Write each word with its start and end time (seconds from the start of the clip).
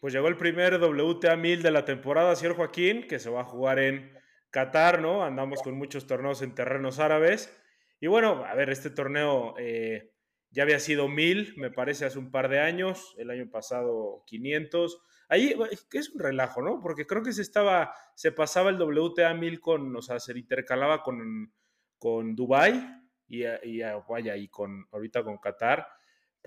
pues 0.00 0.12
llegó 0.12 0.28
el 0.28 0.36
primer 0.36 0.80
WTA 0.80 1.36
1000 1.36 1.62
de 1.62 1.70
la 1.70 1.84
temporada, 1.84 2.36
señor 2.36 2.56
Joaquín, 2.56 3.06
que 3.06 3.18
se 3.18 3.30
va 3.30 3.40
a 3.40 3.44
jugar 3.44 3.78
en 3.78 4.12
Qatar, 4.50 5.00
¿no? 5.00 5.24
Andamos 5.24 5.62
con 5.62 5.76
muchos 5.76 6.06
torneos 6.06 6.42
en 6.42 6.54
terrenos 6.54 6.98
árabes. 6.98 7.54
Y 8.00 8.06
bueno, 8.06 8.44
a 8.44 8.54
ver, 8.54 8.70
este 8.70 8.90
torneo 8.90 9.54
eh, 9.58 10.12
ya 10.50 10.62
había 10.62 10.78
sido 10.78 11.08
1000, 11.08 11.54
me 11.56 11.70
parece, 11.70 12.04
hace 12.04 12.18
un 12.18 12.30
par 12.30 12.48
de 12.48 12.60
años, 12.60 13.14
el 13.18 13.30
año 13.30 13.50
pasado 13.50 14.22
500. 14.26 15.02
Ahí 15.28 15.54
es 15.92 16.10
un 16.10 16.20
relajo, 16.20 16.62
¿no? 16.62 16.80
Porque 16.80 17.06
creo 17.06 17.22
que 17.22 17.32
se 17.32 17.42
estaba, 17.42 17.92
se 18.14 18.32
pasaba 18.32 18.70
el 18.70 18.80
WTA 18.80 19.34
1000 19.34 19.60
con, 19.60 19.94
o 19.94 20.00
sea, 20.00 20.20
se 20.20 20.38
intercalaba 20.38 21.02
con, 21.02 21.52
con 21.98 22.34
Dubai 22.34 23.02
y, 23.26 23.44
y 23.44 23.82
y 23.82 24.48
con, 24.48 24.86
ahorita 24.92 25.22
con 25.24 25.38
Qatar. 25.38 25.86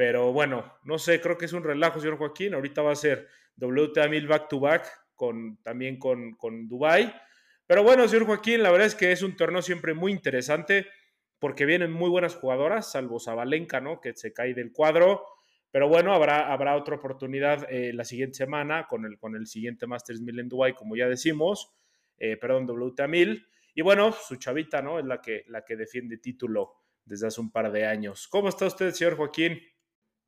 Pero 0.02 0.34
bueno, 0.34 0.80
no 0.84 0.98
sé, 0.98 1.22
creo 1.22 1.38
que 1.38 1.46
es 1.46 1.54
un 1.54 1.64
relajo, 1.64 2.00
señor 2.00 2.18
Joaquín. 2.18 2.56
Ahorita 2.56 2.82
va 2.82 2.92
a 2.92 2.96
ser 2.96 3.28
WTA 3.56 4.08
1000 4.08 4.28
back 4.28 4.50
to 4.50 4.60
back 4.60 4.90
con, 5.14 5.62
también 5.62 6.00
con, 6.00 6.34
con 6.38 6.68
Dubai. 6.68 7.14
Pero 7.68 7.84
bueno, 7.84 8.08
señor 8.08 8.26
Joaquín, 8.26 8.64
la 8.64 8.72
verdad 8.72 8.88
es 8.88 8.96
que 8.96 9.12
es 9.12 9.22
un 9.22 9.36
torneo 9.36 9.62
siempre 9.62 9.94
muy 9.94 10.12
interesante 10.12 10.88
porque 11.38 11.68
vienen 11.68 11.92
muy 11.92 12.10
buenas 12.10 12.34
jugadoras, 12.34 12.92
salvo 12.92 13.20
Zabalenka, 13.20 13.80
¿no? 13.80 14.02
Que 14.02 14.16
se 14.16 14.34
cae 14.34 14.56
del 14.56 14.72
cuadro. 14.72 15.24
Pero 15.70 15.88
bueno, 15.88 16.16
habrá, 16.16 16.52
habrá 16.52 16.76
otra 16.78 16.96
oportunidad 16.96 17.72
eh, 17.72 17.94
la 17.94 18.04
siguiente 18.04 18.38
semana 18.38 18.88
con 18.88 19.06
el, 19.06 19.20
con 19.20 19.36
el 19.36 19.46
siguiente 19.46 19.86
Masters 19.86 20.20
1000 20.20 20.40
en 20.40 20.50
Dubai, 20.50 20.74
como 20.74 20.96
ya 20.96 21.08
decimos. 21.08 21.76
Eh, 22.18 22.38
perdón, 22.38 22.68
WTA 22.68 23.08
1000. 23.08 23.46
Y 23.76 23.84
bueno, 23.84 24.12
su 24.14 24.38
chavita, 24.38 24.82
¿no? 24.82 24.98
Es 24.98 25.06
la 25.06 25.22
que, 25.22 25.46
la 25.50 25.64
que 25.64 25.76
defiende 25.76 26.18
título 26.18 26.74
desde 27.06 27.28
hace 27.28 27.40
un 27.40 27.52
par 27.52 27.72
de 27.72 27.86
años. 27.86 28.28
¿Cómo 28.28 28.50
está 28.50 28.66
usted, 28.66 28.92
señor 28.94 29.16
Joaquín? 29.16 29.62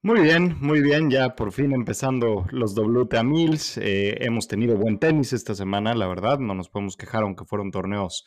Muy 0.06 0.20
bien, 0.20 0.58
muy 0.60 0.82
bien, 0.82 1.10
ya 1.10 1.34
por 1.34 1.54
fin 1.54 1.72
empezando 1.72 2.46
los 2.52 2.76
WTA 2.76 3.24
Mills. 3.24 3.78
Eh, 3.78 4.18
hemos 4.20 4.50
tenido 4.50 4.76
buen 4.76 5.00
tenis 5.00 5.32
esta 5.32 5.56
semana, 5.56 5.96
la 5.96 6.08
verdad, 6.08 6.40
no 6.40 6.54
nos 6.54 6.68
podemos 6.68 6.98
quejar, 6.98 7.24
aunque 7.24 7.46
fueron 7.46 7.72
torneos 7.72 8.26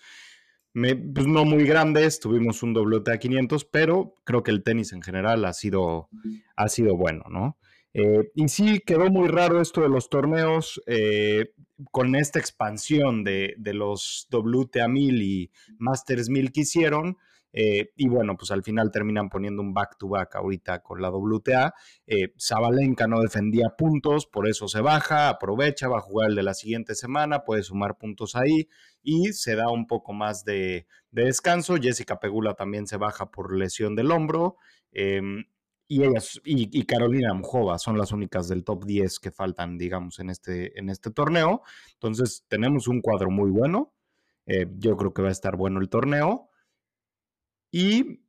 pues 0.73 1.27
no 1.27 1.45
muy 1.45 1.65
grandes, 1.65 2.19
tuvimos 2.19 2.63
un 2.63 2.75
WTA 2.75 3.19
500, 3.19 3.67
pero 3.67 4.15
creo 4.25 4.43
que 4.43 4.53
el 4.53 4.63
tenis 4.63 4.95
en 4.95 5.03
general 5.03 5.45
ha 5.45 5.53
sido, 5.53 6.09
ha 6.57 6.69
sido 6.69 6.97
bueno, 6.97 7.25
¿no? 7.29 7.59
Eh, 7.93 8.31
y 8.35 8.49
sí, 8.49 8.81
quedó 8.81 9.11
muy 9.11 9.29
raro 9.29 9.61
esto 9.61 9.83
de 9.83 9.91
los 9.91 10.09
torneos 10.09 10.83
eh, 10.87 11.53
con 11.91 12.15
esta 12.15 12.39
expansión 12.39 13.23
de, 13.23 13.55
de 13.59 13.75
los 13.75 14.29
WTA 14.31 14.89
1000 14.89 15.23
y 15.23 15.51
Masters 15.79 16.31
1000 16.31 16.53
que 16.53 16.61
hicieron 16.63 17.19
eh, 17.53 17.91
y 17.97 18.09
bueno, 18.09 18.37
pues 18.37 18.51
al 18.51 18.63
final 18.63 18.91
terminan 18.91 19.29
poniendo 19.29 19.63
un 19.63 19.73
back-to-back 19.73 20.37
ahorita 20.37 20.83
con 20.83 21.01
la 21.01 21.11
WTA. 21.11 21.75
Eh, 22.07 22.35
no 23.09 23.21
defendía 23.21 23.71
puntos, 23.77 24.27
por 24.27 24.49
eso 24.49 24.69
se 24.69 24.81
baja, 24.81 25.29
aprovecha, 25.29 25.89
va 25.89 25.99
a 25.99 26.03
jugar 26.03 26.31
el 26.31 26.37
de 26.37 26.43
la 26.43 26.55
siguiente 26.55 26.95
semana, 26.95 27.45
puede 27.45 27.63
sumar 27.63 27.97
puntos 27.97 28.37
ahí 28.37 28.69
y 29.03 29.33
se 29.33 29.55
da 29.55 29.71
un 29.71 29.87
poco 29.87 30.13
más 30.13 30.45
de, 30.45 30.87
descanso. 31.11 31.77
Jessica 31.77 32.21
Pegula 32.21 32.55
también 32.55 32.87
se 32.87 32.97
baja 32.97 33.31
por 33.31 33.57
lesión 33.57 33.95
del 33.95 34.11
hombro. 34.11 34.57
Em, 34.93 35.45
y 35.89 36.03
ellas 36.03 36.41
y, 36.45 36.83
Carolina 36.85 37.33
Mujova 37.33 37.79
son 37.79 37.97
las 37.97 38.11
únicas 38.13 38.49
del 38.49 38.65
top 38.65 38.85
10 38.85 39.21
que 39.21 39.31
faltan, 39.31 39.79
digamos, 39.79 40.19
en 40.19 40.31
este, 40.31 40.79
en 40.79 40.91
este 40.91 41.11
torneo. 41.11 41.63
Entonces, 41.95 42.45
tenemos 42.49 42.89
un 42.89 43.01
cuadro 43.01 43.31
muy 43.31 43.51
bueno. 43.51 43.95
Eh, 44.47 44.67
yo 44.79 44.97
creo 44.97 45.15
que 45.15 45.23
va 45.23 45.29
a 45.29 45.33
estar 45.33 45.57
bueno 45.57 45.81
el 45.81 45.89
torneo. 45.89 46.51
Y 47.79 48.23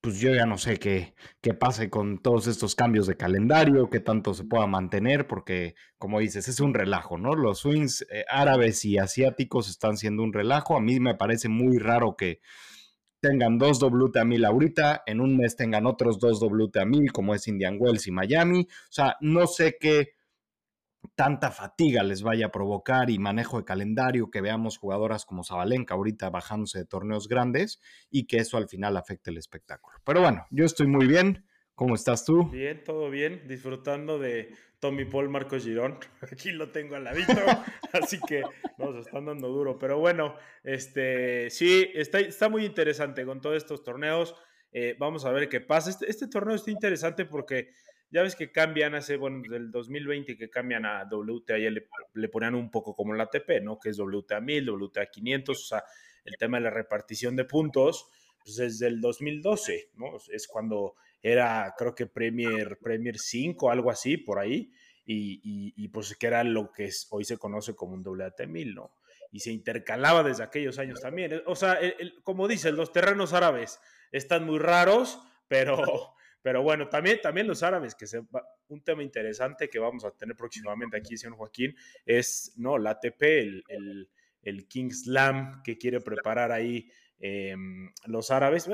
pues 0.00 0.20
yo 0.20 0.32
ya 0.32 0.46
no 0.46 0.56
sé 0.56 0.78
qué, 0.78 1.14
qué 1.40 1.52
pase 1.52 1.90
con 1.90 2.22
todos 2.22 2.46
estos 2.46 2.76
cambios 2.76 3.08
de 3.08 3.16
calendario, 3.16 3.90
qué 3.90 3.98
tanto 3.98 4.34
se 4.34 4.44
pueda 4.44 4.68
mantener, 4.68 5.26
porque 5.26 5.74
como 5.98 6.20
dices, 6.20 6.46
es 6.46 6.60
un 6.60 6.74
relajo, 6.74 7.18
¿no? 7.18 7.34
Los 7.34 7.58
swings 7.58 8.02
eh, 8.02 8.24
árabes 8.28 8.84
y 8.84 8.98
asiáticos 8.98 9.68
están 9.68 9.96
siendo 9.96 10.22
un 10.22 10.32
relajo. 10.32 10.76
A 10.76 10.80
mí 10.80 11.00
me 11.00 11.16
parece 11.16 11.48
muy 11.48 11.78
raro 11.78 12.14
que 12.16 12.40
tengan 13.18 13.58
dos 13.58 13.82
WTA 13.82 14.24
1000 14.24 14.44
ahorita, 14.44 15.02
en 15.06 15.20
un 15.20 15.36
mes 15.36 15.56
tengan 15.56 15.86
otros 15.86 16.20
dos 16.20 16.40
WTA 16.40 16.84
1000 16.84 17.10
como 17.10 17.34
es 17.34 17.48
Indian 17.48 17.78
Wells 17.80 18.06
y 18.06 18.12
Miami. 18.12 18.60
O 18.60 18.92
sea, 18.92 19.16
no 19.20 19.48
sé 19.48 19.76
qué 19.80 20.12
tanta 21.14 21.50
fatiga 21.50 22.02
les 22.02 22.22
vaya 22.22 22.46
a 22.46 22.52
provocar 22.52 23.10
y 23.10 23.18
manejo 23.18 23.58
de 23.58 23.64
calendario, 23.64 24.30
que 24.30 24.40
veamos 24.40 24.78
jugadoras 24.78 25.24
como 25.24 25.44
Zabalenka 25.44 25.94
ahorita 25.94 26.30
bajándose 26.30 26.78
de 26.78 26.86
torneos 26.86 27.28
grandes 27.28 27.80
y 28.10 28.26
que 28.26 28.38
eso 28.38 28.56
al 28.56 28.68
final 28.68 28.96
afecte 28.96 29.30
el 29.30 29.38
espectáculo. 29.38 29.98
Pero 30.04 30.20
bueno, 30.20 30.46
yo 30.50 30.64
estoy 30.64 30.86
muy 30.86 31.06
bien. 31.06 31.44
¿Cómo 31.74 31.96
estás 31.96 32.24
tú? 32.24 32.48
Bien, 32.50 32.84
todo 32.84 33.10
bien, 33.10 33.48
disfrutando 33.48 34.20
de 34.20 34.54
Tommy 34.78 35.06
Paul, 35.06 35.28
Marcos 35.28 35.64
Girón. 35.64 35.98
Aquí 36.32 36.52
lo 36.52 36.70
tengo 36.70 36.94
al 36.94 37.02
ladito, 37.02 37.32
así 37.92 38.20
que 38.20 38.44
nos 38.78 38.94
están 38.94 39.24
dando 39.24 39.48
duro. 39.48 39.76
Pero 39.76 39.98
bueno, 39.98 40.36
este 40.62 41.50
sí, 41.50 41.90
está, 41.94 42.20
está 42.20 42.48
muy 42.48 42.64
interesante 42.64 43.24
con 43.24 43.40
todos 43.40 43.56
estos 43.56 43.82
torneos. 43.82 44.36
Eh, 44.70 44.94
vamos 45.00 45.24
a 45.24 45.32
ver 45.32 45.48
qué 45.48 45.60
pasa. 45.60 45.90
Este, 45.90 46.08
este 46.08 46.28
torneo 46.28 46.54
está 46.54 46.70
interesante 46.70 47.24
porque 47.24 47.70
ya 48.10 48.22
ves 48.22 48.36
que 48.36 48.52
cambian 48.52 48.94
hace, 48.94 49.16
bueno, 49.16 49.42
del 49.48 49.70
2020 49.70 50.36
que 50.36 50.50
cambian 50.50 50.86
a 50.86 51.08
WTA, 51.10 51.58
ya 51.58 51.70
le, 51.70 51.88
le 52.14 52.28
ponían 52.28 52.54
un 52.54 52.70
poco 52.70 52.94
como 52.94 53.14
la 53.14 53.24
ATP, 53.24 53.62
¿no? 53.62 53.78
Que 53.78 53.90
es 53.90 53.98
WTA 53.98 54.40
1000, 54.40 54.70
WTA 54.70 55.06
500, 55.06 55.58
o 55.58 55.66
sea, 55.66 55.84
el 56.24 56.36
tema 56.36 56.58
de 56.58 56.64
la 56.64 56.70
repartición 56.70 57.36
de 57.36 57.44
puntos, 57.44 58.08
pues 58.42 58.56
desde 58.56 58.86
el 58.86 59.00
2012, 59.00 59.90
¿no? 59.96 60.16
Es 60.32 60.46
cuando 60.46 60.94
era, 61.22 61.74
creo 61.76 61.94
que 61.94 62.06
Premier, 62.06 62.78
Premier 62.78 63.18
5, 63.18 63.70
algo 63.70 63.90
así, 63.90 64.16
por 64.16 64.38
ahí, 64.38 64.70
y, 65.06 65.72
y, 65.76 65.88
pues 65.88 66.16
que 66.16 66.26
era 66.26 66.44
lo 66.44 66.72
que 66.72 66.90
hoy 67.10 67.24
se 67.24 67.36
conoce 67.36 67.74
como 67.74 67.94
un 67.94 68.02
WTA 68.02 68.46
1000, 68.46 68.74
¿no? 68.74 68.94
Y 69.30 69.40
se 69.40 69.50
intercalaba 69.50 70.22
desde 70.22 70.44
aquellos 70.44 70.78
años 70.78 71.00
también. 71.00 71.42
O 71.46 71.56
sea, 71.56 71.78
como 72.22 72.48
dicen, 72.48 72.76
los 72.76 72.92
terrenos 72.92 73.32
árabes 73.32 73.80
están 74.12 74.44
muy 74.44 74.58
raros, 74.58 75.20
pero 75.48 76.13
pero 76.44 76.62
bueno, 76.62 76.90
también, 76.90 77.22
también 77.22 77.46
los 77.46 77.62
árabes, 77.62 77.94
que 77.94 78.06
se 78.06 78.20
un 78.68 78.84
tema 78.84 79.02
interesante 79.02 79.70
que 79.70 79.78
vamos 79.78 80.04
a 80.04 80.10
tener 80.10 80.36
próximamente 80.36 80.94
aquí, 80.94 81.16
señor 81.16 81.38
Joaquín, 81.38 81.74
es 82.04 82.52
¿no? 82.58 82.76
la 82.76 82.90
ATP, 82.90 83.22
el, 83.22 84.10
el, 84.42 84.68
King 84.68 84.90
Slam 84.90 85.62
que 85.62 85.78
quiere 85.78 86.02
preparar 86.02 86.52
ahí 86.52 86.90
em, 87.18 87.90
los 88.04 88.30
árabes. 88.30 88.68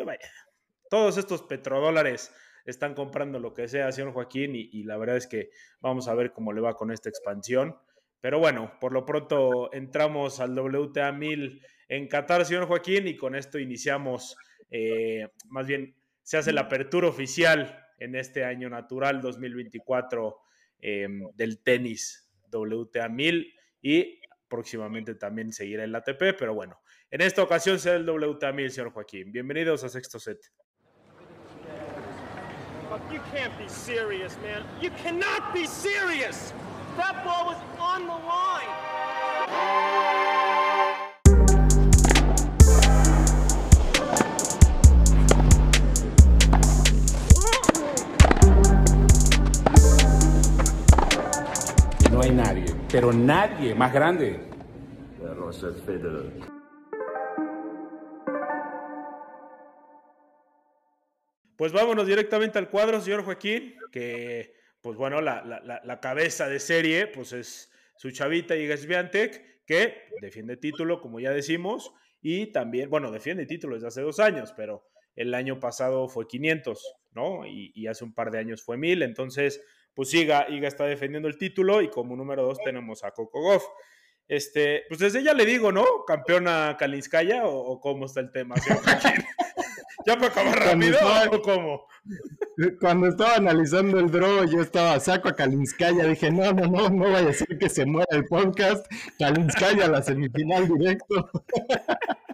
Todos 0.89 1.17
estos 1.17 1.45
petrodólares 1.45 2.35
están 2.65 2.95
comprando 2.95 3.39
lo 3.39 3.55
que 3.55 3.69
sea, 3.69 3.93
señor 3.93 4.15
Joaquín, 4.15 4.57
y, 4.57 4.69
y, 4.73 4.83
la 4.83 4.97
verdad 4.97 5.17
es 5.17 5.29
que 5.29 5.51
vamos 5.79 6.09
a 6.09 6.15
ver 6.15 6.33
cómo 6.33 6.53
le 6.53 6.61
va 6.61 6.75
con 6.75 6.91
esta 6.91 7.09
expansión. 7.09 7.77
Pero 8.21 8.41
bueno, 8.41 8.73
por 8.81 8.91
lo 8.91 9.07
pronto 9.07 9.73
entramos 9.73 10.41
al 10.41 10.59
WTA 10.59 11.13
1000 11.13 11.65
en 11.87 12.09
Qatar, 12.09 12.45
señor 12.45 12.67
Joaquín, 12.67 13.07
y 13.07 13.17
con 13.17 13.37
esto 13.37 13.61
iniciamos, 13.61 14.37
eh, 14.73 15.29
más 15.49 15.69
bien 15.69 16.00
se 16.31 16.39
hace 16.39 16.53
la 16.53 16.61
apertura 16.61 17.09
oficial 17.09 17.89
en 17.99 18.15
este 18.15 18.45
año 18.45 18.71
natural 18.71 19.21
2024 19.21 20.39
em, 20.79 21.25
del 21.35 21.61
tenis 21.61 22.31
WTA 22.53 23.09
1000 23.09 23.53
y 23.83 24.21
próximamente 24.47 25.17
también 25.17 25.53
seguirá 25.53 25.83
el 25.83 25.93
ATP, 25.93 26.37
pero 26.39 26.55
bueno, 26.55 26.81
en 27.11 27.23
esta 27.23 27.43
ocasión 27.43 27.81
será 27.81 27.97
el 27.97 28.09
WTA 28.09 28.53
1000, 28.53 28.71
señor 28.71 28.93
Joaquín. 28.93 29.33
Bienvenidos 29.33 29.83
a 29.83 29.89
Sexto 29.89 30.21
Set. 30.21 30.39
You 33.11 33.19
can't 33.35 33.59
be 33.59 33.69
serious, 33.69 34.39
man. 34.39 34.65
You 34.81 34.91
cannot 35.03 35.53
be 35.53 35.67
serious. 35.67 36.55
That 36.97 37.25
ball 37.25 37.47
was 37.47 37.59
on 37.77 38.07
the 38.07 38.19
line. 38.25 40.00
No 52.21 52.27
hay 52.27 52.33
nadie, 52.33 52.67
pero 52.93 53.15
nadie 53.15 53.75
más 53.75 53.95
grande. 53.95 54.39
Pues 61.57 61.73
vámonos 61.73 62.07
directamente 62.07 62.59
al 62.59 62.69
cuadro, 62.69 63.01
señor 63.01 63.25
Joaquín, 63.25 63.75
que, 63.91 64.53
pues 64.83 64.99
bueno, 64.99 65.23
la, 65.23 66.01
cabeza 66.03 66.47
de 66.47 66.61
serie, 66.61 67.07
pues 67.07 67.33
es 67.33 67.73
su 67.97 68.11
chavita 68.11 68.55
y 68.55 68.67
Sviantek, 68.77 69.65
que 69.65 70.03
defiende 70.21 70.59
título, 70.59 71.01
como 71.01 71.21
ya 71.21 71.31
decimos, 71.31 71.91
y 72.21 72.53
también, 72.53 72.91
bueno, 72.91 73.11
defiende 73.11 73.47
título 73.47 73.77
desde 73.77 73.89
hace 73.89 74.03
dos 74.03 74.21
años, 74.21 74.53
pero 74.55 74.85
el 75.17 75.33
año 75.33 75.59
pasado 75.59 76.07
fue 76.09 76.27
500, 76.27 76.97
¿no? 77.13 77.47
Y, 77.47 77.73
y 77.75 77.87
hace 77.87 78.05
un 78.05 78.13
par 78.13 78.31
de 78.31 78.41
años 78.41 78.63
fue 78.63 78.77
1000, 78.77 79.05
entonces 79.05 79.63
pues 80.01 80.15
Iga, 80.15 80.47
Iga 80.49 80.67
está 80.67 80.87
defendiendo 80.87 81.29
el 81.29 81.37
título 81.37 81.83
y 81.83 81.91
como 81.91 82.17
número 82.17 82.43
dos 82.43 82.57
tenemos 82.65 83.05
a 83.05 83.11
Coco 83.11 83.43
Goff. 83.43 83.65
Este, 84.27 84.85
pues 84.89 84.99
desde 84.99 85.23
ya 85.23 85.35
le 85.35 85.45
digo, 85.45 85.73
¿no? 85.73 85.85
¿Campeona 86.07 86.75
Kalinskaya 86.79 87.43
o, 87.45 87.79
cómo 87.83 88.07
está 88.07 88.21
el 88.21 88.33
tema? 88.33 88.55
¿Ya 90.07 90.15
para 90.17 90.29
acabar 90.29 90.59
rápido 90.59 90.99
o 91.33 91.43
cómo? 91.43 91.87
Cuando 92.81 93.09
estaba 93.09 93.35
analizando 93.35 94.01
el 94.01 94.11
draw, 94.11 94.47
yo 94.47 94.63
estaba, 94.63 94.99
saco 95.01 95.29
a 95.29 95.37
Kalinskaya, 95.37 96.07
dije, 96.07 96.31
no, 96.31 96.51
no, 96.55 96.67
no, 96.67 96.89
no 96.89 97.13
vaya 97.13 97.29
a 97.29 97.35
ser 97.35 97.59
que 97.59 97.69
se 97.69 97.85
muera 97.85 98.09
el 98.13 98.25
podcast, 98.25 98.87
Kalinskaya 99.19 99.87
la 99.87 100.03
semifinal 100.03 100.67
directo. 100.67 101.31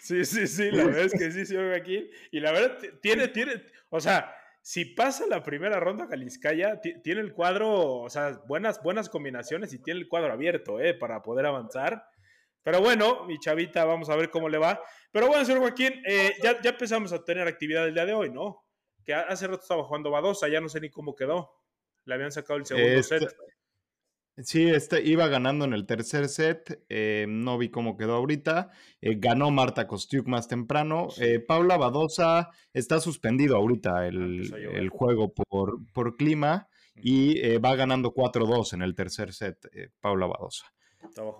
Sí, 0.00 0.24
sí, 0.24 0.46
sí, 0.46 0.70
la 0.70 0.84
verdad 0.84 1.02
es 1.02 1.12
que 1.12 1.32
sí, 1.32 1.44
señor 1.44 1.74
aquí. 1.74 2.08
Y 2.30 2.40
la 2.40 2.52
verdad, 2.52 2.78
tiene, 3.02 3.28
tiene, 3.28 3.64
o 3.90 4.00
sea, 4.00 4.32
si 4.66 4.86
pasa 4.86 5.26
la 5.26 5.42
primera 5.42 5.78
ronda 5.78 6.08
Kalinskaya, 6.08 6.80
tiene 6.80 7.20
el 7.20 7.34
cuadro, 7.34 7.98
o 8.00 8.08
sea, 8.08 8.40
buenas, 8.48 8.82
buenas 8.82 9.10
combinaciones 9.10 9.74
y 9.74 9.78
tiene 9.78 10.00
el 10.00 10.08
cuadro 10.08 10.32
abierto, 10.32 10.80
¿eh? 10.80 10.94
Para 10.94 11.22
poder 11.22 11.44
avanzar. 11.44 12.02
Pero 12.62 12.80
bueno, 12.80 13.26
mi 13.26 13.38
chavita, 13.38 13.84
vamos 13.84 14.08
a 14.08 14.16
ver 14.16 14.30
cómo 14.30 14.48
le 14.48 14.56
va. 14.56 14.80
Pero 15.12 15.26
bueno, 15.26 15.44
señor 15.44 15.60
Joaquín, 15.60 16.02
eh, 16.06 16.32
ya, 16.42 16.62
ya 16.62 16.70
empezamos 16.70 17.12
a 17.12 17.22
tener 17.22 17.46
actividad 17.46 17.86
el 17.86 17.92
día 17.92 18.06
de 18.06 18.14
hoy, 18.14 18.30
¿no? 18.30 18.64
Que 19.04 19.12
hace 19.12 19.46
rato 19.46 19.60
estaba 19.60 19.84
jugando 19.84 20.10
Badosa, 20.10 20.48
ya 20.48 20.62
no 20.62 20.70
sé 20.70 20.80
ni 20.80 20.88
cómo 20.88 21.14
quedó. 21.14 21.50
Le 22.06 22.14
habían 22.14 22.32
sacado 22.32 22.58
el 22.58 22.64
segundo 22.64 22.88
este, 22.88 23.18
set. 23.18 23.36
Sí, 24.38 24.68
este, 24.68 25.02
iba 25.02 25.28
ganando 25.28 25.64
en 25.64 25.72
el 25.74 25.86
tercer 25.86 26.28
set, 26.28 26.84
eh, 26.88 27.26
no 27.28 27.56
vi 27.56 27.70
cómo 27.70 27.96
quedó 27.96 28.14
ahorita. 28.14 28.70
Eh, 29.00 29.16
ganó 29.18 29.50
Marta 29.50 29.86
Kostiuk 29.86 30.26
más 30.26 30.48
temprano. 30.48 31.08
Paula 31.46 31.76
Badosa 31.76 32.50
está 32.72 33.00
suspendido 33.00 33.56
ahorita 33.56 34.06
el, 34.06 34.52
el 34.72 34.88
juego 34.88 35.32
por, 35.32 35.78
por 35.92 36.16
clima 36.16 36.68
y 36.96 37.58
va 37.58 37.76
ganando 37.76 38.12
4-2 38.12 38.74
en 38.74 38.82
el 38.82 38.94
tercer 38.94 39.32
set, 39.32 39.58
Paula 40.00 40.26
Badosa. 40.26 40.74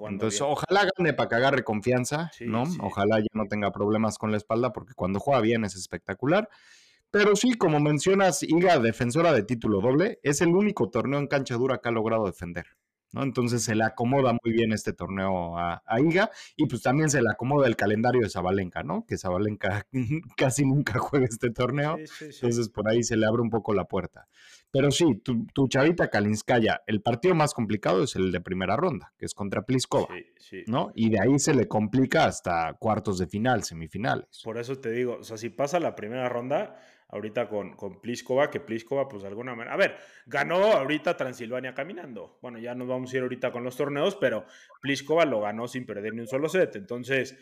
Entonces, 0.09 0.41
ojalá 0.41 0.87
gane 0.97 1.15
para 1.15 1.29
que 1.29 1.35
agarre 1.35 1.65
confianza, 1.65 2.31
¿no? 2.41 2.65
Ojalá 2.81 3.21
ya 3.21 3.27
no 3.33 3.47
tenga 3.47 3.73
problemas 3.73 4.19
con 4.19 4.31
la 4.31 4.37
espalda, 4.37 4.73
porque 4.73 4.95
cuando 4.95 5.21
juega 5.21 5.41
bien 5.41 5.65
es 5.65 5.75
espectacular. 5.75 6.49
Pero 7.11 7.37
sí, 7.37 7.55
como 7.55 7.79
mencionas, 7.79 8.43
Iga, 8.43 8.79
defensora 8.79 9.33
de 9.33 9.45
título 9.45 9.81
doble, 9.81 10.19
es 10.23 10.41
el 10.41 10.49
único 10.49 10.91
torneo 10.91 11.21
en 11.21 11.29
cancha 11.29 11.55
dura 11.55 11.79
que 11.79 11.89
ha 11.89 11.93
logrado 11.93 12.27
defender. 12.27 12.67
¿No? 13.15 13.23
Entonces 13.23 13.63
se 13.63 13.75
le 13.75 13.85
acomoda 13.85 14.37
muy 14.43 14.53
bien 14.53 14.73
este 14.73 14.93
torneo 14.93 15.57
a, 15.57 15.83
Iga 15.99 16.31
y 16.57 16.67
pues 16.67 16.83
también 16.83 17.09
se 17.09 17.23
le 17.23 17.31
acomoda 17.31 17.69
el 17.69 17.77
calendario 17.77 18.21
de 18.23 18.29
Zabalenka, 18.29 18.83
¿no? 18.83 19.07
Que 19.07 19.17
Zabalenka 19.17 19.87
casi 20.37 20.67
nunca 20.67 20.99
juega 20.99 21.27
este 21.27 21.51
torneo, 21.51 21.97
entonces 22.21 22.69
por 22.69 22.89
ahí 22.89 23.03
se 23.05 23.17
le 23.17 23.27
abre 23.27 23.43
un 23.43 23.51
poco 23.51 23.73
la 23.73 23.85
puerta. 23.85 24.27
Pero 24.75 24.91
sí, 24.91 25.23
tu, 25.23 25.69
chavita 25.69 26.11
Kalinskaya, 26.11 26.83
el 26.89 27.01
partido 27.01 27.37
más 27.37 27.55
complicado 27.55 28.03
es 28.03 28.17
el 28.17 28.33
de 28.33 28.41
primera 28.41 28.77
ronda, 28.77 29.13
que 29.17 29.25
es 29.25 29.33
contra 29.33 29.63
Pliskova, 29.63 30.09
¿no? 30.67 30.91
Y 30.97 31.11
de 31.11 31.21
ahí 31.21 31.39
se 31.39 31.55
le 31.55 31.69
complica 31.69 32.25
hasta 32.25 32.75
cuartos 32.81 33.19
de 33.19 33.29
final, 33.29 33.63
semifinales. 33.63 34.43
Por 34.43 34.59
eso 34.59 34.77
te 34.77 34.91
digo, 34.91 35.19
o 35.21 35.23
sea, 35.23 35.37
si 35.37 35.49
pasa 35.49 35.79
la 35.79 35.95
primera 35.95 36.29
ronda, 36.29 36.77
ahorita 37.15 37.49
con, 37.49 37.77
con 37.77 38.01
Pliskova, 38.01 38.51
que 38.51 38.59
Pliskova, 38.59 39.09
pues 39.09 39.23
de 39.23 39.29
alguna 39.29 39.55
manera. 39.55 39.75
A 39.75 39.77
ver, 39.79 39.97
ganó 40.27 40.57
ahorita 40.73 41.17
Transilvania 41.17 41.73
caminando. 41.73 42.39
Bueno, 42.43 42.59
ya 42.59 42.75
nos 42.75 42.89
vamos 42.89 43.13
a 43.13 43.17
ir 43.17 43.23
ahorita 43.23 43.53
con 43.53 43.63
los 43.63 43.77
torneos, 43.77 44.17
pero 44.17 44.45
Pliskova 44.83 45.25
lo 45.25 45.41
ganó 45.41 45.69
sin 45.69 45.87
perder 45.87 46.13
ni 46.13 46.21
un 46.21 46.27
solo 46.27 46.49
set. 46.49 46.75
Entonces, 46.75 47.39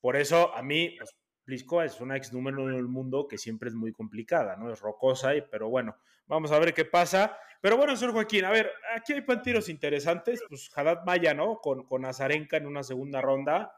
por 0.00 0.16
eso 0.16 0.54
a 0.54 0.62
mí, 0.62 0.96
pues, 0.98 1.16
Pliskova 1.44 1.84
es 1.84 2.00
una 2.00 2.16
ex 2.16 2.32
número 2.32 2.68
en 2.68 2.74
el 2.74 2.88
mundo 2.88 3.28
que 3.28 3.38
siempre 3.38 3.68
es 3.68 3.76
muy 3.76 3.92
complicada, 3.92 4.56
¿no? 4.56 4.72
Es 4.72 4.80
rocosa, 4.80 5.36
y, 5.36 5.42
pero 5.42 5.68
bueno, 5.68 5.96
vamos 6.26 6.50
a 6.50 6.58
ver 6.58 6.74
qué 6.74 6.84
pasa. 6.84 7.38
Pero 7.60 7.76
bueno, 7.76 7.96
señor 7.96 8.14
Joaquín, 8.14 8.44
a 8.44 8.50
ver, 8.50 8.72
aquí 8.96 9.12
hay 9.12 9.20
partidos 9.20 9.68
interesantes, 9.68 10.42
pues 10.48 10.68
Haddad 10.74 11.04
Maya, 11.06 11.32
¿no? 11.32 11.60
Con, 11.60 11.84
con 11.84 12.04
Azarenka 12.04 12.56
en 12.56 12.66
una 12.66 12.82
segunda 12.82 13.20
ronda, 13.20 13.72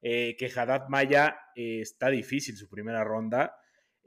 eh, 0.00 0.34
que 0.38 0.50
Haddad 0.50 0.88
Maya 0.88 1.38
eh, 1.54 1.80
está 1.82 2.08
difícil 2.08 2.56
su 2.56 2.70
primera 2.70 3.04
ronda. 3.04 3.54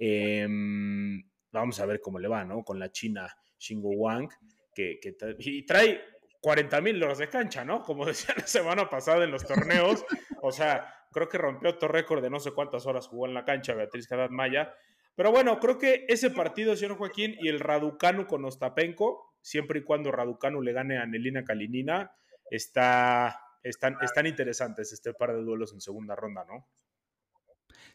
Em, 0.03 1.21
vamos 1.51 1.79
a 1.79 1.85
ver 1.85 2.01
cómo 2.01 2.17
le 2.17 2.27
va, 2.27 2.43
¿no? 2.43 2.63
Con 2.63 2.79
la 2.79 2.91
China 2.91 3.31
Xingu 3.55 3.93
Wang, 3.93 4.29
que, 4.73 4.99
y 5.37 5.63
trae 5.63 6.01
40 6.41 6.81
mil 6.81 7.03
horas 7.03 7.19
de 7.19 7.29
cancha, 7.29 7.63
¿no? 7.63 7.83
Como 7.83 8.05
decía 8.07 8.33
la 8.35 8.47
semana 8.47 8.89
pasada 8.89 9.23
en 9.23 9.29
los 9.29 9.45
torneos. 9.45 10.03
O 10.41 10.51
sea, 10.51 10.91
creo 11.11 11.29
que 11.29 11.37
rompió 11.37 11.69
otro 11.69 11.87
récord 11.87 12.23
de 12.23 12.31
no 12.31 12.39
sé 12.39 12.51
cuántas 12.51 12.87
horas 12.87 13.07
jugó 13.07 13.27
en 13.27 13.35
la 13.35 13.45
cancha 13.45 13.75
Beatriz 13.75 14.11
Haddad 14.11 14.31
Maya. 14.31 14.73
Pero 15.13 15.29
bueno, 15.29 15.59
creo 15.59 15.77
que 15.77 16.05
ese 16.07 16.31
partido, 16.31 16.75
señor 16.75 16.97
Joaquín, 16.97 17.35
y 17.39 17.49
el 17.49 17.59
Raducanu 17.59 18.25
con 18.25 18.43
Ostapenko, 18.43 19.35
siempre 19.39 19.81
y 19.81 19.83
cuando 19.83 20.11
Raducanu 20.11 20.63
le 20.63 20.73
gane 20.73 20.97
a 20.97 21.05
Nelina 21.05 21.43
Kalinina, 21.43 22.11
está, 22.49 23.39
están, 23.61 23.97
están 24.01 24.25
interesantes 24.25 24.93
este 24.93 25.13
par 25.13 25.35
de 25.35 25.43
duelos 25.43 25.73
en 25.73 25.81
segunda 25.81 26.15
ronda, 26.15 26.43
¿no? 26.45 26.65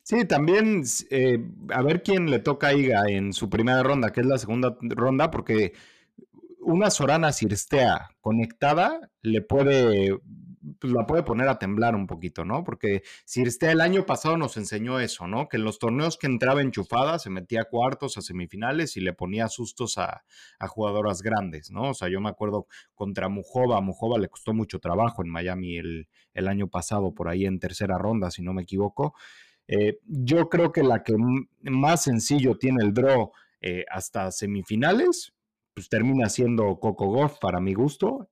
Sí, 0.09 0.25
también 0.25 0.85
eh, 1.11 1.45
a 1.71 1.83
ver 1.83 2.05
quién 2.05 2.31
le 2.31 2.39
toca 2.39 2.69
a 2.69 2.75
Iga 2.75 3.09
en 3.09 3.33
su 3.33 3.51
primera 3.51 3.83
ronda, 3.83 4.13
que 4.13 4.21
es 4.21 4.27
la 4.27 4.39
segunda 4.39 4.77
ronda, 4.81 5.33
porque 5.33 5.73
una 6.61 6.91
Sorana 6.91 7.33
Sirstea 7.33 8.11
conectada 8.21 9.11
le 9.23 9.43
puede, 9.43 10.17
pues 10.79 10.93
la 10.93 11.07
puede 11.09 11.25
poner 11.25 11.49
a 11.49 11.59
temblar 11.59 11.97
un 11.97 12.07
poquito, 12.07 12.45
¿no? 12.45 12.63
Porque 12.63 13.03
Sirstea 13.25 13.73
el 13.73 13.81
año 13.81 14.07
pasado 14.07 14.37
nos 14.37 14.57
enseñó 14.57 15.01
eso, 15.01 15.27
¿no? 15.27 15.49
Que 15.49 15.57
en 15.57 15.65
los 15.65 15.81
torneos 15.81 16.17
que 16.19 16.29
entraba 16.29 16.63
enchufada 16.63 17.19
se 17.19 17.31
metía 17.31 17.63
a 17.63 17.69
cuartos, 17.69 18.17
a 18.17 18.23
semifinales 18.23 18.97
y 18.97 19.01
le 19.01 19.13
ponía 19.13 19.49
sustos 19.49 19.99
a, 19.99 20.23
jugadoras 20.69 21.21
grandes, 21.21 21.73
¿no? 21.73 21.91
O 21.91 21.95
sea, 21.95 22.09
yo 22.09 22.21
me 22.21 22.29
acuerdo 22.29 22.69
contra 22.95 23.29
Mujova, 23.29 23.81
Mujova 23.81 24.21
le 24.21 24.29
costó 24.29 24.55
mucho 24.55 24.79
trabajo 24.79 25.25
en 25.25 25.31
Miami 25.31 25.79
el, 25.79 26.09
el 26.33 26.47
año 26.47 26.69
pasado, 26.69 27.13
por 27.13 27.29
ahí 27.29 27.45
en 27.45 27.59
tercera 27.59 27.99
ronda, 27.99 28.31
si 28.31 28.43
no 28.43 28.53
me 28.53 28.63
equivoco. 28.63 29.13
Eh, 29.69 29.99
yo 30.07 30.49
creo 30.49 30.73
que 30.73 30.83
la 30.83 31.03
que 31.03 31.15
más 31.63 32.05
sencillo 32.05 32.57
tiene 32.57 32.85
el 32.85 32.95
draw 32.95 33.33
eh, 33.61 33.85
hasta 33.91 34.31
semifinales, 34.31 35.35
pues 35.75 35.89
termina 35.89 36.29
siendo 36.29 36.79
Coco 36.79 37.07
Golf 37.07 37.39
para 37.41 37.61
mi 37.61 37.75
gusto, 37.75 38.31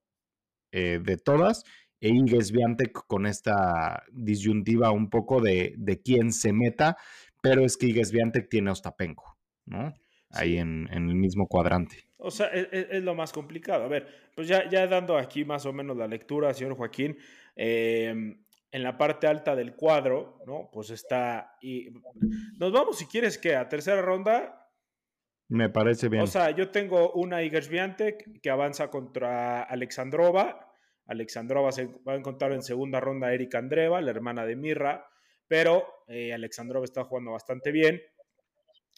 eh, 0.73 1.01
de 1.03 1.17
todas, 1.17 1.65
e 2.01 2.09
Inges 2.09 2.53
Viantec 2.53 2.93
con 3.07 3.27
esta 3.27 4.05
disyuntiva 4.13 4.91
un 4.91 5.11
poco 5.11 5.41
de, 5.41 6.01
quién 6.05 6.33
se 6.33 6.53
meta, 6.53 6.97
pero 7.43 7.65
es 7.65 7.77
que 7.77 7.87
Inges 7.87 8.13
Viantec 8.13 8.49
tiene 8.49 8.71
Ostapenko, 8.71 9.37
¿no? 9.67 9.95
Ahí 10.31 10.59
en, 10.59 10.89
el 10.91 11.15
mismo 11.15 11.47
cuadrante. 11.47 12.09
O 12.17 12.31
sea, 12.31 12.47
es, 12.49 12.69
es, 12.73 13.03
lo 13.05 13.15
más 13.15 13.33
complicado. 13.33 13.85
A 13.85 13.89
ver, 13.89 14.09
pues 14.35 14.49
ya, 14.49 14.69
ya 14.69 14.87
dando 14.87 15.17
aquí 15.17 15.45
más 15.45 15.65
o 15.65 15.73
menos 15.73 15.97
la 15.97 16.09
lectura, 16.09 16.53
señor 16.55 16.77
Joaquín, 16.77 17.17
eh, 17.55 18.37
en 18.75 18.83
la 18.83 18.99
parte 18.99 19.29
alta 19.29 19.55
del 19.55 19.77
cuadro, 19.77 20.41
¿no? 20.49 20.69
Pues 20.73 20.91
está. 20.91 21.57
Y 21.61 21.91
nos 22.59 22.73
vamos, 22.73 22.99
si 22.99 23.07
quieres, 23.07 23.39
que 23.39 23.55
a 23.55 23.69
tercera 23.69 24.03
ronda. 24.03 24.69
Me 25.47 25.69
parece 25.69 26.09
bien. 26.09 26.25
O 26.25 26.27
sea, 26.27 26.51
yo 26.51 26.71
tengo 26.71 27.13
una 27.13 27.45
Igers 27.45 27.71
que 28.43 28.51
avanza 28.51 28.91
contra 28.91 29.63
Alexandrova. 29.63 30.73
Alexandrova 31.07 31.71
se 31.71 31.87
va 31.87 32.15
a 32.15 32.17
encontrar 32.17 32.51
en 32.51 32.65
segunda 32.65 32.99
ronda 32.99 33.29
a 33.29 33.35
Erika 33.35 33.59
Andreva, 33.59 34.01
la 34.01 34.11
hermana 34.11 34.45
de 34.45 34.57
Mirra. 34.57 35.07
Pero 35.47 35.87
eh, 36.09 36.35
Alexandrova 36.35 36.85
está 36.85 37.05
jugando 37.05 37.31
bastante 37.31 37.71
bien. 37.71 38.03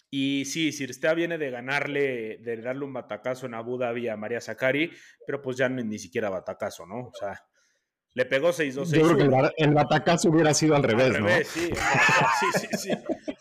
Y 0.09 0.47
sí, 0.47 0.73
Sirstea 0.73 1.13
viene 1.13 1.37
de 1.37 1.51
ganarle, 1.51 2.39
de 2.39 2.63
darle 2.63 2.87
un 2.87 2.95
batacazo 2.95 3.45
en 3.45 3.53
Abu 3.53 3.77
Dhabi 3.77 4.09
a 4.09 4.17
María 4.17 4.41
Zakari, 4.41 4.91
pero 5.27 5.43
pues 5.43 5.59
ya 5.59 5.69
ni 5.69 5.99
siquiera 5.99 6.31
batacazo, 6.31 6.87
¿no? 6.87 7.09
O 7.09 7.13
sea, 7.13 7.39
le 8.17 8.25
pegó 8.25 8.49
6-2. 8.49 8.95
Yo 8.97 9.15
creo 9.15 9.17
que 9.19 9.63
el, 9.63 9.75
batacazo 9.75 10.31
hubiera 10.31 10.55
sido 10.55 10.75
al 10.75 10.83
revés, 10.83 11.09
al 11.09 11.15
revés 11.17 11.49
sí, 11.49 11.69
sí, 12.41 12.59
sí, 12.59 12.77
sí. 12.79 12.91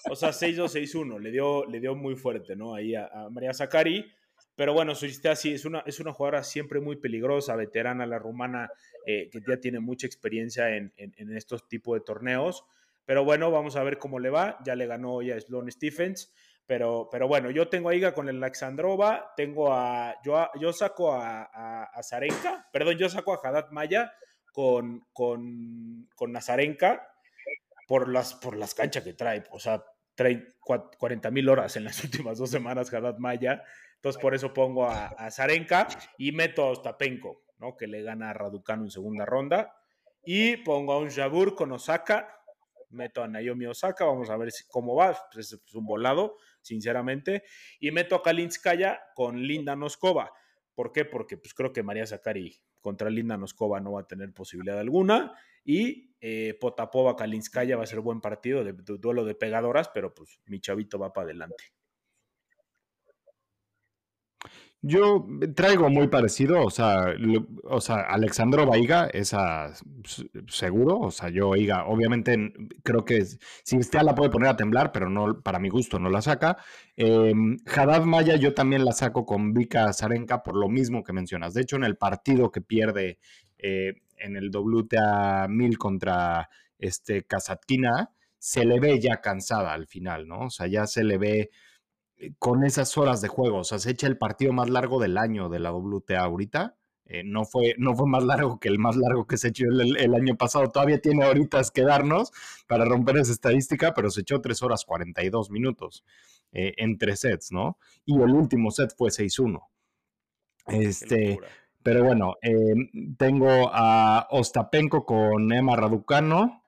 O 0.10 0.18
sea, 0.18 0.32
6-2-6-1. 0.32 1.18
Le 1.18 1.32
dio, 1.32 1.66
le 1.66 1.80
dio 1.80 1.96
muy 1.96 2.18
fuerte, 2.18 2.58
¿no? 2.58 2.76
Ahí 2.76 2.94
a, 2.94 3.10
María 3.32 3.54
Zacari. 3.54 4.06
Pero 4.54 4.74
bueno, 4.74 4.94
Suristea 4.94 5.38
sí 5.38 5.54
es 5.54 5.64
una, 5.64 5.80
es 5.86 6.02
una 6.02 6.12
jugadora 6.12 6.44
siempre 6.44 6.82
muy 6.82 6.98
peligrosa, 6.98 7.56
veterana, 7.56 8.06
la 8.06 8.20
rumana, 8.20 8.70
eh, 9.06 9.30
que 9.32 9.40
ya 9.48 9.62
tiene 9.62 9.80
mucha 9.80 10.08
experiencia 10.08 10.76
en, 10.76 10.92
en, 10.98 11.38
estos 11.38 11.70
tipos 11.70 11.98
de 11.98 12.04
torneos. 12.04 12.66
Pero 13.06 13.24
bueno, 13.24 13.52
vamos 13.52 13.78
a 13.78 13.84
ver 13.84 13.98
cómo 13.98 14.20
le 14.20 14.30
va. 14.30 14.58
Ya 14.66 14.76
le 14.76 14.88
ganó 14.88 15.22
ya 15.22 15.40
Sloan 15.40 15.72
Stephens. 15.72 16.34
Pero, 16.68 17.08
pero 17.10 17.30
bueno, 17.30 17.50
yo 17.50 17.70
tengo 17.70 17.88
a 17.88 17.96
Iga 17.96 18.14
con 18.14 18.28
el 18.28 18.44
Alexandrova, 18.44 19.32
tengo 19.38 19.72
a. 19.72 20.16
Yo, 20.26 20.50
yo 20.60 20.74
saco 20.74 21.14
a, 21.14 21.44
a, 21.44 21.84
a 21.86 22.04
Zarenka, 22.04 22.68
perdón, 22.74 22.98
yo 22.98 23.08
saco 23.08 23.34
a 23.34 23.40
Haddad 23.42 23.72
Maya 23.72 24.12
con, 24.56 25.06
con, 25.12 26.08
con 26.16 26.32
Nazarenka 26.32 27.06
por 27.90 28.08
las, 28.08 28.36
por 28.36 28.56
las 28.56 28.74
canchas 28.74 29.04
que 29.04 29.12
trae. 29.12 29.44
O 29.52 29.60
sea, 29.60 29.84
trae 30.16 30.56
40 30.62 31.30
mil 31.30 31.50
horas 31.50 31.76
en 31.76 31.84
las 31.84 32.02
últimas 32.06 32.38
dos 32.38 32.52
semanas 32.52 32.94
Haddad 32.94 33.18
Maya. 33.18 33.62
Entonces, 33.96 34.22
por 34.22 34.34
eso 34.34 34.54
pongo 34.54 34.86
a, 34.86 35.08
a 35.08 35.30
Zarenka 35.30 35.90
y 36.18 36.32
meto 36.32 36.64
a 36.64 36.70
Ostapenko, 36.70 37.44
¿no? 37.58 37.76
que 37.76 37.86
le 37.88 38.02
gana 38.02 38.30
a 38.30 38.34
Raducano 38.34 38.86
en 38.86 38.92
segunda 38.92 39.26
ronda. 39.26 39.76
Y 40.24 40.56
pongo 40.56 40.94
a 40.94 41.00
un 41.00 41.10
Jabur 41.10 41.54
con 41.54 41.74
Osaka. 41.74 42.32
Meto 42.92 43.24
a 43.24 43.28
Naomi 43.28 43.66
Osaka, 43.66 44.06
vamos 44.06 44.30
a 44.30 44.38
ver 44.38 44.54
cómo 44.70 44.96
va. 44.96 45.18
Pues 45.34 45.52
es 45.52 45.76
un 45.76 45.86
volado, 45.86 46.38
sinceramente. 46.62 47.44
Y 47.82 47.92
meto 47.92 48.16
a 48.16 48.24
Kalinskaya 48.24 49.02
con 49.16 49.42
Linda 49.42 49.76
Noskova 49.76 50.32
¿Por 50.76 50.92
qué? 50.92 51.06
Porque 51.06 51.38
pues 51.38 51.54
creo 51.54 51.74
que 51.74 51.84
María 51.84 52.06
Zakari 52.06 52.62
contra 52.82 53.10
Linda 53.10 53.38
Noskova 53.38 53.80
no 53.80 53.94
va 53.94 54.02
a 54.02 54.08
tener 54.08 54.34
posibilidad 54.34 54.78
alguna. 54.78 55.34
Y 55.64 56.16
eh, 56.20 56.58
Potapova 56.60 57.16
Kalinskaya 57.16 57.78
va 57.78 57.84
a 57.84 57.88
ser 57.88 58.02
buen 58.02 58.22
partido 58.22 58.64
de, 58.64 58.74
de, 58.74 58.98
duelo 58.98 59.26
de 59.26 59.36
pegadoras, 59.36 59.90
pero 59.90 60.14
pues 60.14 60.42
mi 60.46 60.60
chavito 60.60 61.00
va 61.00 61.14
para 61.14 61.26
adelante. 61.26 61.75
Yo 64.88 65.26
traigo 65.56 65.90
muy 65.90 66.10
parecido, 66.10 66.62
o 66.62 66.70
sea, 66.70 67.16
o 67.64 67.82
sea, 67.82 68.02
Alexandro 68.02 68.68
Baiga, 68.68 69.08
esa 69.08 69.74
seguro, 70.48 71.00
o 71.00 71.10
sea, 71.10 71.30
yo 71.30 71.56
Iga, 71.56 71.88
obviamente 71.88 72.54
creo 72.84 73.04
que 73.04 73.26
si 73.26 73.80
usted 73.80 74.02
la 74.04 74.14
puede 74.14 74.30
poner 74.30 74.50
a 74.50 74.56
temblar, 74.56 74.92
pero 74.92 75.10
no, 75.10 75.42
para 75.42 75.58
mi 75.58 75.70
gusto 75.70 75.98
no 75.98 76.12
la 76.12 76.22
saca. 76.22 76.58
Eh, 76.96 77.34
Maya 77.34 78.36
yo 78.36 78.54
también 78.54 78.86
la 78.86 78.92
saco 78.92 79.26
con 79.26 79.56
Vika 79.56 79.92
Zarenka 79.92 80.44
por 80.44 80.56
lo 80.56 80.70
mismo 80.70 81.04
que 81.04 81.14
mencionas. 81.14 81.56
De 81.56 81.62
hecho, 81.62 81.78
en 81.78 81.84
el 81.84 81.98
partido 81.98 82.52
que 82.52 82.62
pierde 82.62 83.18
eh, 83.58 83.96
en 84.18 84.36
el 84.36 84.52
WTA 84.54 85.48
1000 85.50 85.78
contra 85.80 86.48
este 86.78 87.24
Kazatkina, 87.24 88.12
se 88.38 88.66
le 88.66 88.80
ve 88.80 89.00
ya 89.00 89.20
cansada 89.20 89.74
al 89.74 89.88
final, 89.88 90.28
¿no? 90.28 90.42
O 90.42 90.50
sea, 90.52 90.68
ya 90.68 90.86
se 90.86 91.04
le 91.04 91.18
ve 91.18 91.50
con 92.40 92.64
esas 92.64 92.98
horas 92.98 93.22
de 93.22 93.28
juego. 93.28 93.60
O 93.60 93.64
sea, 93.64 93.80
se 93.80 93.92
echa 93.92 94.08
el 94.08 94.18
partido 94.18 94.54
más 94.54 94.70
largo 94.70 95.00
del 95.00 95.18
año 95.18 95.50
de 95.50 95.60
la 95.60 95.72
WTA 95.72 96.22
ahorita. 96.22 96.76
Eh, 97.08 97.24
no, 97.24 97.46
fue, 97.46 97.76
no 97.78 97.96
fue 97.96 98.08
más 98.08 98.24
largo 98.24 98.60
que 98.60 98.68
el 98.68 98.80
más 98.80 98.96
largo 98.96 99.28
que 99.28 99.38
se 99.38 99.50
echó 99.50 99.66
el, 99.66 100.16
año 100.16 100.36
pasado. 100.36 100.72
Todavía 100.72 101.00
tiene 101.00 101.26
horitas 101.26 101.70
que 101.72 101.84
darnos 101.84 102.32
para 102.68 102.86
romper 102.86 103.18
esa 103.18 103.32
estadística, 103.32 103.94
pero 103.94 104.10
se 104.10 104.22
echó 104.22 104.42
3 104.42 104.62
horas 104.64 104.86
42 104.86 105.52
minutos 105.52 106.04
eh, 106.52 106.74
en 106.78 106.98
tres 106.98 107.20
sets, 107.20 107.52
¿no? 107.52 107.78
Y 108.06 108.16
el 108.16 108.32
último 108.32 108.72
set 108.72 108.94
fue 108.98 109.10
6-1. 109.10 109.62
Este, 110.68 111.40
pero 111.84 112.04
bueno, 112.04 112.38
tengo 113.18 113.70
a 113.72 114.28
Ostapenko 114.32 115.06
con 115.06 115.54
Emma 115.54 115.76
Raducano, 115.76 116.65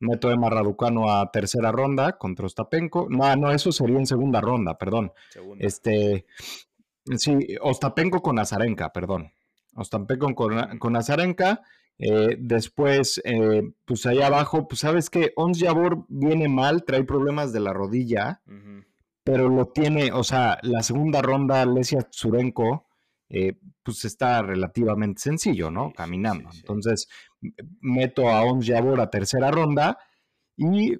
Meto 0.00 0.28
a 0.28 0.34
Emma 0.34 0.48
Raducano 0.48 1.10
a 1.10 1.30
tercera 1.30 1.72
ronda 1.72 2.18
contra 2.18 2.46
Ostapenko. 2.46 3.08
No, 3.10 3.34
no, 3.36 3.50
eso 3.50 3.72
sería 3.72 3.98
en 3.98 4.06
segunda 4.06 4.40
ronda, 4.40 4.78
perdón. 4.78 5.12
Este, 5.58 6.26
sí, 7.16 7.56
Ostapenko 7.60 8.22
con 8.22 8.38
Azarenka, 8.38 8.92
perdón. 8.92 9.32
Ostapenko 9.74 10.34
con, 10.34 10.78
con 10.78 10.96
Azarenka. 10.96 11.62
Eh, 11.98 12.36
después, 12.38 13.20
eh, 13.24 13.72
pues 13.84 14.06
allá 14.06 14.28
abajo, 14.28 14.68
pues 14.68 14.80
sabes 14.80 15.10
que 15.10 15.32
Ons 15.34 15.60
Jabor 15.60 16.04
viene 16.08 16.48
mal, 16.48 16.84
trae 16.84 17.02
problemas 17.02 17.52
de 17.52 17.60
la 17.60 17.72
rodilla, 17.72 18.40
pero 19.24 19.48
lo 19.48 19.66
tiene, 19.66 20.12
o 20.12 20.22
sea, 20.22 20.58
la 20.62 20.82
segunda 20.82 21.22
ronda, 21.22 21.66
Lesia 21.66 22.02
Tsurenko, 22.02 22.87
eh, 23.30 23.58
pues 23.82 24.04
está 24.04 24.42
relativamente 24.42 25.20
sencillo, 25.20 25.70
¿no? 25.70 25.92
Caminando. 25.92 26.48
Entonces, 26.54 27.08
meto 27.80 28.28
a 28.28 28.42
Ons 28.42 28.66
Jabor 28.66 29.00
a 29.00 29.10
tercera 29.10 29.50
ronda 29.50 29.98
y, 30.56 30.96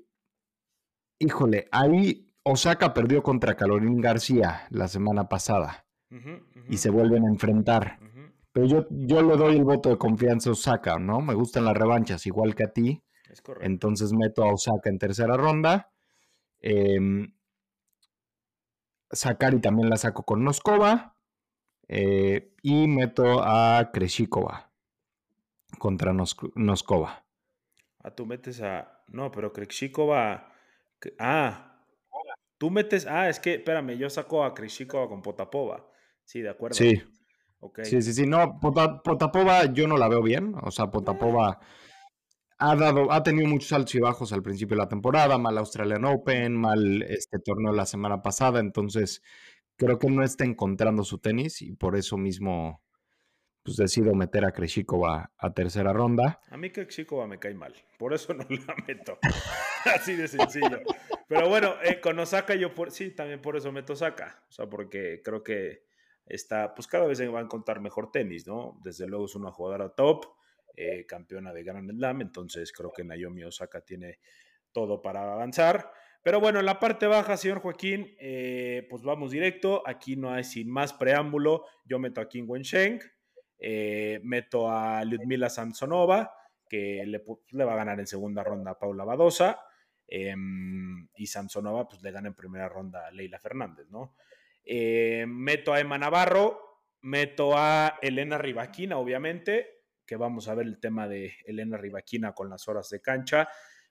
híjole, 1.19 1.69
ahí 1.73 2.31
Osaka 2.45 2.95
perdió 2.95 3.23
contra 3.23 3.57
Carolina 3.57 4.01
García 4.01 4.67
la 4.71 4.89
semana 4.89 5.29
pasada 5.29 5.87
y 6.69 6.79
se 6.79 6.91
vuelven 6.91 7.25
a 7.25 7.29
enfrentar. 7.29 7.99
Pero 8.53 8.67
yo, 8.67 8.87
yo 8.91 9.23
le 9.23 9.37
doy 9.37 9.57
el 9.57 9.65
voto 9.65 9.91
de 9.91 9.99
confianza 9.99 10.51
a 10.51 10.53
Osaka, 10.53 10.99
¿no? 10.99 11.21
Me 11.21 11.35
gustan 11.35 11.65
las 11.65 11.77
revanchas, 11.77 12.27
igual 12.27 12.55
que 12.55 12.65
a 12.65 12.73
ti. 12.73 13.03
Entonces 13.61 14.13
meto 14.13 14.43
a 14.43 14.53
Osaka 14.53 14.89
en 14.89 14.99
tercera 14.99 15.37
ronda. 15.37 15.91
Eh, 16.61 17.29
Sakari 19.11 19.61
también 19.61 19.91
la 19.91 19.97
saco 19.97 20.25
con 20.25 20.45
Noskova. 20.45 21.15
Eh, 21.89 22.55
y 22.63 22.87
meto 22.87 23.43
a 23.43 23.91
Kreshikova 23.93 24.71
contra 25.79 26.13
Noskova. 26.13 27.25
Ah, 28.01 28.15
tú 28.15 28.27
metes 28.27 28.61
a. 28.61 29.03
No, 29.09 29.31
pero 29.31 29.53
Kreshikova. 29.53 30.53
Ah, 31.19 31.83
tú 32.59 32.71
metes. 32.71 33.07
Ah, 33.07 33.29
es 33.29 33.41
que, 33.41 33.55
espérame, 33.55 33.97
yo 33.97 34.11
saco 34.11 34.45
a 34.45 34.55
Kreshikova 34.55 35.09
con 35.09 35.23
Potapova. 35.23 35.91
Sí, 36.25 36.43
de 36.43 36.51
acuerdo. 36.51 36.77
Sí. 36.77 37.03
Sí, 37.83 38.03
sí, 38.03 38.13
sí. 38.13 38.27
No, 38.27 38.61
Potapova 38.61 39.65
yo 39.73 39.89
no 39.89 39.97
la 39.97 40.09
veo 40.09 40.23
bien. 40.23 40.55
O 40.63 40.71
sea, 40.71 40.91
Potapova 40.91 41.59
ha 42.59 42.77
dado, 42.77 43.11
ha 43.11 43.23
tenido 43.23 43.49
muchos 43.49 43.73
altos 43.73 43.95
y 43.95 44.01
bajos 44.01 44.33
al 44.33 44.43
principio 44.43 44.77
de 44.77 44.83
la 44.83 44.89
temporada, 44.89 45.39
mal 45.39 45.59
Australian 45.59 46.05
Open, 46.05 46.57
mal 46.57 47.03
este 47.03 47.39
torneo 47.39 47.73
la 47.73 47.87
semana 47.87 48.21
pasada, 48.21 48.61
entonces 48.61 49.23
creo 49.79 49.99
que 49.99 50.11
no 50.11 50.23
está 50.23 50.45
encontrando 50.45 51.05
su 51.05 51.19
tenis 51.19 51.63
y 51.63 51.73
por 51.73 51.97
eso 51.97 52.19
mismo 52.19 52.83
pues 53.63 53.77
decido 53.77 54.15
meter 54.15 54.45
a 54.45 54.53
Kreshikova 54.53 55.33
a 55.37 55.55
tercera 55.55 55.93
ronda. 55.93 56.41
A 56.51 56.57
mí 56.57 56.71
Kreshikova 56.71 57.27
me 57.27 57.39
cae 57.39 57.55
mal, 57.55 57.75
por 57.99 58.13
eso 58.13 58.35
no 58.35 58.45
la 58.49 58.75
meto. 58.87 59.19
Así 59.85 60.17
de 60.17 60.29
sencillo. 60.29 60.81
Pero 61.29 61.49
bueno, 61.49 61.75
eh, 61.83 62.01
con 62.01 62.19
Osaka 62.19 62.55
yo 62.55 62.75
por, 62.75 62.91
sí, 62.91 63.11
también 63.11 63.41
por 63.41 63.57
eso 63.57 63.71
meto 63.71 63.93
Osaka. 63.93 64.43
O 64.49 64.53
sea, 64.53 64.67
porque 64.67 65.23
creo 65.23 65.43
que 65.43 65.85
está, 66.27 66.75
pues 66.75 66.89
cada 66.89 67.07
vez 67.07 67.21
va 67.33 67.39
a 67.39 67.43
encontrar 67.43 67.81
mejor 67.81 68.11
tenis, 68.11 68.47
¿no? 68.47 68.79
Desde 68.83 69.07
luego 69.07 69.27
es 69.27 69.35
una 69.35 69.53
jugadora 69.53 69.91
top, 69.91 70.27
eh, 70.75 71.07
campeona 71.07 71.53
de 71.53 71.63
Grand 71.63 71.91
Slam, 71.91 72.21
entonces 72.23 72.73
creo 72.73 72.93
que 72.93 73.05
Naomi 73.05 73.45
Osaka 73.45 73.83
tiene 73.83 74.19
todo 74.73 75.01
para 75.03 75.33
avanzar. 75.33 75.93
Pero 76.29 76.41
bueno, 76.41 76.61
en 76.61 76.67
la 76.67 76.79
parte 76.79 77.07
baja, 77.07 77.39
señor 77.39 77.61
Joaquín, 77.61 78.15
eh, 78.21 78.87
pues 78.91 79.03
vamos 79.03 79.31
directo. 79.31 79.83
Aquí 79.87 80.15
no 80.15 80.31
hay 80.31 80.45
sin 80.45 80.69
más 80.69 80.93
preámbulo. 80.93 81.65
Yo 81.87 81.99
meto 81.99 82.21
a 82.21 82.29
Kim 82.29 82.45
Wensheng, 82.47 83.01
eh, 83.59 84.21
meto 84.23 84.71
a 84.71 85.03
Ludmila 85.07 85.49
Samsonova, 85.49 86.35
que 86.69 87.03
le, 87.07 87.65
va 87.65 87.73
a 87.73 87.77
ganar 87.77 87.99
en 87.99 88.07
segunda 88.07 88.45
ronda 88.45 88.73
a 88.73 88.79
Paula 88.79 89.07
Badosa. 89.07 89.59
Em, 90.07 91.09
y 91.17 91.27
Samsonova, 91.27 91.89
pues 91.89 92.03
le 92.03 92.11
gana 92.11 92.29
en 92.29 92.35
primera 92.35 92.69
ronda 92.69 93.07
a 93.07 93.11
Leila 93.11 93.39
Fernández, 93.39 93.87
¿no? 93.89 94.15
Eh, 94.67 95.25
meto 95.27 95.73
a 95.73 95.81
Emma 95.81 95.97
Navarro, 95.97 96.83
meto 97.01 97.57
a 97.57 97.99
Elena 98.03 98.37
Rivaquina, 98.37 98.99
obviamente, 98.99 99.85
que 100.05 100.17
vamos 100.17 100.47
a 100.49 100.55
ver 100.55 100.67
el 100.67 100.79
tema 100.79 101.09
de 101.09 101.33
Elena 101.47 101.79
Rivaquina 101.79 102.35
con 102.35 102.51
las 102.51 102.69
horas 102.69 102.91
de 102.91 103.01
cancha, 103.01 103.49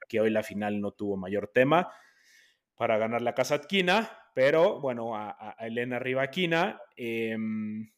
que 0.08 0.22
hoy 0.22 0.29
la 0.29 0.44
final 0.44 0.79
no 0.79 0.91
tuvo 0.91 1.17
mayor 1.17 1.48
tema 1.48 1.91
para 2.77 2.98
ganar 2.98 3.22
la 3.22 3.34
Kasatkina, 3.34 4.10
pero 4.34 4.79
bueno, 4.79 5.15
a, 5.15 5.55
Elena 5.60 6.00
Rivaquina. 6.00 6.79
Em, 6.96 7.91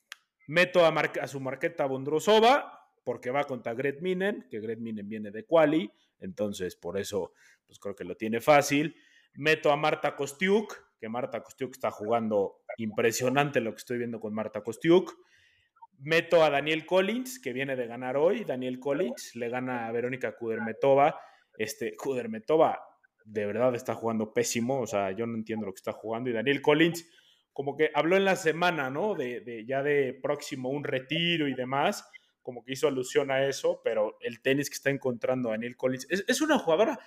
meto 0.48 0.86
a, 0.86 0.90
a, 0.90 1.28
su 1.28 1.40
marqueta 1.42 1.86
Bondrosova, 1.86 2.88
porque 3.04 3.30
va 3.30 3.44
contra 3.44 3.74
Gret 3.74 4.02
Minen, 4.02 4.48
que 4.50 4.60
Gret 4.60 4.80
Minen 4.80 5.08
viene 5.08 5.32
de 5.32 5.44
Quali, 5.46 5.92
entonces 6.20 6.76
por 6.76 6.98
eso 6.98 7.34
pues 7.66 7.78
creo 7.78 7.96
que 7.96 8.06
lo 8.06 8.16
tiene 8.16 8.40
fácil. 8.40 8.96
Meto 9.36 9.72
a 9.72 9.76
Marta 9.76 10.16
Kostiuk, 10.16 10.96
que 11.00 11.10
Marta 11.10 11.44
Kostiuk 11.44 11.72
está 11.74 11.92
jugando 11.92 12.62
impresionante 12.78 13.62
lo 13.62 13.72
que 13.72 13.78
estoy 13.78 13.98
viendo 13.98 14.20
con 14.20 14.34
Marta 14.34 14.62
Kostiuk. 14.62 15.16
Meto 16.00 16.44
a 16.44 16.50
Daniel 16.50 16.86
Collins, 16.86 17.40
que 17.40 17.52
viene 17.52 17.76
de 17.76 17.86
ganar 17.86 18.18
hoy. 18.18 18.46
Daniel 18.46 18.80
Collins 18.80 19.36
le 19.36 19.50
gana 19.50 19.88
a 19.88 19.92
Verónica 19.92 20.36
Kudermetova. 20.36 21.20
Este, 21.58 21.96
Kudermetova 21.96 22.89
de 23.30 23.46
verdad 23.46 23.76
está 23.76 23.94
jugando 23.94 24.34
pésimo, 24.34 24.82
o 24.82 24.88
sea, 24.88 25.12
yo 25.12 25.28
no 25.28 25.36
entiendo 25.36 25.68
lo 25.68 25.74
que 25.74 25.80
está 25.80 25.94
jugando. 25.94 26.30
Y 26.30 26.34
Daniel 26.34 26.62
Collins, 26.62 27.08
como 27.54 27.78
que 27.78 27.92
habló 27.94 28.18
en 28.18 28.26
la 28.26 28.36
semana, 28.36 28.90
¿no? 28.90 29.14
De, 29.14 29.66
ya 29.68 29.84
de 29.84 30.18
próximo 30.22 30.70
un 30.70 30.84
retiro 30.84 31.48
y 31.48 31.54
demás, 31.54 32.10
como 32.42 32.64
que 32.64 32.74
hizo 32.74 32.88
alusión 32.88 33.30
a 33.30 33.46
eso, 33.46 33.82
pero 33.84 34.18
el 34.22 34.42
tenis 34.42 34.70
que 34.70 34.76
está 34.76 34.90
encontrando 34.90 35.50
Daniel 35.50 35.78
Collins 35.78 36.08
es, 36.10 36.42
una 36.42 36.58
jugadora. 36.58 37.00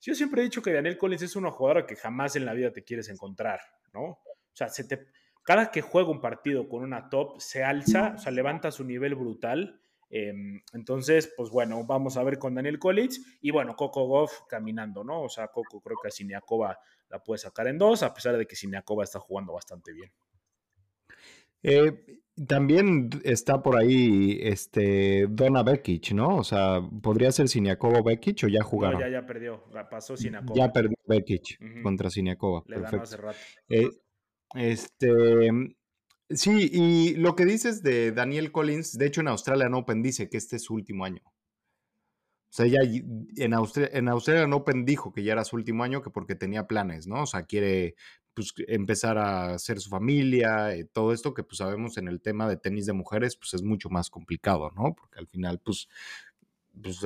Yo 0.00 0.14
siempre 0.14 0.42
he 0.42 0.44
dicho 0.44 0.60
que 0.60 0.72
Daniel 0.72 0.98
Collins 0.98 1.22
es 1.22 1.36
una 1.36 1.50
jugadora 1.50 1.86
que 1.86 1.96
jamás 1.96 2.36
en 2.36 2.44
la 2.44 2.52
vida 2.52 2.72
te 2.72 2.84
quieres 2.84 3.08
encontrar, 3.08 3.60
¿no? 3.94 4.02
O 4.02 4.52
sea, 4.52 4.68
se 4.68 4.84
te, 4.84 5.06
cada 5.42 5.70
que 5.70 5.80
juega 5.80 6.10
un 6.10 6.20
partido 6.20 6.68
con 6.68 6.82
una 6.82 7.08
top, 7.08 7.40
se 7.40 7.64
alza, 7.64 8.14
o 8.16 8.18
sea, 8.18 8.30
levanta 8.30 8.70
su 8.70 8.84
nivel 8.84 9.14
brutal 9.14 9.80
Em, 10.18 10.62
entonces, 10.72 11.30
pues 11.36 11.50
bueno, 11.50 11.84
vamos 11.84 12.16
a 12.16 12.24
ver 12.24 12.38
con 12.38 12.54
Daniel 12.54 12.78
Collins 12.78 13.38
y 13.42 13.50
bueno, 13.50 13.76
Coco 13.76 14.06
Goff 14.06 14.46
caminando, 14.48 15.04
¿no? 15.04 15.22
O 15.22 15.28
sea, 15.28 15.48
Coco 15.48 15.82
creo 15.82 15.98
que 16.00 16.08
a 16.08 16.10
Siniakova 16.10 16.78
la 17.10 17.22
puede 17.22 17.38
sacar 17.38 17.66
en 17.66 17.76
dos, 17.76 18.02
a 18.02 18.14
pesar 18.14 18.36
de 18.38 18.46
que 18.46 18.56
Siniakova 18.56 19.04
está 19.04 19.20
jugando 19.20 19.52
bastante 19.52 19.92
bien. 19.92 20.10
Eh, 21.62 22.20
también 22.46 23.10
está 23.24 23.62
por 23.62 23.78
ahí 23.78 24.38
este 24.40 25.26
Donna 25.28 25.62
Bekic, 25.62 26.12
¿no? 26.12 26.36
O 26.36 26.44
sea, 26.44 26.80
podría 27.02 27.30
ser 27.30 27.48
Siniakova 27.48 28.00
Bekic 28.00 28.44
o 28.44 28.48
ya 28.48 28.62
jugaron. 28.62 29.00
No, 29.00 29.06
ya, 29.06 29.20
ya 29.20 29.26
perdió, 29.26 29.64
pasó 29.90 30.16
Siniakova. 30.16 30.54
Ya 30.56 30.72
perdió 30.72 30.96
Bekic 31.06 31.82
contra 31.82 32.08
Siniakova. 32.08 32.62
Le 32.68 32.76
Perfecto. 32.76 33.02
hace 33.02 33.16
rato. 33.18 33.38
Eh, 33.68 33.90
este, 34.54 35.50
Sí, 36.30 36.68
y 36.72 37.14
lo 37.14 37.36
que 37.36 37.44
dices 37.44 37.82
de 37.82 38.10
Daniel 38.12 38.50
Collins, 38.50 38.98
de 38.98 39.06
hecho 39.06 39.20
en 39.20 39.28
Australian 39.28 39.74
Open 39.74 40.02
dice 40.02 40.28
que 40.28 40.36
este 40.38 40.56
es 40.56 40.64
su 40.64 40.74
último 40.74 41.04
año. 41.04 41.22
O 41.24 42.52
sea, 42.56 42.66
ella 42.66 42.80
en, 43.36 43.54
Australia, 43.54 43.90
en 43.92 44.08
Australian 44.08 44.52
Open 44.52 44.84
dijo 44.84 45.12
que 45.12 45.22
ya 45.22 45.34
era 45.34 45.44
su 45.44 45.56
último 45.56 45.84
año, 45.84 46.02
que 46.02 46.10
porque 46.10 46.34
tenía 46.34 46.66
planes, 46.66 47.06
¿no? 47.06 47.22
O 47.22 47.26
sea, 47.26 47.44
quiere 47.44 47.96
pues, 48.34 48.54
empezar 48.68 49.18
a 49.18 49.54
hacer 49.54 49.78
su 49.80 49.90
familia, 49.90 50.74
eh, 50.74 50.84
todo 50.84 51.12
esto 51.12 51.34
que 51.34 51.42
pues 51.42 51.58
sabemos 51.58 51.96
en 51.98 52.08
el 52.08 52.20
tema 52.20 52.48
de 52.48 52.56
tenis 52.56 52.86
de 52.86 52.92
mujeres, 52.92 53.36
pues 53.36 53.54
es 53.54 53.62
mucho 53.62 53.88
más 53.90 54.10
complicado, 54.10 54.70
¿no? 54.76 54.94
Porque 54.94 55.18
al 55.18 55.28
final, 55.28 55.60
pues, 55.64 55.88
pues 56.82 57.00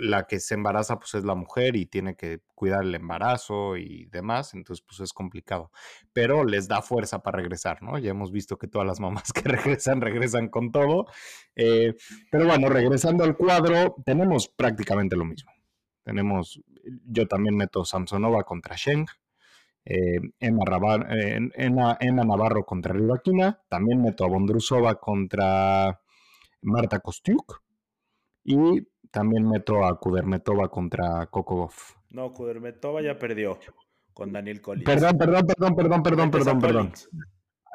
la 0.00 0.26
que 0.26 0.40
se 0.40 0.54
embaraza 0.54 0.98
pues 0.98 1.14
es 1.14 1.24
la 1.24 1.34
mujer 1.34 1.76
y 1.76 1.86
tiene 1.86 2.14
que 2.14 2.40
cuidar 2.54 2.84
el 2.84 2.94
embarazo 2.94 3.76
y 3.76 4.06
demás, 4.06 4.54
entonces 4.54 4.84
pues 4.86 5.00
es 5.00 5.12
complicado, 5.12 5.70
pero 6.12 6.44
les 6.44 6.68
da 6.68 6.82
fuerza 6.82 7.22
para 7.22 7.38
regresar, 7.38 7.82
¿no? 7.82 7.98
Ya 7.98 8.10
hemos 8.10 8.30
visto 8.30 8.58
que 8.58 8.68
todas 8.68 8.86
las 8.86 9.00
mamás 9.00 9.32
que 9.32 9.42
regresan, 9.42 10.00
regresan 10.00 10.48
con 10.48 10.70
todo, 10.70 11.06
eh, 11.56 11.94
pero 12.30 12.46
bueno, 12.46 12.68
regresando 12.68 13.24
al 13.24 13.36
cuadro, 13.36 13.96
tenemos 14.04 14.48
prácticamente 14.48 15.16
lo 15.16 15.24
mismo. 15.24 15.50
Tenemos, 16.04 16.62
yo 17.04 17.26
también 17.26 17.56
meto 17.56 17.84
Samsonova 17.84 18.44
contra 18.44 18.76
Sheng, 18.76 19.06
eh, 19.84 20.20
Emma, 20.38 20.64
Navarro 22.24 22.64
contra 22.64 22.92
Rivaquina, 22.94 23.62
también 23.68 24.02
meto 24.02 24.24
a 24.24 24.28
Bondrusova 24.28 24.94
contra 25.00 26.00
Marta 26.62 27.00
Kostiuk 27.00 27.62
y 28.44 28.86
también 29.10 29.48
meto 29.48 29.84
a 29.84 29.98
Kudermetova 29.98 30.68
contra 30.68 31.26
Coco 31.26 31.70
No, 32.10 32.32
Kudermetova 32.32 33.02
ya 33.02 33.18
perdió 33.18 33.58
con 34.12 34.32
Daniel 34.32 34.60
Collins. 34.60 34.84
Perdón, 34.84 35.18
perdón, 35.18 35.46
perdón, 35.46 35.76
perdón, 35.76 36.02
perdón, 36.02 36.30
perdón, 36.30 36.60
perdón. 36.60 36.92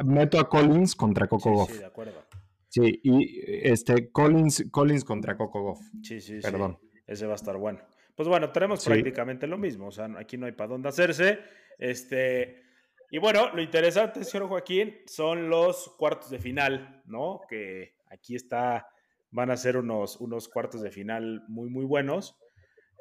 Meto 0.05 0.39
a 0.39 0.49
Collins 0.49 0.95
contra 0.95 1.27
Coco 1.27 1.65
sí, 1.67 1.73
Sí, 1.73 1.79
de 1.79 1.85
acuerdo. 1.85 2.23
Sí, 2.67 2.99
y 3.03 3.69
este 3.69 4.11
Collins, 4.11 4.65
Collins 4.71 5.05
contra 5.05 5.37
Coco 5.37 5.79
Sí, 6.01 6.19
sí, 6.19 6.39
perdón. 6.41 6.79
Ese 7.05 7.25
va 7.27 7.33
a 7.33 7.35
estar 7.35 7.55
bueno. 7.57 7.79
Pues 8.15 8.27
bueno, 8.27 8.51
tenemos 8.51 8.83
prácticamente 8.85 9.47
lo 9.47 9.57
mismo. 9.57 9.87
O 9.87 9.91
sea, 9.91 10.09
aquí 10.17 10.37
no 10.37 10.45
hay 10.45 10.51
para 10.51 10.69
dónde 10.69 10.89
hacerse. 10.89 11.39
Este. 11.77 12.63
Y 13.09 13.19
bueno, 13.19 13.53
lo 13.53 13.61
interesante, 13.61 14.23
señor 14.23 14.47
Joaquín, 14.47 14.95
son 15.05 15.49
los 15.49 15.93
cuartos 15.97 16.29
de 16.29 16.39
final, 16.39 17.03
¿no? 17.05 17.41
Que 17.47 17.95
aquí 18.09 18.35
está 18.35 18.87
van 19.33 19.49
a 19.49 19.57
ser 19.57 19.77
unos, 19.77 20.17
unos 20.17 20.47
cuartos 20.47 20.81
de 20.81 20.91
final 20.91 21.43
muy, 21.47 21.69
muy 21.69 21.85
buenos. 21.85 22.37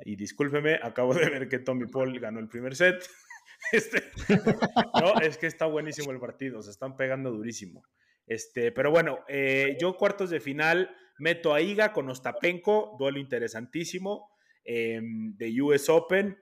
Y 0.05 0.17
discúlpeme, 0.17 0.81
acabo 0.83 1.15
de 1.15 1.29
ver 1.29 1.49
que 1.49 1.59
Tommy 1.59 1.87
Paul 1.87 2.19
ganó 2.19 2.41
el 2.41 2.49
primer 2.49 2.75
set. 2.75 3.05
Este, 3.71 4.03
no, 5.01 5.21
es 5.21 5.39
que 5.39 5.47
está 5.47 5.67
buenísimo 5.67 6.11
el 6.11 6.19
partido, 6.19 6.61
se 6.63 6.73
están 6.73 6.97
pegando 6.97 7.31
durísimo. 7.31 7.85
Este, 8.27 8.73
pero 8.73 8.91
bueno, 8.91 9.21
eh, 9.29 9.77
yo 9.81 9.97
cuartos 9.97 10.31
de 10.31 10.41
final 10.41 10.95
meto 11.19 11.55
a 11.55 11.61
Iga 11.61 11.93
con 11.93 12.11
Ostapenko, 12.11 12.97
duelo 12.99 13.21
interesantísimo 13.21 14.29
em, 14.65 15.37
de 15.37 15.63
US 15.63 15.89
Open. 15.89 16.37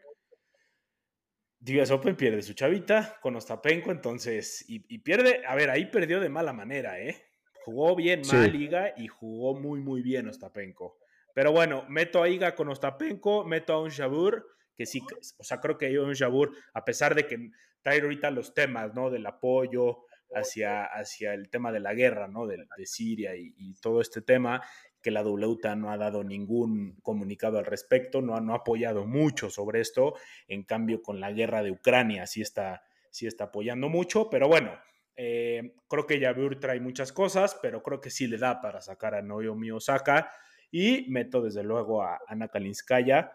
US 1.61 1.91
Open 1.91 2.17
pierde 2.17 2.41
su 2.41 2.55
chavita 2.55 3.19
con 3.21 3.37
Ostapenko, 3.37 3.93
entonces, 3.93 4.65
y, 4.67 4.83
y, 4.89 4.99
pierde, 5.01 5.43
a 5.47 5.55
ver, 5.55 5.69
ahí 5.69 5.87
perdió 5.87 6.21
de 6.21 6.31
mala 6.31 6.55
manera, 6.55 6.99
¿eh? 7.01 7.30
Jugó 7.65 7.95
bien 7.95 8.23
mal 8.33 8.55
Iga 8.55 8.95
y 8.97 9.09
jugó 9.09 9.59
muy, 9.59 9.81
muy 9.81 10.03
bien 10.03 10.29
Ostapenko. 10.29 10.99
Pero 11.35 11.53
bueno, 11.53 11.85
meto 11.89 12.23
a 12.23 12.29
Iga 12.29 12.55
con 12.55 12.69
Ostapenko, 12.69 13.45
meto 13.45 13.73
a 13.73 13.81
un 13.81 13.91
Jabur, 13.91 14.47
que 14.75 14.87
sí, 14.87 15.03
o 15.39 15.45
sea, 15.45 15.61
creo 15.61 15.77
que 15.77 15.99
un 15.99 16.15
Jabur, 16.15 16.57
a 16.75 16.85
pesar 16.85 17.15
de 17.15 17.27
que 17.27 17.51
trae 17.83 18.01
ahorita 18.01 18.31
los 18.31 18.55
temas, 18.55 18.95
¿no? 18.95 19.11
Del 19.11 19.27
apoyo 19.27 20.05
hacia, 20.35 20.85
hacia 20.85 21.35
el 21.35 21.51
tema 21.51 21.73
de 21.73 21.81
la 21.81 21.95
guerra, 21.95 22.29
¿no? 22.29 22.47
De, 22.47 22.67
Siria 22.85 23.37
y, 23.37 23.75
todo 23.81 24.01
este 24.01 24.23
tema, 24.23 24.63
que 25.03 25.11
la 25.11 25.23
WTA 25.23 25.77
no 25.77 25.91
ha 25.91 25.97
dado 25.97 26.25
ningún 26.25 26.97
comunicado 27.03 27.59
al 27.59 27.67
respecto, 27.67 28.21
no 28.23 28.37
ha, 28.37 28.41
no 28.41 28.53
ha 28.53 28.59
apoyado 28.59 29.07
mucho 29.07 29.51
sobre 29.51 29.81
esto. 29.81 30.15
En 30.49 30.63
cambio, 30.65 31.03
con 31.03 31.21
la 31.21 31.33
guerra 31.33 31.63
de 31.63 31.71
Ucrania 31.71 32.27
sí 32.27 32.43
está, 32.43 32.83
sí 33.11 33.27
está 33.27 33.45
apoyando 33.45 33.89
mucho, 33.89 34.29
pero 34.31 34.49
bueno 34.49 34.73
eh, 35.23 35.75
creo 35.87 36.07
que 36.07 36.19
Yabur 36.19 36.59
trae 36.59 36.81
muchas 36.81 37.13
cosas, 37.13 37.55
pero 37.61 37.83
creo 37.83 38.01
que 38.01 38.09
sí 38.09 38.27
le 38.27 38.39
da 38.39 38.63
para 38.63 38.81
sacar 38.81 39.15
a 39.15 39.21
Naomi 39.21 39.71
Osaka. 39.71 40.33
Y 40.71 41.11
meto 41.11 41.43
desde 41.43 41.63
luego 41.63 42.03
a 42.03 42.21
Ana 42.27 42.49
Kalinskaya, 42.49 43.31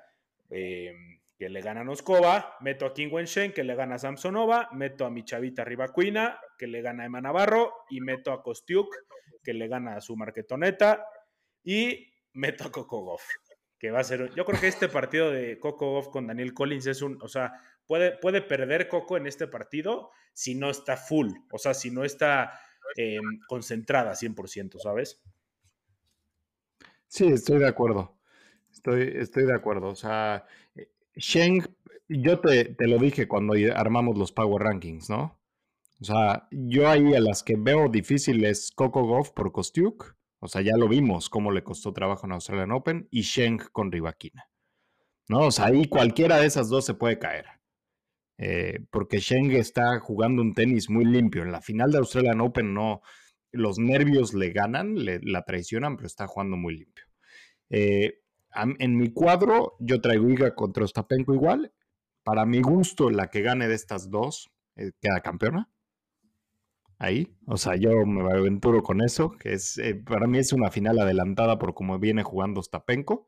eh, 0.50 0.96
que 1.38 1.48
le 1.48 1.62
gana 1.62 1.82
a 1.82 1.84
Noskova. 1.84 2.58
Meto 2.62 2.88
a 2.88 2.94
King 2.96 3.10
Wenshen, 3.12 3.54
que 3.54 3.64
le 3.64 3.76
gana 3.76 3.96
a 3.96 4.00
Samsonova. 4.00 4.70
Meto 4.72 5.06
a 5.06 5.12
mi 5.12 5.24
chavita 5.24 5.64
Rivacuina, 5.64 6.40
que 6.58 6.66
le 6.66 6.82
gana 6.82 7.04
a 7.04 7.06
Emma 7.06 7.22
Navarro. 7.22 7.72
Y 7.92 8.02
meto 8.02 8.32
a 8.32 8.42
Kostiuk, 8.42 8.88
que 9.44 9.54
le 9.54 9.68
gana 9.68 9.96
a 9.96 10.02
su 10.02 10.16
marquetoneta. 10.16 11.06
Y 11.64 12.12
meto 12.34 12.64
a 12.64 12.72
Coco 12.72 13.02
Goff, 13.04 13.28
que 13.78 13.92
va 13.92 14.00
a 14.00 14.04
ser. 14.04 14.34
Yo 14.34 14.44
creo 14.44 14.60
que 14.60 14.70
este 14.70 14.90
partido 14.90 15.30
de 15.30 15.60
Coco 15.60 15.92
Goff 15.92 16.08
con 16.08 16.26
Daniel 16.26 16.56
Collins 16.56 16.88
es 16.88 17.04
un. 17.04 17.22
O 17.22 17.28
sea, 17.28 17.54
puede, 17.88 18.18
puede 18.18 18.42
perder 18.42 18.88
Coco 18.88 19.18
en 19.18 19.28
este 19.28 19.48
partido 19.48 20.12
si 20.34 20.56
no 20.56 20.70
está 20.70 20.98
full, 20.98 21.32
o 21.52 21.58
sea, 21.58 21.74
si 21.74 21.92
no 21.92 22.04
está 22.04 22.60
eh, 22.98 23.20
concentrada 23.48 24.14
100%, 24.14 24.80
¿sabes? 24.80 25.22
Sí, 27.08 27.28
estoy 27.28 27.60
de 27.60 27.68
acuerdo. 27.68 28.18
Estoy, 28.72 29.14
estoy 29.16 29.46
de 29.46 29.56
acuerdo. 29.56 29.88
O 29.88 29.96
sea, 29.96 30.46
Sheng, 31.16 31.66
yo 32.10 32.40
te, 32.40 32.66
te, 32.66 32.88
lo 32.88 32.98
dije 32.98 33.28
cuando 33.28 33.54
armamos 33.74 34.18
los 34.18 34.32
Power 34.32 34.64
Rankings, 34.64 35.10
¿no? 35.10 35.40
O 36.02 36.04
sea, 36.04 36.48
yo 36.52 36.90
ahí 36.90 37.16
a 37.16 37.22
las 37.22 37.42
que 37.42 37.56
veo 37.58 37.88
difíciles 37.88 38.72
Coco 38.76 39.04
Goff 39.06 39.32
por 39.32 39.52
Kostiuk, 39.52 40.16
o 40.40 40.48
sea, 40.48 40.62
ya 40.62 40.76
lo 40.78 40.90
vimos 40.90 41.30
cómo 41.30 41.52
le 41.52 41.64
costó 41.64 41.94
trabajo 41.94 42.28
en 42.28 42.34
Australian 42.34 42.72
Open, 42.72 43.08
y 43.12 43.22
Sheng 43.22 43.60
con 43.72 43.92
Rivaquina. 43.92 44.50
¿No? 45.28 45.48
O 45.48 45.52
sea, 45.52 45.66
ahí 45.66 45.88
cualquiera 45.88 46.38
de 46.38 46.46
esas 46.46 46.70
dos 46.70 46.86
se 46.86 46.94
puede 46.94 47.18
caer. 47.18 47.46
Eh, 48.38 48.80
porque 48.92 49.20
Sheng 49.20 49.52
está 49.52 50.00
jugando 50.00 50.42
un 50.42 50.54
tenis 50.54 50.90
muy 50.90 51.06
limpio. 51.06 51.44
En 51.44 51.52
la 51.52 51.62
final 51.62 51.92
de 51.92 52.00
Australian 52.00 52.42
Open 52.42 52.74
no, 52.74 53.02
los 53.52 53.80
nervios 53.80 54.34
le 54.34 54.52
ganan, 54.52 54.96
le, 55.06 55.20
la 55.22 55.44
traicionan, 55.44 55.96
pero 55.96 56.08
está 56.08 56.28
jugando 56.28 56.58
muy 56.58 56.78
limpio. 56.78 57.06
Eh, 57.70 58.20
en 58.80 58.98
mi 58.98 59.12
cuadro 59.12 59.76
yo 59.80 60.00
traigo 60.00 60.30
Iga 60.30 60.56
contra 60.56 60.86
Ostapenko 60.86 61.34
igual. 61.34 61.74
Para 62.24 62.46
mi 62.46 62.62
gusto, 62.62 63.10
la 63.10 63.28
que 63.28 63.42
gane 63.42 63.68
de 63.68 63.76
estas 63.76 64.10
dos 64.10 64.52
eh, 64.76 64.92
queda 65.02 65.22
campeona. 65.22 65.70
Ahí, 66.98 67.36
o 67.46 67.58
sea, 67.58 67.76
yo 67.76 68.06
me 68.06 68.22
aventuro 68.22 68.82
con 68.82 69.02
eso, 69.02 69.32
que 69.32 69.52
es 69.52 69.78
para 70.06 70.28
mí 70.28 70.38
es 70.38 70.54
una 70.54 70.72
final 70.72 70.98
adelantada 70.98 71.60
por 71.60 71.74
cómo 71.74 72.00
viene 72.00 72.24
jugando 72.24 72.62
Ostapenko. 72.62 73.28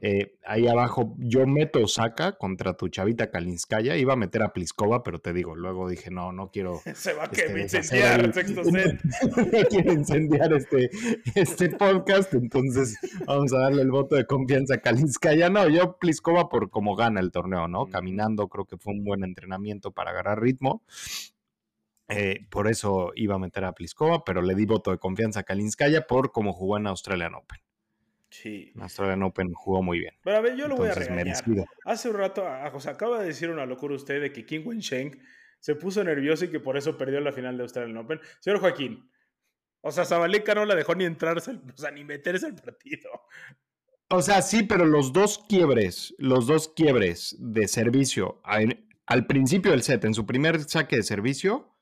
Eh, 0.00 0.38
ahí 0.46 0.66
abajo 0.66 1.14
yo 1.18 1.46
meto 1.46 1.82
Osaka 1.82 2.32
contra 2.32 2.74
tu 2.74 2.88
chavita 2.88 3.30
Kalinskaya. 3.30 3.96
Iba 3.96 4.14
a 4.14 4.16
meter 4.16 4.42
a 4.42 4.52
Pliskova, 4.52 5.02
pero 5.02 5.18
te 5.18 5.32
digo, 5.32 5.54
luego 5.54 5.88
dije, 5.88 6.10
no, 6.10 6.32
no 6.32 6.50
quiero. 6.50 6.80
Se 6.94 7.12
va 7.12 7.24
a 7.24 7.26
este, 7.26 7.60
incendiar 7.60 8.20
el, 8.20 8.32
sexto 8.32 8.64
set. 8.64 9.00
no 9.36 9.68
quiero 9.68 9.92
incendiar 9.92 10.52
este, 10.52 10.90
este 11.34 11.68
podcast, 11.70 12.32
entonces 12.34 12.98
vamos 13.26 13.52
a 13.52 13.58
darle 13.58 13.82
el 13.82 13.90
voto 13.90 14.16
de 14.16 14.26
confianza 14.26 14.76
a 14.76 14.78
Kalinskaya. 14.78 15.50
No, 15.50 15.68
yo 15.68 15.98
Pliskova 15.98 16.48
por 16.48 16.70
cómo 16.70 16.96
gana 16.96 17.20
el 17.20 17.30
torneo, 17.30 17.68
¿no? 17.68 17.86
Caminando, 17.86 18.48
creo 18.48 18.64
que 18.64 18.78
fue 18.78 18.94
un 18.94 19.04
buen 19.04 19.22
entrenamiento 19.22 19.92
para 19.92 20.10
agarrar 20.10 20.40
ritmo. 20.40 20.82
Eh, 22.08 22.46
por 22.50 22.68
eso 22.68 23.12
iba 23.16 23.36
a 23.36 23.38
meter 23.38 23.64
a 23.64 23.72
Pliskova, 23.72 24.24
pero 24.24 24.42
le 24.42 24.54
di 24.54 24.66
voto 24.66 24.90
de 24.90 24.98
confianza 24.98 25.40
a 25.40 25.42
Kalinskaya 25.42 26.06
por 26.06 26.32
cómo 26.32 26.52
jugó 26.52 26.76
en 26.76 26.86
Australian 26.86 27.34
Open. 27.34 27.63
Sí. 28.34 28.72
Australian 28.80 29.22
Open 29.22 29.52
jugó 29.52 29.80
muy 29.80 30.00
bien. 30.00 30.12
Pero 30.24 30.36
a 30.36 30.40
ver, 30.40 30.56
yo 30.56 30.66
lo 30.66 30.74
voy 30.74 30.88
a 30.88 30.94
regañar. 30.94 31.36
Hace 31.84 32.08
un 32.08 32.16
rato, 32.16 32.44
o 32.72 32.80
sea, 32.80 32.92
acaba 32.92 33.20
de 33.20 33.26
decir 33.26 33.48
una 33.48 33.64
locura 33.64 33.94
usted 33.94 34.20
de 34.20 34.32
que 34.32 34.44
King 34.44 34.62
Wensheng 34.64 35.22
se 35.60 35.76
puso 35.76 36.02
nervioso 36.02 36.44
y 36.44 36.50
que 36.50 36.58
por 36.58 36.76
eso 36.76 36.98
perdió 36.98 37.20
la 37.20 37.30
final 37.30 37.56
de 37.56 37.62
Australian 37.62 37.96
Open. 37.96 38.20
Señor 38.40 38.58
Joaquín, 38.58 39.08
o 39.82 39.92
sea, 39.92 40.04
Zabaleka 40.04 40.52
no 40.56 40.64
la 40.64 40.74
dejó 40.74 40.96
ni 40.96 41.04
entrarse, 41.04 41.52
o 41.52 41.76
sea, 41.76 41.92
ni 41.92 42.02
meterse 42.02 42.46
al 42.46 42.56
partido. 42.56 43.08
O 44.08 44.20
sea, 44.20 44.42
sí, 44.42 44.64
pero 44.64 44.84
los 44.84 45.12
dos 45.12 45.44
quiebres, 45.48 46.12
los 46.18 46.48
dos 46.48 46.68
quiebres 46.68 47.36
de 47.38 47.68
servicio 47.68 48.42
al 48.42 49.26
principio 49.28 49.70
del 49.70 49.82
set, 49.82 50.04
en 50.04 50.14
su 50.14 50.26
primer 50.26 50.60
saque 50.64 50.96
de 50.96 51.02
servicio 51.04 51.72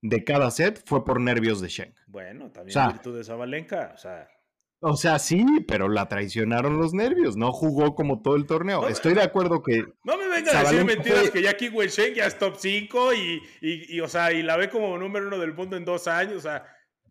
de 0.00 0.24
cada 0.24 0.50
set, 0.50 0.82
fue 0.86 1.04
por 1.04 1.20
nervios 1.20 1.60
de 1.60 1.68
Sheng. 1.68 1.94
Bueno, 2.06 2.50
también 2.50 2.78
o 2.78 2.92
virtud 2.92 3.18
de 3.18 3.24
Zabalenka, 3.24 3.92
o 3.94 3.98
sea. 3.98 4.30
O 4.82 4.96
sea, 4.96 5.18
sí, 5.18 5.44
pero 5.68 5.90
la 5.90 6.08
traicionaron 6.08 6.78
los 6.78 6.94
nervios, 6.94 7.36
no 7.36 7.52
jugó 7.52 7.94
como 7.94 8.22
todo 8.22 8.36
el 8.36 8.46
torneo. 8.46 8.88
Estoy 8.88 9.12
de 9.12 9.22
acuerdo 9.22 9.62
que. 9.62 9.84
No 10.04 10.16
me 10.16 10.26
venga 10.26 10.58
a 10.58 10.62
decir 10.62 10.84
mentiras 10.86 11.30
que 11.30 11.42
ya 11.42 11.54
King 11.54 11.72
Wensheng 11.74 12.14
ya 12.14 12.26
es 12.26 12.38
top 12.38 12.54
5 12.56 13.12
y, 13.12 13.42
y, 13.60 14.00
o 14.00 14.08
sea, 14.08 14.32
y 14.32 14.42
la 14.42 14.56
ve 14.56 14.70
como 14.70 14.96
número 14.96 15.28
uno 15.28 15.38
del 15.38 15.52
mundo 15.52 15.76
en 15.76 15.84
dos 15.84 16.08
años. 16.08 16.36
O 16.36 16.40
sea, 16.40 16.64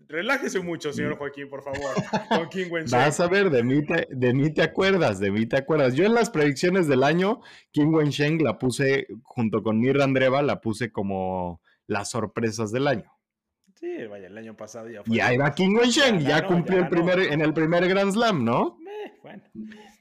relájese 0.08 0.60
mucho, 0.62 0.92
señor 0.92 1.18
Joaquín, 1.18 1.48
por 1.48 1.62
favor, 1.62 1.94
con 2.28 2.50
King 2.50 2.72
Wensheng. 2.72 3.00
Vas 3.00 3.20
a 3.20 3.28
ver, 3.28 3.52
de 3.52 3.62
mí, 3.62 3.86
te, 3.86 4.08
de 4.10 4.34
mí 4.34 4.52
te 4.52 4.64
acuerdas, 4.64 5.20
de 5.20 5.30
mí 5.30 5.46
te 5.46 5.58
acuerdas. 5.58 5.94
Yo 5.94 6.06
en 6.06 6.16
las 6.16 6.32
predicciones 6.32 6.88
del 6.88 7.04
año, 7.04 7.42
King 7.72 7.94
Wensheng 7.94 8.44
la 8.44 8.58
puse, 8.58 9.06
junto 9.22 9.62
con 9.62 9.80
Mirra 9.80 10.06
Andreva, 10.06 10.42
la 10.42 10.60
puse 10.60 10.92
como 10.92 11.62
las 11.86 12.10
sorpresas 12.10 12.72
del 12.72 12.88
año. 12.88 13.19
Sí, 13.80 14.06
vaya, 14.08 14.28
el 14.28 14.38
año 14.38 14.58
pasado 14.58 14.90
ya 14.90 15.04
fue. 15.04 15.16
Y 15.16 15.22
ahí 15.22 15.38
va 15.38 15.54
King 15.56 15.74
Wensheng, 15.74 16.20
ya, 16.20 16.42
ya, 16.42 16.48
cumplió 16.48 16.80
el 16.80 16.90
primer, 16.90 17.20
en 17.20 17.40
el 17.40 17.54
primer 17.54 17.88
Grand 17.88 18.12
Slam, 18.12 18.44
¿no? 18.44 18.78
bueno, 19.24 19.42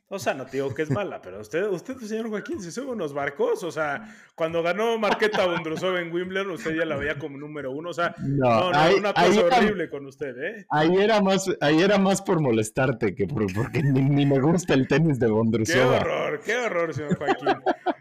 O 0.08 0.18
sea, 0.18 0.34
no 0.34 0.46
te 0.46 0.56
digo 0.56 0.74
que 0.74 0.82
es 0.82 0.90
mala, 0.90 1.22
pero 1.22 1.38
usted, 1.40 1.68
usted, 1.68 1.96
señor 1.98 2.28
Joaquín, 2.28 2.60
se 2.60 2.72
sube 2.72 2.90
unos 2.90 3.14
barcos. 3.14 3.62
O 3.62 3.70
sea, 3.70 4.12
cuando 4.34 4.64
ganó 4.64 4.98
Marqueta 4.98 5.46
Bondrusov 5.46 5.96
en 5.96 6.12
Wimbledon, 6.12 6.50
usted 6.50 6.74
ya 6.74 6.84
la 6.86 6.96
veía 6.96 7.20
como 7.20 7.38
número 7.38 7.70
uno. 7.70 7.90
O 7.90 7.94
sea, 7.94 8.16
no, 8.18 8.72
no, 8.72 8.96
una 8.96 9.14
cosa 9.14 9.44
horrible 9.44 9.88
con 9.88 10.06
usted, 10.06 10.36
¿eh? 10.42 10.66
Ahí 10.70 10.96
era 10.96 11.20
más, 11.20 11.46
ahí 11.60 11.80
era 11.80 11.98
más 11.98 12.20
por 12.20 12.40
molestarte 12.40 13.14
que 13.14 13.28
por, 13.28 13.46
porque 13.54 13.80
ni, 13.84 14.26
me 14.26 14.40
gusta 14.40 14.74
el 14.74 14.88
tenis 14.88 15.20
de 15.20 15.28
Bondrusov. 15.28 15.76
Qué 15.76 15.82
horror, 15.82 16.40
qué 16.44 16.56
horror, 16.56 16.94
señor 16.94 17.16
Joaquín. 17.16 17.54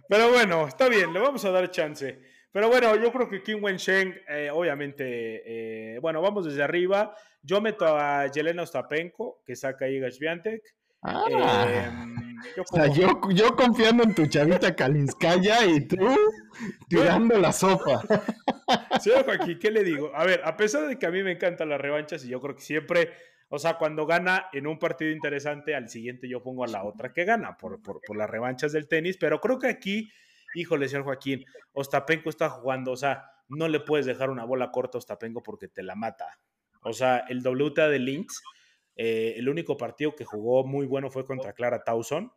pero 0.09 0.31
bueno, 0.31 0.67
está 0.67 0.89
bien, 0.89 1.13
le 1.13 1.19
vamos 1.19 1.45
a 1.45 1.51
dar 1.51 1.69
chance. 1.69 2.17
Pero 2.51 2.69
bueno, 2.69 2.95
yo 2.95 3.11
creo 3.11 3.29
que 3.29 3.43
Kim 3.43 3.63
Wen-sheng, 3.63 4.15
eh, 4.29 4.49
obviamente, 4.51 5.95
eh, 5.95 5.99
bueno, 5.99 6.21
vamos 6.21 6.45
desde 6.45 6.63
arriba. 6.63 7.15
Yo 7.41 7.61
meto 7.61 7.85
a 7.85 8.27
Yelena 8.27 8.63
Ostapenko, 8.63 9.41
que 9.45 9.55
saca 9.55 9.85
a 9.85 9.89
Iga 9.89 10.11
Swiatek. 10.11 10.61
Ah. 11.03 11.67
Em, 11.69 12.35
yo, 12.55 12.63
o 12.63 12.75
sea, 12.75 12.87
yo, 12.87 13.55
confiando 13.55 14.03
en 14.03 14.15
tu 14.15 14.25
chavita 14.25 14.75
Kalinskaya 14.75 15.65
y 15.65 15.87
tú 15.87 15.97
tirando 16.87 17.37
la 17.37 17.51
sopa. 17.51 18.01
Sí, 18.99 19.11
Joaquín, 19.23 19.59
¿qué 19.59 19.71
le 19.71 19.81
digo? 19.81 20.11
A 20.13 20.25
ver, 20.25 20.41
a 20.43 20.57
pesar 20.57 20.87
de 20.87 20.99
que 20.99 21.05
a 21.05 21.11
mí 21.11 21.23
me 21.23 21.31
encantan 21.31 21.69
las 21.69 21.79
revanchas 21.79 22.25
y 22.25 22.29
yo 22.29 22.41
creo 22.41 22.53
que 22.55 22.61
siempre, 22.61 23.13
o 23.47 23.59
sea, 23.59 23.77
cuando 23.77 24.05
gana 24.05 24.47
en 24.51 24.67
un 24.67 24.77
partido 24.77 25.11
interesante, 25.11 25.73
al 25.73 25.87
siguiente 25.87 26.27
yo 26.27 26.43
pongo 26.43 26.65
a 26.65 26.67
la 26.67 26.83
otra 26.83 27.13
que 27.13 27.23
gana 27.23 27.55
por, 27.57 27.81
por, 27.81 28.01
por 28.05 28.17
las 28.17 28.29
revanchas 28.29 28.73
del 28.73 28.89
tenis, 28.89 29.15
pero 29.17 29.39
creo 29.39 29.57
que 29.57 29.67
aquí, 29.67 30.11
híjole, 30.55 30.87
señor 30.87 31.05
Joaquín, 31.05 31.45
Ostapenko 31.73 32.29
está 32.29 32.49
jugando, 32.49 32.91
o 32.91 32.97
sea, 32.97 33.31
no 33.47 33.67
le 33.67 33.79
puedes 33.79 34.05
dejar 34.05 34.29
una 34.29 34.45
bola 34.45 34.71
corta 34.71 34.97
a 34.97 34.99
Ostapenko 34.99 35.43
porque 35.43 35.67
te 35.67 35.83
la 35.83 35.95
mata. 35.95 36.39
O 36.81 36.93
sea, 36.93 37.19
el 37.29 37.45
WTA 37.45 37.89
de 37.89 37.99
Lynx 37.99 38.41
eh, 38.97 39.35
el 39.37 39.47
único 39.47 39.77
partido 39.77 40.15
que 40.15 40.25
jugó 40.25 40.65
muy 40.65 40.87
bueno 40.87 41.11
fue 41.11 41.23
contra 41.23 41.53
Clara 41.53 41.83
Towson 41.83 42.31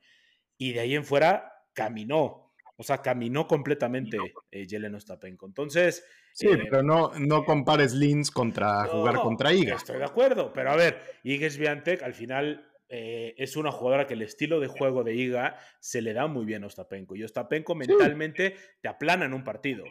y 0.59 0.75
de 0.75 0.81
ahí 0.81 0.95
en 0.95 1.05
fuera 1.05 1.53
caminó. 1.73 2.53
O 2.77 2.83
sea, 2.83 2.99
caminó 3.03 3.47
completamente 3.47 4.19
eh, 4.51 4.67
Yelena 4.67 4.99
Ostapenko. 4.99 5.47
Entonces. 5.47 6.05
Sí, 6.33 6.49
eh, 6.49 6.59
pero 6.71 6.83
no, 6.83 7.13
no 7.19 7.45
compares 7.45 7.93
Lins 7.95 8.31
contra 8.31 8.85
jugar 8.85 9.17
contra 9.17 9.53
Iga. 9.53 9.77
Estoy 9.77 9.99
de 9.99 10.05
acuerdo, 10.05 10.53
pero 10.53 10.71
a 10.71 10.77
ver, 10.77 11.01
Iga 11.25 11.49
Swiatek 11.51 12.03
al 12.03 12.15
final 12.15 12.70
es 12.91 13.57
una 13.57 13.71
jugadora 13.71 14.07
que 14.07 14.15
el 14.15 14.23
estilo 14.23 14.59
de 14.61 14.67
juego 14.67 15.05
de 15.05 15.15
Iga 15.15 15.57
se 15.79 16.03
le 16.03 16.13
da 16.13 16.27
muy 16.27 16.45
bien 16.45 16.65
a 16.65 16.67
Ostapenko. 16.67 17.15
Y 17.15 17.25
Ostapenko 17.25 17.75
mentalmente 17.75 18.57
te 18.81 18.89
aplana 18.89 19.25
en 19.27 19.33
un 19.33 19.45
partido. 19.45 19.85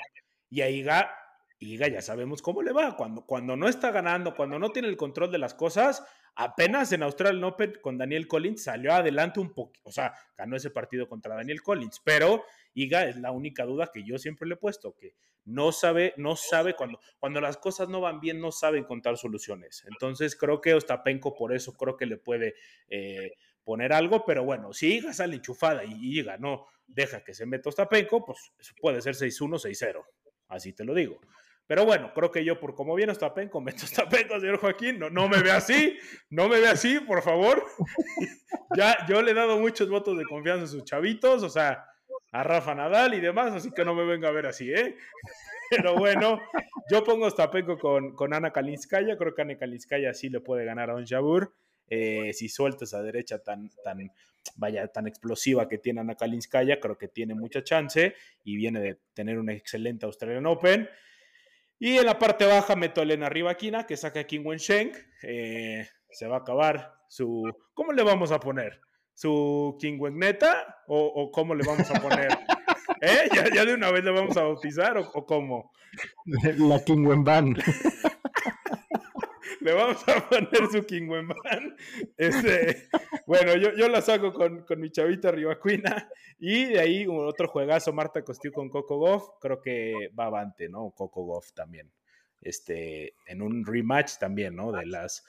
Y 0.49 0.61
a 0.61 0.69
Iga, 0.69 1.15
Iga 1.59 1.87
ya 1.87 2.01
sabemos 2.01 2.41
cómo 2.41 2.61
le 2.61 2.73
va. 2.73 2.97
Cuando, 2.97 3.25
cuando 3.25 3.55
no 3.55 3.69
está 3.69 3.91
ganando, 3.91 4.35
cuando 4.35 4.59
no 4.59 4.71
tiene 4.71 4.89
el 4.89 4.97
control 4.97 5.31
de 5.31 5.37
las 5.37 5.53
cosas, 5.53 6.05
Apenas 6.41 6.89
en 6.93 7.03
Australian 7.03 7.43
Open 7.43 7.79
con 7.81 7.97
Daniel 7.97 8.25
Collins 8.25 8.63
salió 8.63 8.93
adelante 8.93 9.41
un 9.41 9.53
poco, 9.53 9.73
o 9.83 9.91
sea, 9.91 10.13
ganó 10.37 10.55
ese 10.55 10.69
partido 10.69 11.05
contra 11.05 11.35
Daniel 11.35 11.61
Collins, 11.61 11.99
pero 12.01 12.45
Iga 12.73 13.09
es 13.09 13.17
la 13.17 13.33
única 13.33 13.65
duda 13.65 13.91
que 13.93 14.05
yo 14.05 14.17
siempre 14.17 14.47
le 14.47 14.53
he 14.53 14.57
puesto, 14.57 14.95
que 14.95 15.15
no 15.43 15.73
sabe, 15.73 16.13
no 16.15 16.37
sabe 16.37 16.75
cuando, 16.75 17.01
cuando 17.19 17.41
las 17.41 17.57
cosas 17.57 17.89
no 17.89 17.99
van 17.99 18.21
bien, 18.21 18.39
no 18.39 18.53
sabe 18.53 18.79
encontrar 18.79 19.17
soluciones. 19.17 19.83
Entonces 19.89 20.37
creo 20.37 20.61
que 20.61 20.73
Ostapenko 20.73 21.35
por 21.35 21.53
eso 21.53 21.73
creo 21.73 21.97
que 21.97 22.05
le 22.05 22.15
puede 22.15 22.55
eh, 22.87 23.33
poner 23.65 23.91
algo, 23.91 24.23
pero 24.25 24.45
bueno, 24.45 24.71
si 24.71 24.93
Iga 24.93 25.11
sale 25.11 25.35
enchufada 25.35 25.83
y 25.83 26.19
Iga 26.19 26.37
no 26.37 26.67
deja 26.87 27.21
que 27.21 27.33
se 27.33 27.45
meta 27.47 27.67
Ostapenko, 27.67 28.23
pues 28.23 28.53
puede 28.79 29.01
ser 29.01 29.13
6-1, 29.13 29.59
6-0, 29.59 30.05
así 30.47 30.71
te 30.71 30.85
lo 30.85 30.93
digo. 30.93 31.19
Pero 31.69 31.85
bueno, 31.85 32.11
creo 32.15 32.31
que 32.31 32.43
yo, 32.43 32.59
por 32.59 32.73
como 32.73 32.95
viene 32.95 33.11
Ostapenko, 33.11 33.61
meto 33.61 33.85
Ostapenko, 33.85 34.39
señor 34.39 34.57
Joaquín. 34.57 34.97
No, 34.97 35.11
no 35.11 35.29
me 35.29 35.39
ve 35.43 35.51
así, 35.51 35.99
no 36.31 36.49
me 36.49 36.59
ve 36.59 36.67
así, 36.67 36.99
por 36.99 37.21
favor. 37.21 37.63
ya, 38.75 39.05
yo 39.07 39.21
le 39.21 39.31
he 39.31 39.33
dado 39.35 39.59
muchos 39.59 39.87
votos 39.87 40.17
de 40.17 40.25
confianza 40.25 40.63
a 40.63 40.67
sus 40.67 40.83
chavitos, 40.83 41.43
o 41.43 41.49
sea, 41.49 41.85
a 42.31 42.43
Rafa 42.43 42.73
Nadal 42.73 43.13
y 43.13 43.19
demás, 43.19 43.53
así 43.53 43.69
que 43.69 43.85
no 43.85 43.93
me 43.93 44.03
venga 44.03 44.29
a 44.29 44.31
ver 44.31 44.47
así, 44.47 44.73
¿eh? 44.73 44.97
Pero 45.69 45.95
bueno, 45.95 46.41
yo 46.89 47.03
pongo 47.03 47.27
Ostapenko 47.27 47.77
con, 47.77 48.15
con 48.15 48.33
Ana 48.33 48.51
Kalinskaya. 48.51 49.15
Creo 49.15 49.35
que 49.35 49.43
Ana 49.43 49.55
Kalinskaya 49.55 50.15
sí 50.15 50.29
le 50.29 50.39
puede 50.39 50.65
ganar 50.65 50.89
a 50.89 50.93
Don 50.93 51.05
Jabur. 51.05 51.53
Eh, 51.87 52.33
si 52.33 52.49
suelta 52.49 52.85
esa 52.85 53.03
derecha 53.03 53.43
tan, 53.43 53.69
tan, 53.83 54.11
vaya, 54.55 54.87
tan 54.87 55.05
explosiva 55.05 55.69
que 55.69 55.77
tiene 55.77 56.01
Ana 56.01 56.15
Kalinskaya, 56.15 56.79
creo 56.79 56.97
que 56.97 57.09
tiene 57.09 57.35
mucha 57.35 57.63
chance 57.63 58.15
y 58.43 58.55
viene 58.55 58.79
de 58.79 58.97
tener 59.13 59.37
un 59.37 59.51
excelente 59.51 60.07
Australian 60.07 60.47
Open. 60.47 60.89
Y 61.79 61.97
en 61.97 62.05
la 62.05 62.19
parte 62.19 62.45
baja 62.45 62.75
meto 62.75 62.99
a 62.99 63.03
Elena 63.03 63.29
Rivaquina, 63.29 63.85
que 63.87 63.95
saca 63.95 64.19
a 64.19 64.23
King 64.25 64.41
Wensheng. 64.43 64.91
Eh, 65.23 65.87
se 66.11 66.27
va 66.27 66.37
a 66.37 66.39
acabar 66.39 66.93
su. 67.07 67.43
¿Cómo 67.73 67.93
le 67.93 68.03
vamos 68.03 68.31
a 68.31 68.39
poner? 68.39 68.81
¿Su 69.13 69.77
King 69.79 69.99
Neta? 70.13 70.83
¿O, 70.87 71.05
¿O, 71.05 71.31
cómo 71.31 71.55
le 71.55 71.65
vamos 71.65 71.89
a 71.89 72.01
poner? 72.01 72.29
¿Eh? 73.01 73.29
¿Ya, 73.53 73.65
de 73.65 73.73
una 73.73 73.91
vez 73.91 74.03
le 74.03 74.11
vamos 74.11 74.35
a 74.35 74.43
bautizar 74.43 74.97
o, 74.97 75.09
o 75.13 75.25
cómo? 75.25 75.71
La 76.57 76.83
King 76.83 77.23
Ban. 77.23 77.55
le 79.61 79.73
vamos 79.73 80.07
a 80.07 80.29
poner 80.29 80.67
su 80.71 80.85
King 80.85 81.09
Este, 82.17 82.89
bueno, 83.25 83.55
yo, 83.55 83.73
yo 83.75 83.89
la 83.89 84.01
saco 84.01 84.33
con, 84.33 84.63
con 84.63 84.79
mi 84.79 84.91
chavita 84.91 85.31
Rivacuina. 85.31 86.09
Y 86.39 86.65
de 86.65 86.79
ahí 86.79 87.05
otro 87.07 87.47
juegazo, 87.47 87.93
Marta 87.93 88.23
Costiu 88.23 88.51
con 88.51 88.69
Coco 88.69 88.97
Goff. 88.97 89.29
Creo 89.41 89.61
que 89.61 90.09
va 90.17 90.25
avante, 90.25 90.69
¿no? 90.69 90.91
Coco 90.91 91.23
Goff 91.23 91.53
también. 91.53 91.91
Este, 92.41 93.15
en 93.25 93.41
un 93.41 93.65
rematch 93.65 94.17
también, 94.17 94.55
¿no? 94.55 94.71
De 94.71 94.85
las 94.85 95.23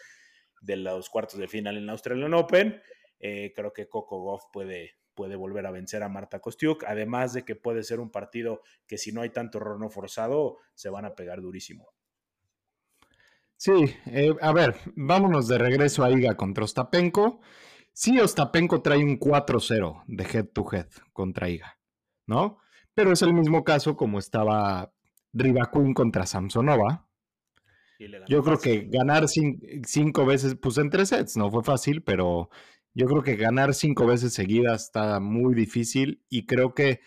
de 0.60 0.76
los 0.76 1.08
cuartos 1.08 1.38
de 1.38 1.48
final 1.48 1.76
en 1.76 1.86
la 1.86 1.92
Australian 1.92 2.34
Open. 2.34 2.80
Eh, 3.18 3.52
creo 3.54 3.72
que 3.72 3.88
Coco 3.88 4.20
Goff 4.20 4.44
puede, 4.52 4.96
puede 5.14 5.36
volver 5.36 5.66
a 5.66 5.70
vencer 5.70 6.02
a 6.02 6.08
Marta 6.08 6.40
Kostiuk, 6.40 6.84
además 6.84 7.32
de 7.32 7.44
que 7.44 7.56
puede 7.56 7.82
ser 7.82 8.00
un 8.00 8.10
partido 8.10 8.62
que 8.86 8.98
si 8.98 9.12
no 9.12 9.22
hay 9.22 9.30
tanto 9.30 9.58
error 9.58 9.78
no 9.78 9.90
forzado, 9.90 10.58
se 10.74 10.90
van 10.90 11.04
a 11.04 11.14
pegar 11.14 11.40
durísimo. 11.40 11.92
Sí, 13.60 13.94
eh, 14.06 14.34
a 14.40 14.54
ver, 14.54 14.74
vámonos 14.96 15.46
de 15.46 15.58
regreso 15.58 16.02
a 16.02 16.10
Iga 16.10 16.34
contra 16.34 16.64
Ostapenko. 16.64 17.42
Sí, 17.92 18.18
Ostapenko 18.18 18.80
trae 18.80 19.04
un 19.04 19.20
4-0 19.20 20.02
de 20.06 20.24
head 20.24 20.46
to 20.46 20.66
head 20.72 20.86
contra 21.12 21.50
Iga, 21.50 21.78
¿no? 22.26 22.56
Pero 22.94 23.12
es 23.12 23.20
el 23.20 23.34
mismo 23.34 23.62
caso 23.62 23.98
como 23.98 24.18
estaba 24.18 24.94
Rivakun 25.34 25.92
contra 25.92 26.24
Samsonova. 26.24 27.06
Yo 28.28 28.42
creo 28.42 28.58
que 28.58 28.88
ganar 28.90 29.28
cinco 29.28 30.24
veces, 30.24 30.54
pues 30.54 30.78
en 30.78 30.88
tres 30.88 31.10
sets, 31.10 31.36
no 31.36 31.50
fue 31.50 31.62
fácil, 31.62 32.02
pero 32.02 32.48
yo 32.94 33.04
creo 33.08 33.22
que 33.22 33.36
ganar 33.36 33.74
cinco 33.74 34.06
veces 34.06 34.32
seguidas 34.32 34.84
está 34.84 35.20
muy 35.20 35.54
difícil 35.54 36.24
y 36.30 36.46
creo 36.46 36.72
que, 36.74 37.02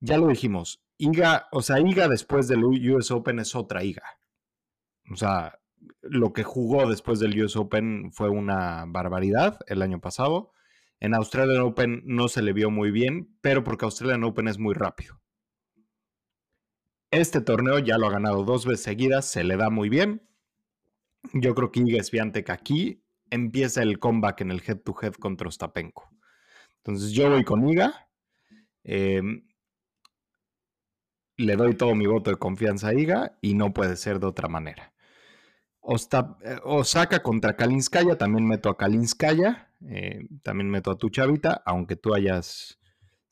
ya 0.00 0.18
lo 0.18 0.26
dijimos, 0.26 0.82
Iga, 0.98 1.46
o 1.52 1.62
sea, 1.62 1.78
Iga 1.78 2.08
después 2.08 2.48
del 2.48 2.64
US 2.64 3.12
Open 3.12 3.38
es 3.38 3.54
otra 3.54 3.84
Iga. 3.84 4.02
O 5.12 5.16
sea, 5.16 5.59
lo 6.02 6.32
que 6.32 6.42
jugó 6.42 6.88
después 6.88 7.20
del 7.20 7.42
US 7.42 7.56
Open 7.56 8.12
fue 8.12 8.28
una 8.28 8.84
barbaridad 8.86 9.58
el 9.66 9.82
año 9.82 10.00
pasado. 10.00 10.52
En 10.98 11.14
Australian 11.14 11.62
Open 11.62 12.02
no 12.04 12.28
se 12.28 12.42
le 12.42 12.52
vio 12.52 12.70
muy 12.70 12.90
bien, 12.90 13.36
pero 13.40 13.64
porque 13.64 13.84
Australian 13.84 14.24
Open 14.24 14.48
es 14.48 14.58
muy 14.58 14.74
rápido. 14.74 15.20
Este 17.10 17.40
torneo 17.40 17.78
ya 17.78 17.98
lo 17.98 18.06
ha 18.06 18.12
ganado 18.12 18.44
dos 18.44 18.66
veces 18.66 18.84
seguidas, 18.84 19.26
se 19.26 19.42
le 19.42 19.56
da 19.56 19.70
muy 19.70 19.88
bien. 19.88 20.22
Yo 21.32 21.54
creo 21.54 21.72
que 21.72 21.80
Iga 21.80 22.02
Swiatek 22.02 22.50
aquí 22.50 23.02
empieza 23.30 23.82
el 23.82 23.98
comeback 23.98 24.42
en 24.42 24.50
el 24.50 24.62
head-to-head 24.64 25.14
contra 25.14 25.48
Ostapenko. 25.48 26.10
Entonces 26.78 27.12
yo 27.12 27.30
voy 27.30 27.44
con 27.44 27.66
Iga. 27.68 28.08
Em, 28.84 29.46
le 31.36 31.56
doy 31.56 31.74
todo 31.74 31.94
mi 31.94 32.06
voto 32.06 32.30
de 32.30 32.36
confianza 32.36 32.88
a 32.88 32.94
Iga 32.94 33.38
y 33.40 33.54
no 33.54 33.72
puede 33.72 33.96
ser 33.96 34.20
de 34.20 34.26
otra 34.26 34.48
manera. 34.48 34.92
Eh, 35.82 36.56
Osaka 36.64 37.22
contra 37.22 37.56
Kalinskaya, 37.56 38.16
también 38.16 38.46
meto 38.46 38.68
a 38.68 38.76
Kalinskaya, 38.76 39.72
eh, 39.86 40.26
también 40.42 40.70
meto 40.70 40.90
a 40.90 40.98
tu 40.98 41.08
chavita, 41.08 41.62
aunque 41.64 41.96
tú 41.96 42.14
hayas 42.14 42.78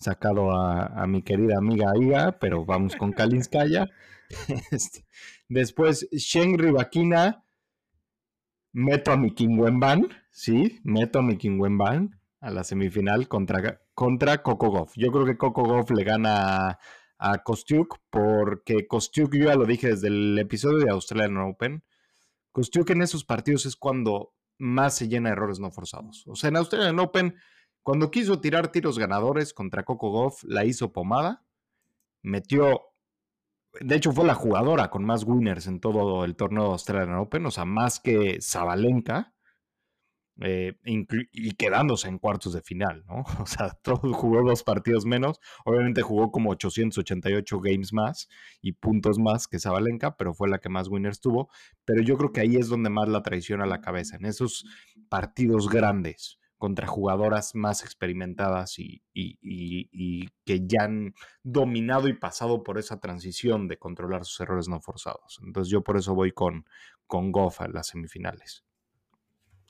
sacado 0.01 0.53
a, 0.53 1.07
mi 1.07 1.23
querida 1.23 1.59
amiga 1.59 1.93
Iga, 1.97 2.39
pero 2.39 2.65
vamos 2.65 2.97
con 2.97 3.13
Kalinskaya. 3.13 3.87
Este, 4.71 5.07
después, 5.49 6.07
Shen 6.13 6.59
Ribakina, 6.59 7.45
meto 8.73 9.11
a 9.11 9.17
mi 9.17 9.33
Kingwenban, 9.35 10.09
sí, 10.31 10.81
meto 10.85 11.21
a 11.21 11.23
mi 11.23 11.39
Kingwenban 11.39 12.21
a 12.41 12.51
la 12.51 12.63
semifinal 12.63 13.27
contra, 13.27 13.81
contra 13.95 14.43
Coco 14.43 14.71
Goff. 14.71 14.93
Yo 14.97 15.11
creo 15.11 15.25
que 15.25 15.39
Coco 15.39 15.65
Goff 15.65 15.91
le 15.91 16.05
gana 16.05 16.69
a, 16.69 16.79
a 17.19 17.43
Kostiuk, 17.43 17.99
porque 18.11 18.87
Kostiuk, 18.87 19.35
yo 19.35 19.47
ya 19.47 19.55
lo 19.55 19.65
dije 19.65 19.89
desde 19.89 20.09
el 20.09 20.39
episodio 20.39 20.85
de 20.85 20.91
Australian 20.91 21.39
Open, 21.39 21.83
que 22.85 22.93
en 22.93 23.03
esos 23.03 23.25
partidos 23.25 23.67
es 23.67 23.77
cuando 23.77 24.35
más 24.59 24.97
se 24.97 25.09
llena 25.09 25.29
de 25.29 25.35
errores 25.35 25.61
no 25.61 25.71
forzados. 25.71 26.25
O 26.27 26.35
sea, 26.35 26.49
en 26.49 26.57
Australian 26.57 26.99
Open, 26.99 27.37
cuando 27.83 28.11
quiso 28.11 28.41
tirar 28.41 28.73
tiros 28.73 28.99
ganadores 28.99 29.55
contra 29.55 29.85
Coco 29.85 30.11
Goff, 30.11 30.43
la 30.45 30.65
hizo 30.65 30.93
pomada, 30.93 31.45
metió, 32.23 32.83
de 33.81 33.97
hecho 33.97 34.13
fue 34.13 34.25
la 34.25 34.35
jugadora 34.35 34.91
con 34.91 35.05
más 35.05 35.25
winners 35.25 35.67
en 35.67 35.81
todo 35.81 36.25
el 36.25 36.37
torneo 36.37 36.65
de 36.65 36.71
Australian 36.71 37.17
Open, 37.17 37.47
o 37.47 37.51
sea, 37.51 37.65
más 37.65 38.01
que 38.01 38.41
Zabalenka. 38.43 39.35
Eh, 40.41 40.75
y 40.85 41.53
quedándose 41.53 42.09
en 42.09 42.19
cuartos 42.19 42.53
de 42.53 42.63
final, 42.63 43.05
¿no? 43.07 43.25
O 43.43 43.47
sea, 43.47 43.71
todo, 43.83 44.13
jugó 44.13 44.43
dos 44.43 44.63
partidos 44.63 45.05
menos, 45.05 45.41
obviamente 45.65 46.03
jugó 46.03 46.31
como 46.31 46.51
888 46.51 47.61
games 47.61 47.93
más 47.93 48.29
y 48.63 48.73
puntos 48.73 49.19
más 49.19 49.49
que 49.49 49.59
Zabalenka, 49.59 50.17
pero 50.17 50.35
fue 50.35 50.49
la 50.49 50.59
que 50.59 50.69
más 50.69 50.89
winners 50.89 51.21
tuvo, 51.21 51.49
pero 51.85 52.03
yo 52.03 52.17
creo 52.17 52.33
que 52.33 52.41
ahí 52.41 52.57
es 52.57 52.69
donde 52.69 52.91
más 52.91 53.09
la 53.09 53.23
traiciona 53.23 53.67
la 53.67 53.81
cabeza, 53.81 54.17
en 54.17 54.27
esos 54.27 54.65
partidos 55.09 55.69
grandes 55.69 56.39
contra 56.59 56.89
jugadoras 56.89 57.55
más 57.55 57.83
experimentadas 57.83 58.79
y, 58.79 59.03
que 60.45 60.67
ya 60.67 60.85
han 60.85 61.15
dominado 61.45 62.09
y 62.09 62.15
pasado 62.15 62.65
por 62.65 62.79
esa 62.79 62.99
transición 63.01 63.69
de 63.69 63.79
controlar 63.79 64.25
sus 64.25 64.41
errores 64.41 64.69
no 64.69 64.81
forzados. 64.81 65.41
Entonces 65.45 65.71
yo 65.71 65.83
por 65.83 65.97
eso 65.97 66.15
voy 66.15 66.33
con, 66.33 66.67
con 67.07 67.31
Goff 67.31 67.61
a 67.61 67.69
las 67.69 67.87
semifinales. 67.89 68.65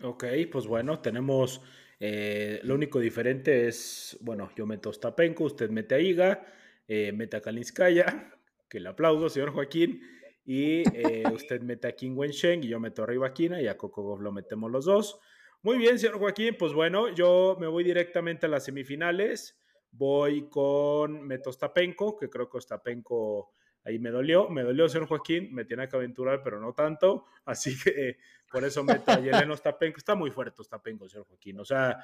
Ok, 0.03 0.25
pues 0.51 0.67
bueno, 0.67 1.01
tenemos. 1.01 1.61
Eh, 2.01 2.61
lo 2.63 2.75
único 2.77 3.01
diferente 3.01 3.67
es, 3.67 4.17
bueno, 4.21 4.53
yo 4.55 4.67
meto 4.67 4.91
a 4.91 4.93
Stapenko, 4.93 5.45
usted 5.45 5.71
mete 5.71 5.97
a 5.97 5.99
Iga, 5.99 6.47
eh, 6.87 7.11
mete 7.13 7.37
a 7.37 7.41
Kalinskaya, 7.41 8.33
que 8.69 8.79
le 8.79 8.89
aplaudo, 8.89 9.29
señor 9.29 9.51
Joaquín, 9.51 10.01
y 10.45 10.83
eh, 10.97 11.25
usted 11.33 11.61
mete 11.63 11.89
a 11.89 11.97
King 11.97 12.13
Wensheng 12.15 12.63
y 12.63 12.69
yo 12.69 12.79
meto 12.79 13.03
a 13.03 13.07
Ribakina 13.07 13.61
y 13.61 13.67
a 13.67 13.77
Coco 13.77 14.17
lo 14.21 14.31
metemos 14.31 14.71
los 14.71 14.85
dos. 14.85 15.19
Muy 15.63 15.77
bien, 15.77 15.99
señor 15.99 16.21
Joaquín, 16.21 16.55
pues 16.57 16.73
bueno, 16.73 17.13
yo 17.13 17.57
me 17.59 17.67
voy 17.67 17.83
directamente 17.83 18.47
a 18.47 18.49
las 18.49 18.65
semifinales. 18.65 19.59
Voy 19.91 20.49
con 20.49 21.27
Meto 21.27 21.53
Stapenko, 21.53 22.17
que 22.17 22.31
creo 22.31 22.49
que 22.49 22.61
Stapenko 22.61 23.53
ahí 23.85 23.99
me 23.99 24.11
dolió. 24.11 24.49
Me 24.49 24.63
dolió, 24.63 24.89
señor 24.89 25.09
Joaquín, 25.09 25.53
me 25.53 25.65
tiene 25.65 25.89
que 25.89 25.97
aventurar, 25.97 26.43
pero 26.43 26.61
no 26.61 26.73
tanto. 26.73 27.27
Así 27.45 27.77
que 27.79 28.19
por 28.51 28.65
eso 28.65 28.85
meto 28.85 29.11
a 29.11 29.21
Yeleno 29.21 29.57
Stapenko. 29.57 29.99
Está 29.99 30.15
muy 30.15 30.31
fuerte 30.31 30.63
Stapenko, 30.63 31.09
señor 31.09 31.27
Joaquín. 31.27 31.59
O 31.61 31.65
sea, 31.65 31.99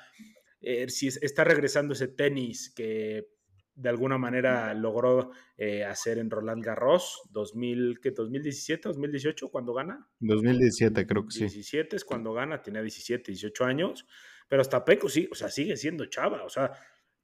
eh, 0.61 0.89
si 0.89 1.09
está 1.09 1.45
regresando 1.45 1.95
ese 1.95 2.09
tenis 2.09 2.73
que 2.75 3.29
de 3.77 3.89
alguna 3.89 4.19
manera 4.19 4.73
logró 4.75 5.31
eh, 5.57 5.85
hacer 5.85 6.19
en 6.19 6.31
Roland 6.31 6.65
Garros, 6.65 7.23
2000, 7.31 7.99
¿qué, 8.01 8.13
2017, 8.13 8.89
2018, 8.89 9.51
cuando 9.51 9.75
gana. 9.75 10.09
2017, 10.21 11.07
creo 11.07 11.25
que 11.27 11.33
sí. 11.33 11.41
17 11.41 11.97
es 11.97 12.05
cuando 12.05 12.33
gana, 12.33 12.63
tiene 12.63 12.81
17, 12.83 13.33
18 13.33 13.65
años, 13.65 14.07
pero 14.49 14.63
Stapenko 14.63 15.09
sí, 15.09 15.29
o 15.31 15.35
sea, 15.35 15.49
sigue 15.51 15.77
siendo 15.77 16.07
chava, 16.07 16.45
o 16.45 16.49
sea, 16.49 16.71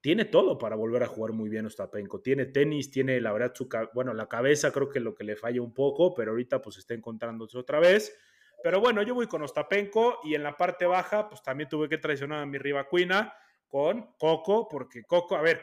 tiene 0.01 0.25
todo 0.25 0.57
para 0.57 0.75
volver 0.75 1.03
a 1.03 1.07
jugar 1.07 1.31
muy 1.31 1.49
bien 1.49 1.67
Ostapenko. 1.67 2.21
Tiene 2.21 2.47
tenis, 2.47 2.89
tiene 2.89 3.21
la 3.21 3.31
verdad 3.31 3.53
su, 3.53 3.69
bueno, 3.93 4.13
la 4.13 4.27
cabeza 4.27 4.71
creo 4.71 4.89
que 4.89 4.99
lo 4.99 5.13
que 5.13 5.23
le 5.23 5.35
falla 5.35 5.61
un 5.61 5.73
poco, 5.73 6.13
pero 6.15 6.31
ahorita 6.31 6.61
pues 6.61 6.77
está 6.77 6.95
encontrándose 6.95 7.57
otra 7.57 7.79
vez. 7.79 8.17
Pero 8.63 8.79
bueno, 8.79 9.03
yo 9.03 9.13
voy 9.13 9.27
con 9.27 9.43
Ostapenko 9.43 10.19
y 10.23 10.35
en 10.35 10.43
la 10.43 10.57
parte 10.57 10.85
baja 10.85 11.29
pues 11.29 11.41
también 11.43 11.69
tuve 11.69 11.87
que 11.87 11.99
traicionar 11.99 12.41
a 12.41 12.45
mi 12.45 12.57
riva 12.57 12.87
Cuina 12.87 13.33
con 13.67 14.15
Coco, 14.17 14.67
porque 14.67 15.03
Coco, 15.03 15.35
a 15.35 15.41
ver, 15.41 15.61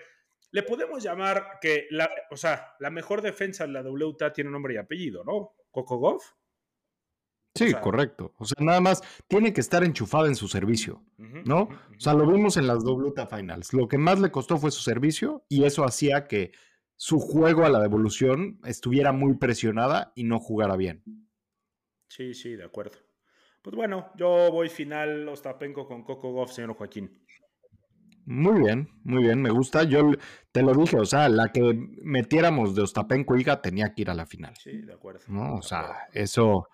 le 0.53 0.63
podemos 0.63 1.03
llamar 1.03 1.59
que 1.61 1.87
la, 1.91 2.11
o 2.31 2.37
sea, 2.37 2.75
la 2.79 2.91
mejor 2.91 3.23
defensa 3.23 3.65
en 3.65 3.73
la 3.73 3.83
WTA 3.83 4.33
tiene 4.33 4.51
nombre 4.51 4.75
y 4.75 4.77
apellido, 4.79 5.25
¿no? 5.25 5.57
Coco 5.71 5.99
Goff. 5.99 6.33
Sí, 7.55 7.73
correcto. 7.83 8.35
O 8.39 8.45
sea, 8.45 8.65
nada 8.65 8.81
más 8.81 9.03
tiene 9.27 9.53
que 9.53 9.61
estar 9.61 9.83
enchufada 9.83 10.29
en 10.29 10.37
su 10.37 10.49
servicio, 10.49 11.03
¿no? 11.17 11.63
O 11.63 12.01
sea, 12.01 12.15
lo 12.15 12.31
vimos 12.31 12.57
en 12.57 12.67
las 12.67 12.85
WTA 12.85 13.27
Finals. 13.27 13.73
Lo 13.73 13.89
que 13.89 13.99
más 13.99 14.21
le 14.21 14.31
costó 14.31 14.59
fue 14.59 14.71
su 14.71 14.81
servicio 14.81 15.45
y 15.49 15.65
eso 15.65 15.85
hacía 15.85 16.27
que 16.29 16.53
su 16.97 17.19
juego 17.19 17.65
a 17.65 17.69
la 17.69 17.81
devolución 17.81 18.61
estuviera 18.65 19.13
muy 19.13 19.37
presionada 19.39 20.13
y 20.15 20.25
no 20.25 20.39
jugara 20.39 20.77
bien. 20.77 21.03
Sí, 22.09 22.35
sí, 22.35 22.57
de 22.57 22.65
acuerdo. 22.65 22.99
Pues 23.63 23.75
bueno, 23.75 24.11
yo 24.17 24.51
voy 24.51 24.69
final 24.69 25.29
Ostapenko 25.29 25.87
con 25.87 26.03
Coco 26.03 26.33
Goff, 26.33 26.53
señor 26.53 26.75
Joaquín. 26.75 27.25
Muy 28.25 28.61
bien, 28.61 28.89
muy 29.05 29.23
bien, 29.23 29.41
me 29.41 29.51
gusta. 29.51 29.85
Yo 29.85 30.11
te 30.53 30.63
lo 30.63 30.75
dije, 30.75 30.99
o 30.99 31.05
sea, 31.07 31.29
la 31.29 31.51
que 31.51 31.63
metiéramos 32.03 32.75
de 32.75 32.83
Ostapenko 32.83 33.37
Iga 33.37 33.63
tenía 33.63 33.95
que 33.95 34.03
ir 34.03 34.11
a 34.11 34.15
la 34.15 34.27
final. 34.27 34.55
Sí, 34.57 34.83
de 34.83 34.93
acuerdo. 34.93 35.21
¿no? 35.29 35.55
O 35.55 35.63
sea, 35.63 36.09
eso 36.13 36.69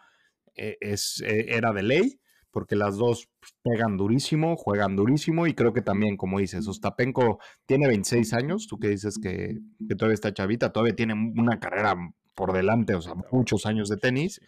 es, 0.54 1.22
e, 1.26 1.56
era 1.56 1.72
de 1.72 1.82
ley, 1.82 2.20
porque 2.50 2.76
las 2.76 2.96
dos 2.96 3.28
pegan 3.62 3.96
durísimo, 3.96 4.56
juegan 4.56 4.94
durísimo 4.94 5.46
y 5.46 5.54
creo 5.54 5.72
que 5.72 5.82
también, 5.82 6.16
como 6.16 6.38
dices, 6.38 6.68
Ostapenko 6.68 7.40
tiene 7.66 7.88
26 7.88 8.32
años, 8.34 8.66
tú 8.68 8.78
que 8.78 8.88
dices 8.88 9.18
que, 9.20 9.58
todavía 9.98 10.14
está 10.14 10.32
chavita, 10.32 10.72
todavía 10.72 10.94
tiene 10.94 11.14
una 11.14 11.58
carrera 11.58 11.96
por 12.34 12.52
delante, 12.52 12.94
o 12.94 13.02
sea, 13.02 13.14
muchos 13.32 13.66
años 13.66 13.88
de 13.88 13.96
tenis. 13.96 14.40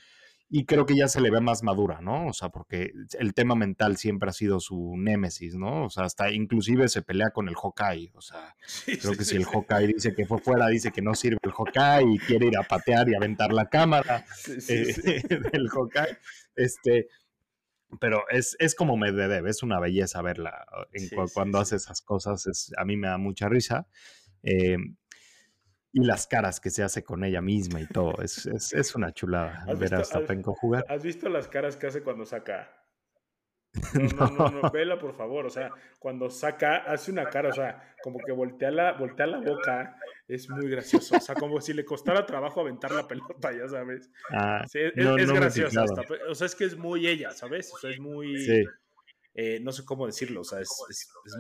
Y 0.49 0.65
creo 0.65 0.87
que 0.87 0.97
ya 0.97 1.09
se 1.09 1.21
le 1.21 1.31
ve 1.31 1.41
más 1.41 1.65
madura, 1.65 2.01
¿no? 2.01 2.29
O 2.29 2.33
sea, 2.33 2.51
porque 2.51 2.93
el 3.19 3.35
tema 3.35 3.57
mental 3.57 3.97
siempre 3.97 4.31
ha 4.31 4.33
sido 4.33 4.61
su 4.61 4.95
némesis, 4.97 5.57
¿no? 5.57 5.87
O 5.87 5.91
sea, 5.91 6.05
hasta 6.05 6.31
inclusive 6.31 6.87
se 6.89 7.03
pelea 7.03 7.31
con 7.31 7.49
el 7.49 7.57
Hawkeye. 7.57 8.13
O 8.15 8.21
sea, 8.21 8.55
creo 9.01 9.17
que 9.17 9.25
si 9.25 9.37
el 9.37 9.45
Hawkeye 9.45 9.89
dice 9.89 10.15
que 10.15 10.25
fue 10.25 10.39
fuera, 10.39 10.69
dice 10.69 10.93
que 10.93 11.03
no 11.03 11.15
sirve 11.15 11.39
el 11.43 11.51
Hawkeye 11.51 12.15
y 12.15 12.19
quiere 12.19 12.47
ir 12.47 12.57
a 12.57 12.63
patear 12.63 13.09
y 13.09 13.17
aventar 13.17 13.53
la 13.53 13.69
cámara 13.69 14.25
eh, 14.69 14.95
del 15.53 15.69
Hawkeye. 15.69 16.17
Este, 16.55 17.09
pero 17.99 18.23
es, 18.31 18.57
es 18.61 18.77
como 18.77 18.97
Medvedev, 18.97 19.49
es 19.49 19.65
una 19.65 19.81
belleza 19.81 20.23
verla 20.23 20.65
en 20.93 21.09
cuando 21.35 21.59
hace 21.59 21.75
esas 21.75 22.03
cosas. 22.03 22.47
Es, 22.47 22.73
a 22.77 22.85
mí 22.85 22.97
me 22.97 23.09
da 23.09 23.19
mucha 23.19 23.49
risa. 23.49 23.89
Eh, 24.45 24.77
y 25.97 26.05
las 26.05 26.27
caras 26.27 26.61
que 26.61 26.69
se 26.69 26.83
hace 26.83 27.03
con 27.03 27.25
ella 27.25 27.41
misma 27.41 27.81
y 27.81 27.87
todo. 27.87 28.21
Es, 28.23 28.45
es, 28.45 28.95
una 28.95 29.13
chulada 29.13 29.65
ver 29.79 29.95
a 29.95 30.05
Stapenko 30.05 30.55
jugar. 30.55 30.85
¿Has 30.91 31.03
visto 31.03 31.31
las 31.31 31.49
caras 31.49 31.79
que 31.79 31.87
hace 31.87 32.03
cuando 32.03 32.27
saca? 32.27 32.71
No, 34.19 34.31
no, 34.31 34.51
no, 34.51 34.71
vela 34.71 34.99
por 34.99 35.17
favor. 35.17 35.47
O 35.47 35.51
sea, 35.51 35.71
cuando 35.99 36.29
saca, 36.29 36.77
hace 36.77 37.11
una 37.11 37.31
cara, 37.31 37.49
o 37.49 37.53
sea, 37.53 37.95
como 38.03 38.19
que 38.19 38.33
voltea 38.33 38.71
la, 38.71 38.93
voltea 38.93 39.27
la 39.27 39.41
boca, 39.41 39.97
es 40.29 40.51
muy 40.51 40.69
gracioso. 40.69 41.17
O 41.17 41.21
sea, 41.21 41.35
como 41.35 41.63
si 41.63 41.73
le 41.73 41.87
costara 41.87 42.27
trabajo 42.27 42.61
aventar 42.61 42.93
la 42.93 43.09
pelota, 43.09 43.53
ya 43.53 43.67
sabes. 43.67 44.11
Ah, 44.31 44.65
es, 44.65 44.93
es 44.95 45.33
gracioso. 45.33 45.83
O 46.29 46.35
sea, 46.35 46.47
es 46.47 46.55
que 46.55 46.65
es 46.65 46.77
muy 46.77 47.07
ella, 47.07 47.31
¿sabes? 47.31 47.73
O 47.73 47.79
sea, 47.79 47.91
es 47.91 47.99
muy. 47.99 48.39
Sí. 48.39 48.65
Eh, 49.39 49.61
no 49.61 49.71
sé 49.71 49.85
cómo 49.85 50.07
decirlo, 50.07 50.41
o 50.41 50.45
sea, 50.45 50.61
es, 50.61 50.71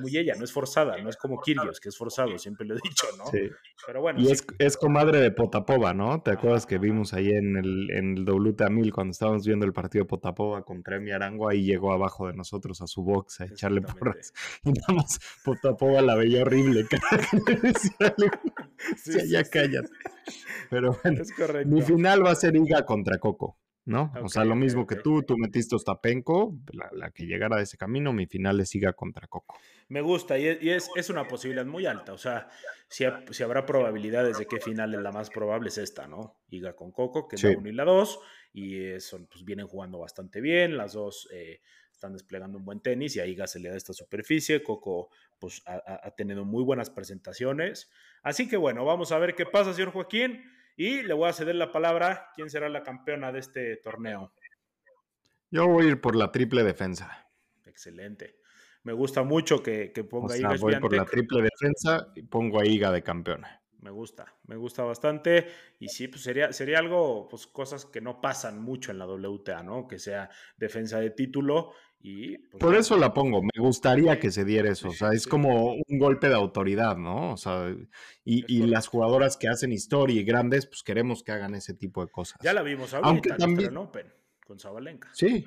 muy 0.02 0.18
ella, 0.18 0.35
no 0.37 0.44
es 0.44 0.52
forzada, 0.52 0.98
no 0.98 1.09
es 1.09 1.16
como 1.16 1.40
Kirios, 1.40 1.80
que 1.80 1.88
es 1.88 1.96
forzado, 1.96 2.38
siempre 2.38 2.66
lo 2.66 2.74
he 2.74 2.80
dicho, 2.82 3.06
¿no? 3.16 3.24
Sí. 3.30 3.48
Pero 3.87 4.02
bueno. 4.02 4.20
Y 4.20 4.30
es, 4.30 4.76
comadre 4.76 5.20
de 5.20 5.30
Potapova, 5.30 5.94
¿no? 5.94 6.20
¿Te 6.20 6.32
acuerdas 6.32 6.66
que 6.66 6.76
vimos 6.76 7.14
ahí 7.14 7.30
en 7.30 7.56
el, 7.56 7.90
en 7.90 8.18
el 8.18 8.28
WTA 8.28 8.68
1000 8.68 8.92
cuando 8.92 9.12
estábamos 9.12 9.46
viendo 9.46 9.64
el 9.64 9.72
partido 9.72 10.04
de 10.04 10.09
Potapova 10.09 10.62
contra 10.62 10.96
Emi 10.96 11.11
Arango, 11.11 11.48
ahí 11.48 11.64
llegó 11.64 11.90
abajo 11.90 12.26
de 12.26 12.35
nosotros 12.35 12.82
a 12.82 12.87
su 12.87 13.02
box 13.02 13.40
a 13.40 13.46
echarle 13.46 13.80
porras. 13.80 14.35
Y 14.64 14.72
nada 14.72 14.94
más 14.94 15.18
Potapova 15.42 16.02
la 16.02 16.16
veía 16.16 16.42
horrible, 16.42 16.85
sí, 18.96 19.30
ya 19.30 19.42
cállate. 19.44 19.88
Pero 20.70 20.98
bueno, 21.02 21.22
mi 21.64 21.82
final 21.82 22.24
va 22.24 22.32
a 22.32 22.35
ser 22.35 22.56
Iga 22.56 22.85
contra 22.85 23.18
Coco. 23.18 23.59
¿No? 23.87 24.12
o 24.20 24.29
sea, 24.29 24.44
lo 24.44 24.57
mismo 24.57 24.85
que 24.85 24.96
tú, 24.96 25.22
tú 25.22 25.38
metiste 25.38 25.77
Ostapenko, 25.77 26.59
la, 26.72 26.90
la, 26.92 27.11
que 27.12 27.25
llegara 27.25 27.57
de 27.57 27.62
ese 27.62 27.79
camino, 27.79 28.12
mi 28.12 28.27
final 28.27 28.57
le 28.57 28.66
siga 28.66 28.92
contra 28.92 29.29
Coco. 29.29 29.57
Me 29.88 30.01
gusta 30.01 30.37
y, 30.37 30.46
es, 30.46 30.90
es, 30.96 31.09
una 31.09 31.29
posibilidad 31.29 31.64
muy 31.64 31.87
alta, 31.87 32.12
o 32.12 32.18
sea, 32.18 32.49
si, 32.88 33.05
si, 33.31 33.42
habrá 33.44 33.64
probabilidades 33.64 34.38
de 34.38 34.46
que 34.46 34.61
final 34.61 34.92
es 34.94 35.01
la 35.01 35.12
más 35.12 35.31
probable 35.31 35.68
es 35.68 35.79
esta, 35.79 36.09
¿no? 36.09 36.37
Iga 36.51 36.75
con 36.75 36.90
Coco, 36.90 37.29
que 37.29 37.37
es 37.37 37.44
la 37.44 37.57
1 37.57 37.68
y 37.68 37.72
la 37.72 37.85
2, 37.85 38.20
y 38.55 38.85
eso, 38.87 39.25
pues 39.31 39.44
vienen 39.44 39.68
jugando 39.68 40.01
bastante 40.01 40.40
bien, 40.40 40.77
las 40.77 40.94
dos 40.94 41.29
eh, 41.33 41.61
están 41.92 42.12
desplegando 42.12 42.59
un 42.59 42.64
buen 42.64 42.81
tenis 42.81 43.14
y 43.14 43.20
a 43.20 43.27
Iga 43.27 43.46
se 43.46 43.61
le 43.61 43.68
da 43.68 43.77
esta 43.77 43.92
superficie, 43.92 44.64
Coco 44.64 45.11
pues 45.38 45.62
ha, 45.64 46.01
ha 46.03 46.11
tenido 46.16 46.44
muy 46.44 46.64
buenas 46.64 46.90
presentaciones, 46.90 47.88
así 48.25 48.49
que 48.49 48.57
bueno, 48.57 48.85
vamos 48.85 49.12
a 49.12 49.18
ver 49.18 49.37
qué 49.37 49.46
pasa, 49.46 49.72
señor 49.72 49.92
Joaquín. 49.92 50.55
Y 50.76 51.02
le 51.02 51.14
voy 51.14 51.28
a 51.28 51.32
ceder 51.32 51.54
la 51.54 51.72
palabra. 51.72 52.30
¿Quién 52.34 52.50
será 52.50 52.68
la 52.68 52.82
campeona 52.82 53.32
de 53.32 53.40
este 53.40 53.76
torneo? 53.78 54.32
Yo 55.50 55.66
voy 55.66 55.86
a 55.86 55.88
ir 55.88 56.00
por 56.00 56.14
la 56.14 56.30
triple 56.30 56.62
defensa. 56.62 57.26
Excelente. 57.64 58.36
Me 58.82 58.92
gusta 58.92 59.22
mucho 59.22 59.62
que, 59.62 59.90
ponga 60.08 60.34
o 60.34 60.36
sea, 60.36 60.54
Voy 60.60 60.76
por 60.76 60.94
la 60.94 61.04
triple 61.04 61.42
defensa 61.42 62.12
y 62.14 62.22
pongo 62.22 62.60
a 62.60 62.66
Iga 62.66 62.92
de 62.92 63.02
campeona. 63.02 63.62
Me 63.80 63.90
gusta, 63.90 64.34
me 64.44 64.56
gusta 64.56 64.82
bastante. 64.84 65.46
Y 65.78 65.88
sí, 65.88 66.08
pues 66.08 66.22
sería, 66.22 66.52
sería 66.52 66.78
algo, 66.78 67.28
pues 67.28 67.46
cosas 67.46 67.84
que 67.86 68.00
no 68.00 68.20
pasan 68.20 68.60
mucho 68.60 68.90
en 68.92 68.98
la 68.98 69.06
WTA, 69.06 69.62
¿no? 69.62 69.86
Que 69.86 69.98
sea 69.98 70.28
defensa 70.56 71.00
de 71.00 71.10
título 71.10 71.72
pues, 72.00 72.61
Por 72.61 72.74
eso 72.76 72.96
la 72.96 73.12
pongo, 73.12 73.42
me 73.42 73.50
gustaría 73.59 74.20
que 74.20 74.30
se 74.30 74.44
diera 74.44 74.70
eso, 74.70 74.88
o 74.88 74.92
sea, 74.92 75.11
es 75.12 75.26
como 75.26 75.74
un 75.74 75.98
golpe 75.98 76.28
de 76.28 76.35
autoridad, 76.35 76.96
¿no? 76.96 77.32
O 77.32 77.37
sea, 77.37 77.74
y, 78.24 78.62
las 78.66 78.87
jugadoras 78.87 79.37
que 79.37 79.48
hacen 79.48 79.72
historia 79.72 80.20
y 80.20 80.24
grandes, 80.24 80.66
pues 80.66 80.82
queremos 80.82 81.22
que 81.22 81.32
hagan 81.32 81.54
ese 81.54 81.74
tipo 81.74 82.04
de 82.04 82.11
cosas. 82.11 82.38
Ya 82.42 82.52
la 82.52 82.62
vimos 82.62 82.94
ahorita 82.94 83.09
Aunque 83.09 83.30
también... 83.30 83.70
en 83.70 83.76
Open 83.76 84.06
con 84.46 84.59
Zabalenka. 84.61 85.11
Sí, 85.12 85.44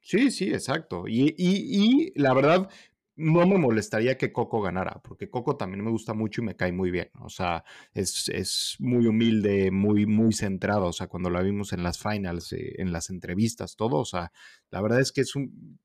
sí, 0.00 0.30
sí, 0.30 0.52
exacto. 0.52 1.04
Y, 1.08 1.34
y, 1.38 2.12
la 2.20 2.34
verdad, 2.34 2.68
no 3.16 3.46
me 3.46 3.56
molestaría 3.56 4.18
que 4.18 4.32
Coco 4.32 4.60
ganara, 4.60 5.00
porque 5.02 5.30
Coco 5.30 5.56
también 5.56 5.82
me 5.82 5.90
gusta 5.90 6.12
mucho 6.12 6.42
y 6.42 6.44
me 6.44 6.56
cae 6.56 6.72
muy 6.72 6.90
bien. 6.90 7.10
O 7.20 7.30
sea, 7.30 7.64
es, 7.94 8.28
es 8.28 8.76
muy 8.78 9.06
humilde, 9.06 9.70
muy, 9.70 10.04
muy 10.04 10.34
centrado. 10.34 10.86
O 10.86 10.92
sea, 10.92 11.06
cuando 11.06 11.30
la 11.30 11.40
vimos 11.40 11.72
en 11.72 11.82
las 11.82 11.98
finals, 11.98 12.52
eh, 12.52 12.74
en 12.76 12.92
las 12.92 13.08
entrevistas, 13.08 13.76
todo. 13.76 13.96
O 13.96 14.04
sea, 14.04 14.32
la 14.70 14.82
verdad 14.82 15.00
es 15.00 15.12
que 15.12 15.22
es 15.22 15.34
un 15.34 15.78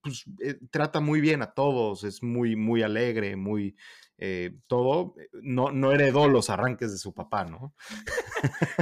pues, 0.00 0.24
eh, 0.40 0.58
trata 0.70 1.00
muy 1.00 1.20
bien 1.20 1.42
a 1.42 1.52
todos, 1.52 2.04
es 2.04 2.22
muy, 2.22 2.56
muy 2.56 2.82
alegre, 2.82 3.36
muy 3.36 3.76
eh, 4.18 4.52
todo. 4.66 5.14
No, 5.42 5.70
no 5.70 5.92
heredó 5.92 6.26
los 6.28 6.48
arranques 6.48 6.90
de 6.90 6.98
su 6.98 7.12
papá, 7.12 7.44
¿no? 7.44 7.74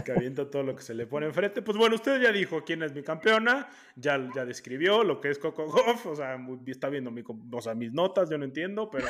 que 0.04 0.12
avienta 0.12 0.48
todo 0.48 0.62
lo 0.62 0.76
que 0.76 0.82
se 0.82 0.94
le 0.94 1.06
pone 1.06 1.26
enfrente. 1.26 1.62
Pues 1.62 1.76
bueno, 1.76 1.96
usted 1.96 2.20
ya 2.20 2.30
dijo 2.30 2.64
quién 2.64 2.82
es 2.82 2.92
mi 2.94 3.02
campeona, 3.02 3.68
ya, 3.96 4.28
ya 4.34 4.44
describió 4.44 5.02
lo 5.02 5.20
que 5.20 5.30
es 5.30 5.38
Coco 5.38 5.66
Goff, 5.66 6.06
o 6.06 6.14
sea, 6.14 6.38
está 6.66 6.88
viendo 6.88 7.10
mi, 7.10 7.24
o 7.52 7.60
sea, 7.60 7.74
mis 7.74 7.92
notas, 7.92 8.30
yo 8.30 8.38
no 8.38 8.44
entiendo, 8.44 8.88
pero 8.90 9.08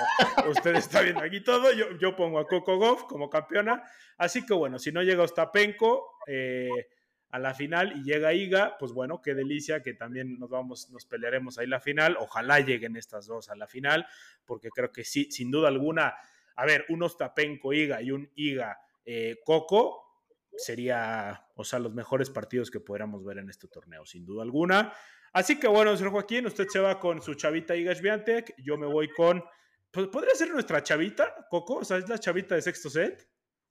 usted 0.51 0.77
está 0.77 1.03
viendo 1.03 1.21
aquí 1.21 1.43
todo. 1.43 1.73
Yo, 1.73 1.97
yo 1.99 2.17
pongo 2.17 2.39
a 2.39 2.47
Coco 2.47 2.79
Goff 2.79 3.05
como 3.05 3.29
campeona. 3.29 3.83
Así 4.17 4.47
que 4.47 4.55
bueno, 4.55 4.79
si 4.79 4.93
no 4.93 5.03
llega 5.03 5.25
Ostapenko, 5.25 6.19
eh, 6.27 6.89
a 7.35 7.39
la 7.41 7.53
final 7.53 7.95
y 7.97 8.05
llega 8.05 8.33
Iga, 8.33 8.79
pues 8.79 8.93
bueno, 8.93 9.21
qué 9.21 9.35
delicia 9.35 9.83
que 9.83 9.93
también 9.93 10.39
nos 10.39 10.51
vamos, 10.51 10.89
nos 10.91 11.05
pelearemos 11.05 11.59
ahí 11.59 11.67
la 11.67 11.81
final. 11.81 12.17
Ojalá 12.21 12.61
lleguen 12.61 12.95
estas 12.95 13.27
dos 13.27 13.49
a 13.51 13.57
la 13.57 13.67
final, 13.67 14.07
porque 14.45 14.69
creo 14.71 14.93
que 14.93 15.03
sí, 15.03 15.29
sin 15.33 15.51
duda 15.51 15.67
alguna, 15.67 16.15
a 16.55 16.65
ver, 16.65 16.87
un 16.91 17.03
Ostapenko 17.03 17.73
Iga 17.73 18.01
y 18.03 18.13
un 18.13 18.31
Iga 18.37 18.79
eh, 19.05 19.41
Coco 19.45 20.23
sería, 20.57 21.49
o 21.57 21.65
sea, 21.65 21.81
los 21.81 21.93
mejores 21.93 22.31
partidos 22.31 22.71
que 22.71 22.79
podríamos 22.79 23.25
ver 23.25 23.39
en 23.39 23.51
este 23.51 23.67
torneo, 23.67 24.07
sin 24.07 24.25
duda 24.25 24.45
alguna. 24.45 24.93
Así 25.33 25.59
que 25.59 25.67
bueno, 25.67 25.97
señor 25.97 26.13
Joaquín, 26.13 26.47
usted 26.47 26.69
se 26.69 26.79
va 26.79 27.01
con 27.01 27.21
su 27.21 27.35
chavita 27.35 27.75
Iga 27.75 27.97
Swiatek, 27.97 28.55
yo 28.63 28.79
me 28.79 28.87
voy 28.87 29.09
con, 29.09 29.43
pues, 29.91 30.07
¿podría 30.07 30.37
ser 30.37 30.51
nuestra 30.51 30.85
chavita, 30.85 31.49
Coco? 31.51 31.79
O 31.79 31.85
sea, 31.85 31.97
es 31.97 32.09
la 32.09 32.21
chavita 32.21 32.55
de 32.55 32.63
sexto 32.63 32.89
set. 32.89 33.29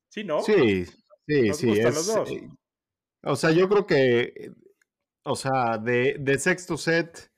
¿Sí, 0.09 0.25
no? 0.25 0.41
Sí, 0.41 0.85
sí, 0.85 1.53
sí. 1.53 1.71
Es, 1.79 2.17
eh, 2.29 2.49
o 3.23 3.35
sea, 3.35 3.51
yo 3.51 3.69
creo 3.69 3.85
que, 3.85 4.51
o 5.23 5.35
sea, 5.35 5.77
de, 5.77 6.37
sexto 6.37 6.77
set 6.77 7.31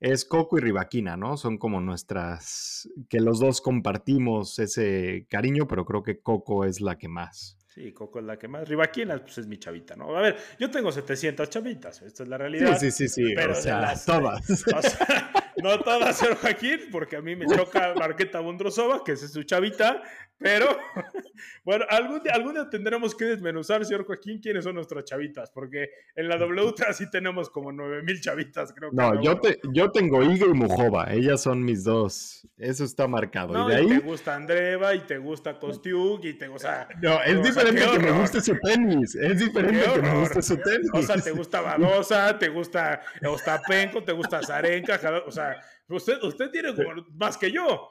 es 0.00 0.24
Coco 0.24 0.58
y 0.58 0.60
Rivaquina, 0.60 1.16
¿no? 1.16 1.36
Son 1.36 1.58
como 1.58 1.80
nuestras, 1.80 2.88
que 3.08 3.20
los 3.20 3.38
dos 3.38 3.60
compartimos 3.60 4.58
ese 4.58 5.26
cariño, 5.28 5.68
pero 5.68 5.84
creo 5.84 6.02
que 6.02 6.20
Coco 6.20 6.64
es 6.64 6.80
la 6.80 6.96
que 6.96 7.08
más. 7.08 7.58
Sí, 7.68 7.92
Coco 7.92 8.18
es 8.18 8.24
la 8.24 8.38
que 8.38 8.48
más. 8.48 8.68
Rivaquina, 8.68 9.18
pues 9.18 9.38
es 9.38 9.46
mi 9.46 9.58
chavita, 9.58 9.94
¿no? 9.94 10.16
A 10.16 10.22
ver, 10.22 10.36
yo 10.58 10.70
tengo 10.70 10.90
700 10.90 11.48
chavitas, 11.50 12.02
esta 12.02 12.22
es 12.22 12.28
la 12.28 12.38
realidad. 12.38 12.78
Sí, 12.78 12.90
sí, 12.90 13.08
sí, 13.08 13.26
sí. 13.26 13.32
Pero 13.34 13.52
o 13.52 13.56
sea, 13.56 13.94
todas. 14.04 14.50
O 14.50 14.82
sea, 14.82 15.32
no 15.62 15.78
todas, 15.80 16.16
ser 16.16 16.36
Joaquín, 16.36 16.80
porque 16.90 17.16
a 17.16 17.22
mí 17.22 17.36
me 17.36 17.46
choca 17.46 17.94
Marqueta 17.96 18.40
Bondrosova, 18.40 19.02
que 19.04 19.12
es 19.12 19.32
su 19.32 19.42
chavita, 19.42 20.02
pero, 20.40 20.66
bueno, 21.64 21.84
algún 21.90 22.22
día, 22.22 22.32
algún 22.32 22.54
día 22.54 22.68
tendremos 22.70 23.14
que 23.14 23.26
desmenuzar, 23.26 23.84
señor 23.84 24.06
Joaquín, 24.06 24.40
quiénes 24.40 24.64
son 24.64 24.74
nuestras 24.74 25.04
chavitas, 25.04 25.50
porque 25.50 25.90
en 26.16 26.28
la 26.28 26.38
W 26.38 26.72
sí 26.94 27.10
tenemos 27.10 27.50
como 27.50 27.70
9000 27.72 28.20
chavitas, 28.22 28.72
creo. 28.72 28.90
No, 28.90 29.22
yo, 29.22 29.38
te, 29.38 29.60
yo 29.74 29.90
tengo 29.90 30.22
Iga 30.22 30.46
y 30.46 30.54
Mujova, 30.54 31.12
ellas 31.12 31.42
son 31.42 31.62
mis 31.62 31.84
dos. 31.84 32.48
Eso 32.56 32.84
está 32.84 33.06
marcado. 33.06 33.52
No, 33.52 33.68
y 33.68 33.70
de 33.70 33.76
ahí... 33.76 33.88
te 33.88 33.98
gusta 33.98 34.34
Andreva 34.34 34.94
y 34.94 35.00
te 35.00 35.18
gusta 35.18 35.58
Kostiuk 35.58 36.24
y 36.24 36.32
te 36.32 36.48
gusta. 36.48 36.88
No, 37.02 37.22
es 37.22 37.42
diferente 37.42 37.84
que 37.92 37.98
me 37.98 38.12
guste 38.12 38.40
su 38.40 38.56
tenis. 38.62 39.14
Es 39.16 39.38
diferente 39.38 39.84
que 39.94 40.02
me 40.02 40.20
guste 40.20 40.40
su 40.40 40.56
tenis. 40.56 40.88
O 40.94 41.02
sea, 41.02 41.16
te 41.16 41.32
gusta 41.32 41.60
Badosa, 41.60 42.38
te 42.38 42.48
gusta 42.48 43.02
Ostapenko, 43.22 44.02
te 44.02 44.12
gusta 44.12 44.42
Zarenka, 44.42 44.98
o 45.26 45.30
sea, 45.30 45.49
usted, 45.88 46.22
usted 46.22 46.50
tiene 46.50 46.72
más 47.14 47.36
que 47.36 47.50
yo. 47.50 47.90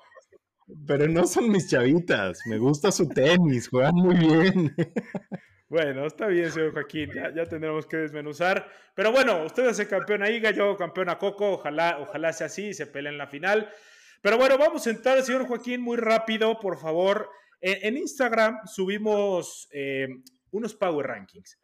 Pero 0.86 1.08
no 1.08 1.26
son 1.26 1.50
mis 1.50 1.69
chavitas. 1.69 2.41
Me 2.45 2.58
gusta 2.58 2.91
su 2.91 3.08
tenis, 3.10 3.69
juegan 3.69 3.95
muy 3.95 4.15
bien. 4.15 4.76
Bueno, 5.69 6.08
está 6.08 6.26
bien, 6.26 6.52
señor 6.52 6.74
Joaquín. 6.74 7.12
Ya, 7.36 7.45
tendremos 7.45 7.86
que 7.86 7.98
desmenuzar. 7.98 8.67
Pero 8.95 9.12
bueno, 9.12 9.45
usted 9.45 9.67
el 9.67 9.88
campeón 9.88 10.24
a 10.24 10.30
Iga, 10.32 10.50
yo 10.50 10.76
campeón 10.76 11.10
a 11.10 11.19
Coco. 11.19 11.52
Ojalá, 11.52 12.00
ojalá 12.00 12.34
sea 12.34 12.48
así 12.48 12.69
y 12.69 12.74
se 12.74 12.88
peleen 12.88 13.13
en 13.13 13.17
la 13.19 13.28
final. 13.28 13.69
Pero 14.22 14.38
bueno, 14.38 14.58
vamos 14.58 14.88
a 14.88 14.89
entrar, 14.89 15.22
señor 15.22 15.45
Joaquín, 15.45 15.80
muy 15.80 15.98
rápido, 15.98 16.60
por 16.60 16.80
favor. 16.80 17.30
En, 17.62 17.98
Instagram 17.98 18.58
subimos 18.65 19.69
eh, 19.72 20.08
unos 20.50 20.74
Power 20.74 21.06
Rankings. 21.06 21.60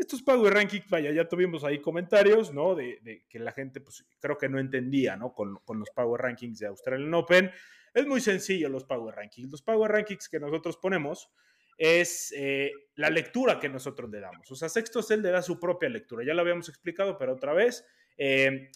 Estos 0.00 0.22
Power 0.22 0.54
Rankings, 0.54 0.88
vaya, 0.88 1.12
ya 1.12 1.28
tuvimos 1.28 1.62
ahí 1.62 1.78
comentarios, 1.78 2.54
¿no? 2.54 2.74
De, 2.74 3.24
que 3.28 3.38
la 3.38 3.52
gente, 3.52 3.82
pues 3.82 4.06
creo 4.18 4.38
que 4.38 4.48
no 4.48 4.58
entendía, 4.58 5.14
¿no? 5.14 5.34
Con, 5.34 5.56
con 5.64 5.78
los 5.78 5.90
Power 5.90 6.22
Rankings 6.22 6.58
de 6.58 6.68
Australian 6.68 7.12
Open. 7.12 7.50
Es 7.92 8.06
muy 8.06 8.22
sencillo 8.22 8.70
los 8.70 8.84
Power 8.84 9.14
Rankings. 9.14 9.50
Los 9.50 9.60
Power 9.60 9.92
Rankings 9.92 10.30
que 10.30 10.40
nosotros 10.40 10.78
ponemos 10.78 11.28
es 11.76 12.32
eh, 12.34 12.72
la 12.94 13.10
lectura 13.10 13.60
que 13.60 13.68
nosotros 13.68 14.10
le 14.10 14.20
damos. 14.20 14.50
O 14.50 14.54
sea, 14.54 14.70
Sexto 14.70 15.02
Cell 15.02 15.20
le 15.20 15.30
da 15.30 15.42
su 15.42 15.60
propia 15.60 15.90
lectura. 15.90 16.24
Ya 16.24 16.32
lo 16.32 16.40
habíamos 16.40 16.70
explicado, 16.70 17.18
pero 17.18 17.34
otra 17.34 17.52
vez. 17.52 17.84
Eh, 18.16 18.70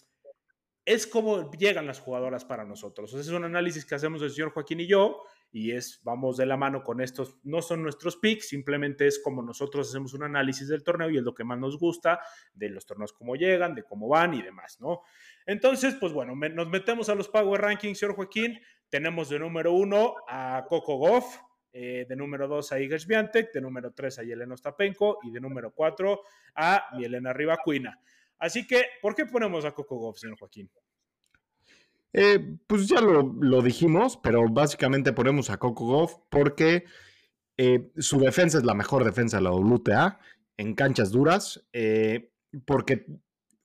es 0.85 1.07
como 1.07 1.51
llegan 1.53 1.87
las 1.87 1.99
jugadoras 1.99 2.45
para 2.45 2.65
nosotros. 2.65 3.11
O 3.11 3.17
sea, 3.17 3.21
es 3.21 3.29
un 3.29 3.43
análisis 3.43 3.83
que 3.83 3.95
hacemos 3.95 4.21
el 4.21 4.29
señor 4.29 4.51
Joaquín 4.51 4.81
y 4.81 4.87
yo 4.87 5.23
y 5.55 5.71
es, 5.71 6.01
vamos 6.03 6.35
de 6.35 6.45
la 6.45 6.57
mano 6.57 6.83
con 6.83 6.99
estos, 6.99 7.37
no 7.43 7.61
son 7.61 7.81
nuestros 7.81 8.17
picks, 8.17 8.49
simplemente 8.49 9.07
es 9.07 9.19
como 9.23 9.41
nosotros 9.41 9.87
hacemos 9.87 10.13
un 10.13 10.23
análisis 10.23 10.67
del 10.67 10.83
torneo 10.83 11.09
y 11.09 11.17
es 11.17 11.23
lo 11.23 11.33
que 11.33 11.45
más 11.45 11.57
nos 11.57 11.79
gusta, 11.79 12.19
de 12.53 12.67
los 12.67 12.85
torneos 12.85 13.13
cómo 13.13 13.37
llegan, 13.37 13.73
de 13.73 13.83
cómo 13.83 14.09
van 14.09 14.33
y 14.33 14.41
demás, 14.41 14.81
¿no? 14.81 15.03
Entonces, 15.45 15.95
pues 15.97 16.11
bueno, 16.11 16.35
nos 16.35 16.67
metemos 16.67 17.07
a 17.07 17.15
los 17.15 17.29
Power 17.29 17.61
Rankings, 17.61 17.97
señor 17.97 18.17
Joaquín, 18.17 18.59
tenemos 18.89 19.29
de 19.29 19.39
número 19.39 19.71
uno 19.71 20.15
a 20.27 20.65
Coco 20.67 20.97
Goff, 20.97 21.37
eh, 21.71 22.05
de 22.05 22.15
número 22.17 22.49
dos 22.49 22.73
a 22.73 22.79
Iga 22.81 22.99
Swiatek, 22.99 23.53
de 23.53 23.61
número 23.61 23.93
tres 23.93 24.19
a 24.19 24.23
Yelena 24.23 24.55
Ostapenko 24.55 25.19
y 25.23 25.31
de 25.31 25.39
número 25.39 25.71
cuatro 25.71 26.23
a 26.53 26.83
Mielena 26.97 27.31
Rivacuina. 27.31 27.97
Así 28.39 28.67
que, 28.67 28.83
¿por 29.01 29.15
qué 29.15 29.25
ponemos 29.25 29.63
a 29.63 29.71
Coco 29.71 29.95
Goff, 29.95 30.17
señor 30.17 30.37
Joaquín? 30.37 30.69
Eh, 32.17 32.57
pues 32.67 32.87
ya 32.87 33.01
lo, 33.01 33.61
dijimos, 33.61 34.17
pero 34.23 34.47
básicamente 34.49 35.11
ponemos 35.11 35.49
a 35.49 35.57
Coco 35.57 35.85
Goff 35.85 36.15
porque 36.29 36.85
eh, 37.57 37.91
su 37.97 38.19
defensa 38.19 38.57
es 38.57 38.63
la 38.63 38.73
mejor 38.73 39.03
defensa 39.03 39.37
de 39.37 39.43
la 39.43 39.51
WTA 39.51 40.19
en 40.55 40.75
canchas 40.75 41.11
duras, 41.11 41.67
porque 42.65 43.05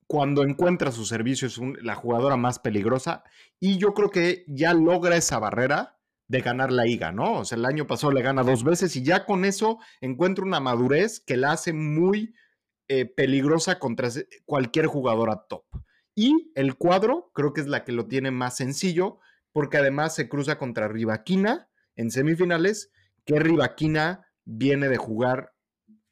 cuando 0.05 0.43
encuentra 0.43 0.91
su 0.91 1.05
servicio 1.05 1.47
es 1.47 1.57
la 1.81 1.95
jugadora 1.95 2.35
más 2.35 2.59
peligrosa 2.59 3.23
y 3.61 3.77
yo 3.77 3.93
creo 3.93 4.09
que 4.09 4.43
ya 4.47 4.73
logra 4.73 5.15
esa 5.15 5.39
barrera 5.39 6.01
de 6.27 6.41
ganar 6.41 6.73
la 6.73 6.87
IGA, 6.87 7.13
¿no? 7.13 7.39
O 7.39 7.45
sea, 7.45 7.57
el 7.57 7.65
año 7.65 7.87
pasado 7.87 8.11
le 8.11 8.21
gana 8.21 8.43
dos 8.43 8.65
veces 8.65 8.93
y 8.97 9.03
ya 9.03 9.25
con 9.25 9.45
eso 9.45 9.79
encuentra 10.01 10.43
una 10.43 10.59
madurez 10.59 11.21
que 11.21 11.37
la 11.37 11.53
hace 11.53 11.71
muy 11.71 12.33
eh, 12.89 13.05
peligrosa 13.05 13.79
contra 13.79 14.09
cualquier 14.45 14.87
jugadora 14.87 15.45
top. 15.47 15.63
Y 16.15 16.51
el 16.55 16.75
cuadro 16.75 17.31
creo 17.33 17.53
que 17.53 17.61
es 17.61 17.67
la 17.67 17.83
que 17.83 17.91
lo 17.91 18.07
tiene 18.07 18.31
más 18.31 18.57
sencillo 18.57 19.19
porque 19.51 19.77
además 19.77 20.15
se 20.15 20.29
cruza 20.29 20.57
contra 20.57 20.87
Rivaquina 20.87 21.69
en 21.95 22.11
semifinales, 22.11 22.91
que 23.25 23.39
Rivaquina 23.39 24.25
viene 24.45 24.87
de 24.89 24.97
jugar 24.97 25.53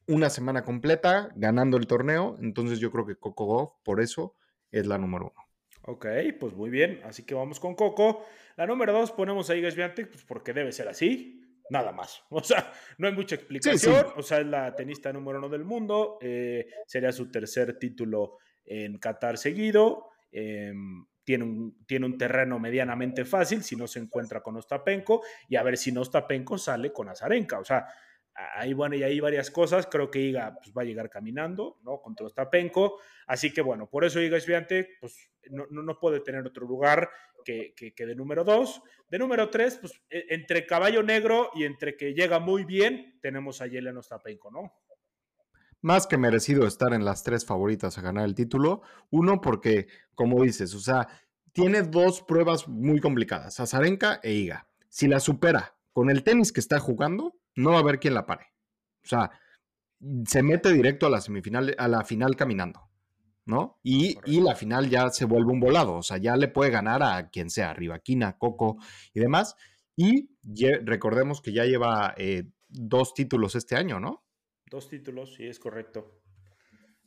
una 0.07 0.29
semana 0.29 0.63
completa 0.63 1.29
ganando 1.35 1.77
el 1.77 1.87
torneo. 1.87 2.37
Entonces 2.41 2.79
yo 2.79 2.91
creo 2.91 3.05
que 3.05 3.15
Coco 3.15 3.45
Goff, 3.45 3.73
por 3.83 4.01
eso, 4.01 4.35
es 4.71 4.87
la 4.87 4.97
número 4.97 5.31
uno. 5.33 5.45
Ok, 5.83 6.05
pues 6.39 6.53
muy 6.53 6.69
bien. 6.69 7.01
Así 7.05 7.23
que 7.23 7.33
vamos 7.33 7.59
con 7.59 7.75
Coco. 7.75 8.25
La 8.57 8.67
número 8.67 8.91
dos 8.93 9.11
ponemos 9.11 9.49
a 9.49 9.55
Iga 9.55 9.71
Swiatek, 9.71 10.09
pues 10.09 10.23
porque 10.25 10.53
debe 10.53 10.71
ser 10.71 10.87
así. 10.87 11.41
Nada 11.69 11.91
más. 11.91 12.23
O 12.29 12.43
sea, 12.43 12.71
no 12.97 13.07
hay 13.07 13.13
mucha 13.13 13.35
explicación. 13.35 14.05
O 14.15 14.23
sea, 14.23 14.39
es 14.39 14.47
la 14.47 14.75
tenista 14.75 15.13
número 15.13 15.39
uno 15.39 15.49
del 15.49 15.63
mundo. 15.63 16.17
Eh, 16.21 16.67
sería 16.85 17.11
su 17.11 17.31
tercer 17.31 17.77
título 17.79 18.37
en 18.69 18.99
Qatar 18.99 19.37
seguido. 19.37 20.09
Em, 20.31 21.05
tiene 21.23 21.43
un, 21.43 21.85
tiene 21.85 22.05
un, 22.05 22.17
terreno 22.17 22.59
medianamente 22.59 23.25
fácil 23.25 23.63
si 23.63 23.75
no 23.75 23.87
se 23.87 23.99
encuentra 23.99 24.41
con 24.41 24.55
Ostapenko 24.55 25.21
y 25.47 25.57
a 25.57 25.63
ver 25.63 25.77
si 25.77 25.91
no 25.91 26.01
Ostapenko 26.01 26.57
sale 26.57 26.93
con 26.93 27.09
Azarenka. 27.09 27.59
O 27.59 27.65
sea, 27.65 27.87
ahí, 28.33 28.73
bueno, 28.73 28.95
y 28.95 29.03
hay 29.03 29.19
varias 29.19 29.51
cosas. 29.51 29.87
Creo 29.87 30.09
que 30.09 30.19
Iga 30.19 30.55
pues, 30.55 30.71
va 30.75 30.83
a 30.83 30.85
llegar 30.85 31.09
caminando, 31.09 31.79
¿no? 31.83 32.01
Contra 32.01 32.27
Ostapenko. 32.27 32.99
Así 33.27 33.51
que, 33.51 33.61
bueno, 33.61 33.89
por 33.89 34.05
eso 34.05 34.21
Iga 34.21 34.37
Esviante, 34.37 34.97
pues, 35.01 35.31
no, 35.49 35.65
no, 35.69 35.99
puede 35.99 36.19
tener 36.19 36.45
otro 36.45 36.65
lugar 36.65 37.09
que, 37.43 37.73
que, 37.75 38.05
de 38.05 38.15
número 38.15 38.43
dos. 38.43 38.81
De 39.09 39.17
número 39.17 39.49
tres, 39.49 39.77
pues, 39.79 39.93
e, 40.09 40.25
entre 40.29 40.65
caballo 40.65 41.03
negro 41.03 41.49
y 41.55 41.63
entre 41.63 41.97
que 41.97 42.13
llega 42.13 42.39
muy 42.39 42.65
bien, 42.65 43.19
tenemos 43.21 43.61
a 43.61 43.67
Yelena 43.67 43.99
Ostapenko, 43.99 44.51
¿no? 44.51 44.73
Más 45.81 46.07
que 46.07 46.17
merecido 46.17 46.67
estar 46.67 46.93
en 46.93 47.05
las 47.05 47.23
tres 47.23 47.45
favoritas 47.45 47.97
a 47.97 48.01
ganar 48.01 48.25
el 48.25 48.35
título. 48.35 48.81
Uno, 49.09 49.39
porque, 49.39 49.87
como 50.13 50.43
dices, 50.43 50.73
o 50.75 50.79
sea, 50.79 51.07
tiene 51.53 51.83
dos 51.83 52.21
pruebas 52.21 52.67
muy 52.67 52.99
complicadas, 52.99 53.59
Azarenka 53.59 54.19
e 54.23 54.33
Iga. 54.33 54.67
Si 54.89 55.07
la 55.07 55.19
supera 55.19 55.75
con 55.93 56.09
el 56.09 56.23
tenis 56.23 56.51
que 56.51 56.59
está 56.59 56.79
jugando, 56.79 57.35
no 57.55 57.71
va 57.71 57.77
a 57.77 57.79
haber 57.79 57.99
quien 57.99 58.13
la 58.13 58.25
pare. 58.25 58.47
O 59.03 59.07
sea, 59.07 59.31
se 60.25 60.43
mete 60.43 60.71
directo 60.71 61.05
a 61.05 61.09
la 61.09 61.21
semifinal, 61.21 61.75
a 61.77 61.87
la 61.87 62.03
final 62.03 62.35
caminando, 62.35 62.89
¿no? 63.45 63.79
Y, 63.83 64.17
la 64.41 64.55
final 64.55 64.89
ya 64.89 65.09
se 65.09 65.25
vuelve 65.25 65.51
un 65.51 65.59
volado, 65.59 65.95
o 65.95 66.03
sea, 66.03 66.17
ya 66.17 66.35
le 66.37 66.47
puede 66.47 66.71
ganar 66.71 67.03
a 67.03 67.29
quien 67.29 67.49
sea, 67.49 67.73
Rivaquina, 67.73 68.37
Coco 68.37 68.77
y 69.13 69.19
demás. 69.19 69.55
Y 69.95 70.29
recordemos 70.85 71.41
que 71.41 71.51
ya 71.51 71.65
lleva 71.65 72.13
eh, 72.17 72.45
dos 72.69 73.13
títulos 73.13 73.55
este 73.55 73.75
año, 73.75 73.99
¿no? 73.99 74.23
Dos 74.69 74.87
títulos, 74.87 75.33
sí, 75.33 75.47
es 75.47 75.59
correcto. 75.59 76.21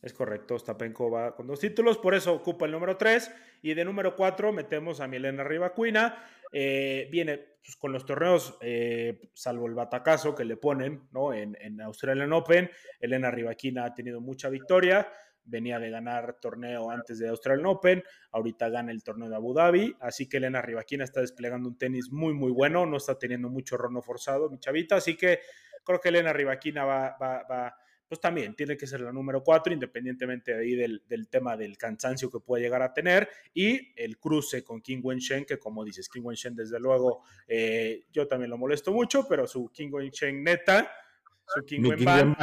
Es 0.02 0.12
correcto, 0.12 0.56
Ostapenko 0.56 1.12
va 1.12 1.36
con 1.36 1.46
dos 1.46 1.60
títulos, 1.60 1.96
por 1.96 2.14
eso 2.16 2.34
ocupa 2.34 2.66
el 2.66 2.72
número 2.72 2.96
3. 2.96 3.30
Y 3.62 3.74
de 3.74 3.84
número 3.84 4.16
4 4.16 4.52
metemos 4.52 5.00
a 5.00 5.06
Milena 5.06 5.44
Rivacuina. 5.44 6.24
Eh, 6.52 7.08
viene 7.10 7.38
pues, 7.62 7.76
con 7.76 7.92
los 7.92 8.04
torneos, 8.04 8.58
eh, 8.60 9.30
salvo 9.32 9.66
el 9.68 9.74
batacazo 9.74 10.34
que 10.34 10.44
le 10.44 10.56
ponen 10.56 11.08
¿no? 11.12 11.32
en, 11.32 11.56
en 11.60 11.80
Australian 11.80 12.32
Open. 12.32 12.68
Elena 12.98 13.30
Rivaquina 13.30 13.84
ha 13.84 13.94
tenido 13.94 14.20
mucha 14.20 14.48
victoria. 14.48 15.08
Venía 15.44 15.78
de 15.78 15.90
ganar 15.90 16.38
torneo 16.40 16.90
antes 16.90 17.20
de 17.20 17.28
Australian 17.28 17.66
Open. 17.66 18.02
Ahorita 18.32 18.68
gana 18.68 18.90
el 18.90 19.04
torneo 19.04 19.28
de 19.28 19.36
Abu 19.36 19.54
Dhabi. 19.54 19.96
Así 20.00 20.28
que 20.28 20.38
Elena 20.38 20.60
Rivaquina 20.62 21.04
está 21.04 21.20
desplegando 21.20 21.68
un 21.68 21.78
tenis 21.78 22.10
muy, 22.10 22.34
muy 22.34 22.50
bueno. 22.50 22.86
No 22.86 22.96
está 22.96 23.16
teniendo 23.16 23.48
mucho 23.48 23.76
rono 23.76 24.02
forzado, 24.02 24.50
mi 24.50 24.58
chavita. 24.58 24.96
Así 24.96 25.16
que 25.16 25.40
creo 25.84 26.00
que 26.00 26.08
Elena 26.08 26.32
Rivaquina 26.32 26.84
va, 26.84 27.16
va, 27.20 27.42
va 27.44 27.76
pues 28.12 28.20
también 28.20 28.54
tiene 28.54 28.76
que 28.76 28.86
ser 28.86 29.00
la 29.00 29.10
número 29.10 29.42
cuatro, 29.42 29.72
independientemente 29.72 30.52
de 30.52 30.60
ahí 30.60 30.74
del, 30.74 31.02
del, 31.08 31.30
tema 31.30 31.56
del 31.56 31.78
cansancio 31.78 32.30
que 32.30 32.40
puede 32.40 32.62
llegar 32.62 32.82
a 32.82 32.92
tener, 32.92 33.26
y 33.54 33.90
el 33.96 34.18
cruce 34.18 34.62
con 34.62 34.82
King 34.82 35.00
Wen-Shen, 35.02 35.46
que 35.46 35.58
como 35.58 35.82
dices, 35.82 36.10
King 36.10 36.20
Wen-Shen 36.22 36.54
desde 36.54 36.78
luego, 36.78 37.22
eh, 37.48 38.04
yo 38.12 38.28
también 38.28 38.50
lo 38.50 38.58
molesto 38.58 38.92
mucho, 38.92 39.26
pero 39.26 39.46
su 39.46 39.70
King 39.70 39.88
Wen-Shen 39.90 40.44
neta, 40.44 40.92
su 41.46 41.64
King 41.64 41.84
Wen-Ban, 41.84 42.36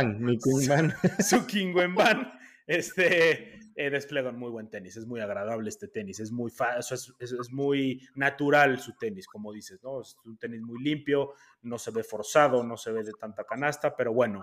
su 1.19 1.45
King 1.45 1.75
Wen-Ban, 1.75 2.31
este, 2.65 3.59
eh, 3.79 3.89
despliega 3.89 4.29
un 4.29 4.37
muy 4.37 4.51
buen 4.51 4.69
tenis, 4.69 4.97
es 4.97 5.05
muy 5.05 5.21
agradable 5.21 5.69
este 5.69 5.87
tenis, 5.87 6.19
es 6.19 6.33
muy, 6.33 6.51
es, 6.77 6.91
es, 6.91 7.13
es, 7.31 7.49
muy 7.49 8.05
natural 8.13 8.77
su 8.77 8.97
tenis, 8.97 9.25
como 9.25 9.53
dices, 9.53 9.81
¿no? 9.81 10.01
Es 10.01 10.17
un 10.25 10.37
tenis 10.37 10.61
muy 10.61 10.83
limpio, 10.83 11.31
no 11.61 11.79
se 11.79 11.91
ve 11.91 12.03
forzado, 12.03 12.61
no 12.61 12.75
se 12.75 12.91
ve 12.91 13.03
de 13.03 13.13
tanta 13.13 13.45
canasta, 13.45 13.95
pero 13.95 14.11
bueno, 14.11 14.41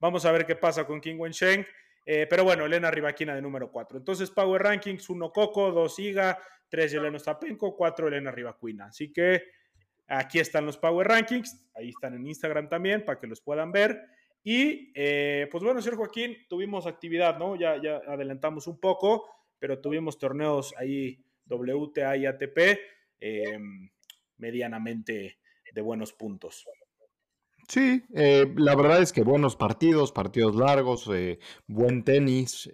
vamos 0.00 0.24
a 0.24 0.32
ver 0.32 0.46
qué 0.46 0.56
pasa 0.56 0.86
con 0.86 1.02
King 1.02 1.16
Wen-Sheng. 1.18 1.66
Eh, 2.06 2.26
pero 2.30 2.44
bueno, 2.44 2.64
Elena 2.64 2.90
Rivaquina 2.90 3.34
de 3.34 3.42
número 3.42 3.70
4. 3.70 3.98
Entonces, 3.98 4.30
Power 4.30 4.62
Rankings, 4.62 5.10
1 5.10 5.32
Coco, 5.32 5.70
2 5.70 5.98
Iga, 5.98 6.38
3 6.70 6.92
Yelena 6.92 7.18
Zapenko, 7.18 7.76
4 7.76 8.08
Elena 8.08 8.30
Rivaquina. 8.30 8.86
Así 8.86 9.12
que 9.12 9.42
aquí 10.06 10.38
están 10.38 10.64
los 10.64 10.78
Power 10.78 11.06
Rankings, 11.06 11.62
ahí 11.74 11.90
están 11.90 12.14
en 12.14 12.26
Instagram 12.26 12.70
también 12.70 13.04
para 13.04 13.20
que 13.20 13.26
los 13.26 13.42
puedan 13.42 13.70
ver. 13.70 14.00
Y 14.50 14.92
eh, 14.94 15.46
pues 15.50 15.62
bueno, 15.62 15.82
señor 15.82 15.98
Joaquín, 15.98 16.34
tuvimos 16.48 16.86
actividad, 16.86 17.38
¿no? 17.38 17.54
Ya, 17.54 17.74
adelantamos 18.06 18.66
un 18.66 18.80
poco, 18.80 19.28
pero 19.58 19.78
tuvimos 19.78 20.18
torneos 20.18 20.72
ahí 20.78 21.22
WTA 21.44 22.16
y 22.16 22.24
ATP 22.24 22.58
eh, 23.20 23.58
medianamente 24.38 25.38
de 25.70 25.82
buenos 25.82 26.14
puntos. 26.14 26.64
Sí, 27.68 28.02
eh, 28.14 28.50
la 28.56 28.74
verdad 28.74 29.02
es 29.02 29.12
que 29.12 29.20
buenos 29.20 29.54
partidos, 29.54 30.12
partidos 30.12 30.56
largos, 30.56 31.10
eh, 31.12 31.38
buen 31.66 32.02
tenis, 32.02 32.72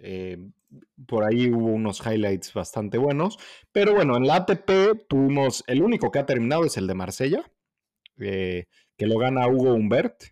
por 1.05 1.25
ahí 1.25 1.49
hubo 1.51 1.73
unos 1.73 1.99
highlights 2.05 2.53
bastante 2.53 2.97
buenos, 2.97 3.37
pero 3.73 3.93
bueno, 3.93 4.15
en 4.15 4.27
la 4.27 4.35
ATP 4.35 5.09
tuvimos, 5.09 5.61
el 5.67 5.81
único 5.81 6.09
que 6.09 6.19
ha 6.19 6.25
terminado 6.25 6.63
es 6.63 6.77
el 6.77 6.87
de 6.87 6.93
Marsella, 6.93 7.51
que 8.15 8.65
lo 8.97 9.19
gana 9.19 9.49
Hugo 9.49 9.73
Humbert. 9.73 10.23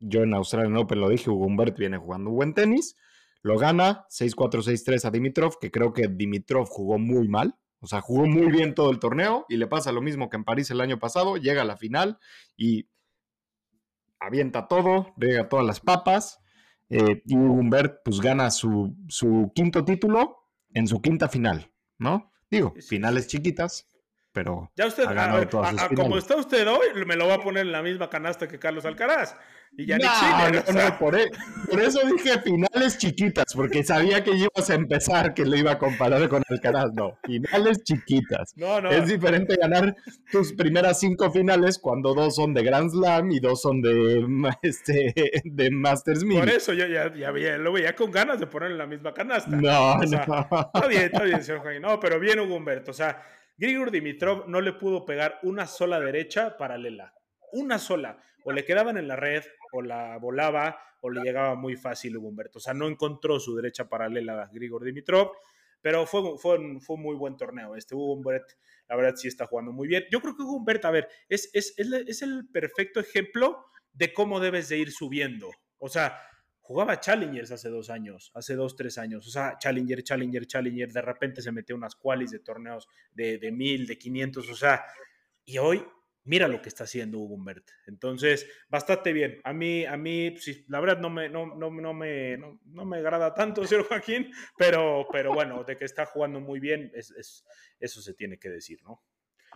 Yo 0.00 0.22
en 0.22 0.34
Australian 0.34 0.76
Open 0.76 1.00
lo 1.00 1.08
dije, 1.08 1.30
Hugo 1.30 1.46
Humbert 1.46 1.76
viene 1.76 1.98
jugando 1.98 2.30
buen 2.30 2.54
tenis, 2.54 2.96
lo 3.42 3.58
gana 3.58 4.06
6-4, 4.10 4.62
6-3 4.62 5.04
a 5.04 5.10
Dimitrov, 5.10 5.58
que 5.60 5.70
creo 5.70 5.92
que 5.92 6.08
Dimitrov 6.08 6.68
jugó 6.68 6.98
muy 6.98 7.28
mal, 7.28 7.56
o 7.80 7.86
sea, 7.86 8.00
jugó 8.00 8.26
muy 8.26 8.50
bien 8.50 8.74
todo 8.74 8.90
el 8.90 8.98
torneo 8.98 9.46
y 9.48 9.56
le 9.56 9.66
pasa 9.66 9.92
lo 9.92 10.02
mismo 10.02 10.28
que 10.28 10.36
en 10.36 10.44
París 10.44 10.70
el 10.70 10.80
año 10.80 10.98
pasado, 10.98 11.36
llega 11.36 11.62
a 11.62 11.64
la 11.64 11.76
final 11.76 12.18
y 12.56 12.88
avienta 14.18 14.66
todo, 14.66 15.14
llega 15.16 15.48
todas 15.48 15.64
las 15.64 15.80
papas. 15.80 16.40
Eh, 16.90 17.22
y 17.26 17.36
Humbert 17.36 17.98
pues 18.02 18.18
gana 18.20 18.50
su, 18.50 18.96
su, 19.08 19.52
quinto 19.54 19.84
título 19.84 20.38
en 20.72 20.86
su 20.86 21.02
quinta 21.02 21.28
final, 21.28 21.70
¿no? 21.98 22.32
Digo, 22.50 22.72
finales 22.80 23.28
chiquitas, 23.28 23.87
pero 24.38 24.70
ya 24.76 24.86
usted, 24.86 25.02
ha 25.02 25.12
ganado 25.12 25.42
a, 25.42 25.48
todas 25.48 25.76
a, 25.76 25.86
a, 25.86 25.88
como 25.88 26.16
está 26.16 26.36
usted 26.36 26.68
hoy, 26.68 27.04
me 27.04 27.16
lo 27.16 27.26
va 27.26 27.34
a 27.34 27.42
poner 27.42 27.66
en 27.66 27.72
la 27.72 27.82
misma 27.82 28.08
canasta 28.08 28.46
que 28.46 28.56
Carlos 28.56 28.84
Alcaraz. 28.84 29.34
Y 29.76 29.84
ya 29.84 29.98
no, 29.98 30.08
Sinner, 30.14 30.54
no, 30.54 30.60
o 30.60 30.72
sea. 30.72 30.90
no, 30.90 30.98
por, 30.98 31.18
e, 31.18 31.28
por, 31.68 31.80
eso 31.80 32.00
dije 32.06 32.40
finales 32.40 32.98
chiquitas, 32.98 33.52
porque 33.54 33.82
sabía 33.82 34.22
que 34.22 34.30
ibas 34.30 34.70
a 34.70 34.74
empezar, 34.74 35.34
que 35.34 35.44
lo 35.44 35.56
iba 35.56 35.72
a 35.72 35.78
comparar 35.78 36.28
con 36.28 36.44
Alcaraz. 36.48 36.92
No, 36.94 37.18
finales 37.24 37.82
chiquitas. 37.82 38.52
No, 38.54 38.80
no. 38.80 38.90
Es 38.90 39.08
diferente 39.08 39.56
ganar 39.56 39.96
tus 40.30 40.52
primeras 40.52 41.00
cinco 41.00 41.32
finales 41.32 41.80
cuando 41.80 42.14
dos 42.14 42.36
son 42.36 42.54
de 42.54 42.62
Grand 42.62 42.90
Slam 42.90 43.32
y 43.32 43.40
dos 43.40 43.60
son 43.60 43.82
de, 43.82 44.24
este, 44.62 45.12
de 45.44 45.70
Masters 45.72 46.22
1000. 46.22 46.38
Por 46.38 46.48
eso 46.48 46.72
yo 46.74 46.86
ya, 46.86 47.12
ya, 47.12 47.36
ya, 47.36 47.58
lo 47.58 47.72
veía 47.72 47.96
con 47.96 48.12
ganas 48.12 48.38
de 48.38 48.46
poner 48.46 48.70
en 48.70 48.78
la 48.78 48.86
misma 48.86 49.12
canasta. 49.12 49.50
No, 49.50 49.94
o 49.94 50.06
sea, 50.06 50.24
no. 50.26 50.70
Está 50.74 50.86
bien, 50.86 51.02
está 51.02 51.24
bien, 51.24 51.42
señor 51.42 51.64
Jaime. 51.64 51.80
No, 51.80 51.98
pero 51.98 52.20
bien 52.20 52.38
Hugo 52.38 52.54
Humberto. 52.54 52.92
O 52.92 52.94
sea, 52.94 53.20
Grigor 53.58 53.90
Dimitrov 53.90 54.48
no 54.48 54.60
le 54.60 54.72
pudo 54.72 55.04
pegar 55.04 55.40
una 55.42 55.66
sola 55.66 55.98
derecha 55.98 56.56
paralela. 56.56 57.12
Una 57.52 57.78
sola. 57.78 58.18
O 58.44 58.52
le 58.52 58.64
quedaban 58.64 58.96
en 58.96 59.08
la 59.08 59.16
red, 59.16 59.42
o 59.72 59.82
la 59.82 60.16
volaba, 60.18 60.80
o 61.00 61.10
le 61.10 61.22
llegaba 61.22 61.56
muy 61.56 61.76
fácil 61.76 62.16
Hugo 62.16 62.28
Humberto. 62.28 62.58
O 62.58 62.60
sea, 62.60 62.72
no 62.72 62.86
encontró 62.86 63.40
su 63.40 63.56
derecha 63.56 63.88
paralela 63.88 64.44
a 64.44 64.46
Grigor 64.46 64.84
Dimitrov. 64.84 65.32
Pero 65.80 66.06
fue, 66.06 66.38
fue, 66.38 66.58
un, 66.58 66.80
fue 66.80 66.96
un 66.96 67.02
muy 67.02 67.16
buen 67.16 67.36
torneo. 67.36 67.74
Este 67.74 67.96
Hugo 67.96 68.14
Humbert, 68.14 68.48
la 68.88 68.96
verdad, 68.96 69.16
sí 69.16 69.26
está 69.26 69.46
jugando 69.46 69.72
muy 69.72 69.88
bien. 69.88 70.04
Yo 70.10 70.20
creo 70.20 70.36
que 70.36 70.42
Hugo 70.42 70.56
Humbert, 70.56 70.84
a 70.84 70.90
ver, 70.90 71.08
es, 71.28 71.50
es, 71.52 71.74
es, 71.76 71.92
es 71.92 72.22
el 72.22 72.48
perfecto 72.48 73.00
ejemplo 73.00 73.64
de 73.92 74.12
cómo 74.12 74.38
debes 74.38 74.68
de 74.68 74.78
ir 74.78 74.92
subiendo. 74.92 75.50
O 75.78 75.88
sea, 75.88 76.20
jugaba 76.68 77.00
Challengers 77.00 77.50
hace 77.50 77.70
dos 77.70 77.88
años, 77.88 78.30
hace 78.34 78.54
dos, 78.54 78.76
tres 78.76 78.98
años. 78.98 79.26
O 79.26 79.30
sea, 79.30 79.56
Challenger, 79.58 80.02
Challenger, 80.02 80.46
Challenger. 80.46 80.92
De 80.92 81.00
repente 81.00 81.40
se 81.40 81.50
metió 81.50 81.74
unas 81.74 81.96
qualis 81.96 82.30
de 82.30 82.40
torneos 82.40 82.86
de, 83.10 83.38
de 83.38 83.50
mil, 83.50 83.86
de 83.86 83.96
500. 83.96 84.50
O 84.50 84.54
sea, 84.54 84.84
y 85.46 85.56
hoy 85.56 85.82
mira 86.24 86.46
lo 86.46 86.60
que 86.60 86.68
está 86.68 86.84
haciendo 86.84 87.20
Hugo 87.20 87.36
Humbert. 87.36 87.70
Entonces, 87.86 88.46
bastante 88.68 89.14
bien. 89.14 89.40
A 89.44 89.54
mí, 89.54 89.86
a 89.86 89.96
mí, 89.96 90.36
sí, 90.36 90.66
la 90.68 90.80
verdad 90.80 90.98
no 90.98 91.08
me, 91.08 91.30
no, 91.30 91.46
no, 91.56 91.70
no 91.70 91.94
me, 91.94 92.36
no, 92.36 92.60
no, 92.66 92.84
me 92.84 92.98
agrada 92.98 93.32
tanto, 93.32 93.66
señor 93.66 93.88
Joaquín, 93.88 94.30
pero, 94.58 95.08
pero 95.10 95.32
bueno, 95.32 95.64
de 95.64 95.74
que 95.74 95.86
está 95.86 96.04
jugando 96.04 96.38
muy 96.38 96.60
bien, 96.60 96.92
es, 96.94 97.12
es, 97.12 97.46
eso 97.80 98.02
se 98.02 98.12
tiene 98.12 98.38
que 98.38 98.50
decir, 98.50 98.78
¿no? 98.82 99.02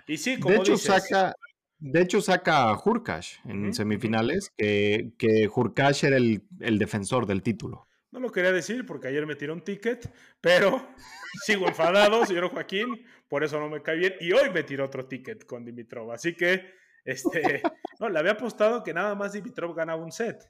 Y 0.06 0.16
sí, 0.16 0.40
como 0.40 0.54
de 0.54 0.60
hecho, 0.60 0.72
dices, 0.72 0.86
saca, 0.86 1.34
de 1.84 2.00
hecho, 2.00 2.20
saca 2.20 2.68
a 2.68 2.78
Hurkash 2.78 3.38
en 3.44 3.74
semifinales, 3.74 4.52
que, 4.56 5.14
que 5.18 5.48
Hurkash 5.52 6.04
era 6.04 6.16
el, 6.16 6.42
el 6.60 6.78
defensor 6.78 7.26
del 7.26 7.42
título. 7.42 7.88
No 8.12 8.20
lo 8.20 8.30
quería 8.30 8.52
decir 8.52 8.86
porque 8.86 9.08
ayer 9.08 9.26
me 9.26 9.34
tiró 9.34 9.52
un 9.52 9.62
ticket, 9.62 10.12
pero 10.40 10.90
sigo 11.44 11.66
enfadado, 11.66 12.24
señor 12.24 12.50
Joaquín, 12.50 13.04
por 13.26 13.42
eso 13.42 13.58
no 13.58 13.68
me 13.68 13.82
cae 13.82 13.96
bien. 13.96 14.14
Y 14.20 14.32
hoy 14.32 14.50
me 14.50 14.62
tiró 14.62 14.84
otro 14.84 15.06
ticket 15.06 15.44
con 15.44 15.64
Dimitrov. 15.64 16.12
Así 16.12 16.36
que, 16.36 16.72
este, 17.04 17.62
no, 18.00 18.08
le 18.08 18.18
había 18.18 18.32
apostado 18.32 18.84
que 18.84 18.94
nada 18.94 19.16
más 19.16 19.32
Dimitrov 19.32 19.74
ganaba 19.74 20.00
un 20.00 20.12
set. 20.12 20.48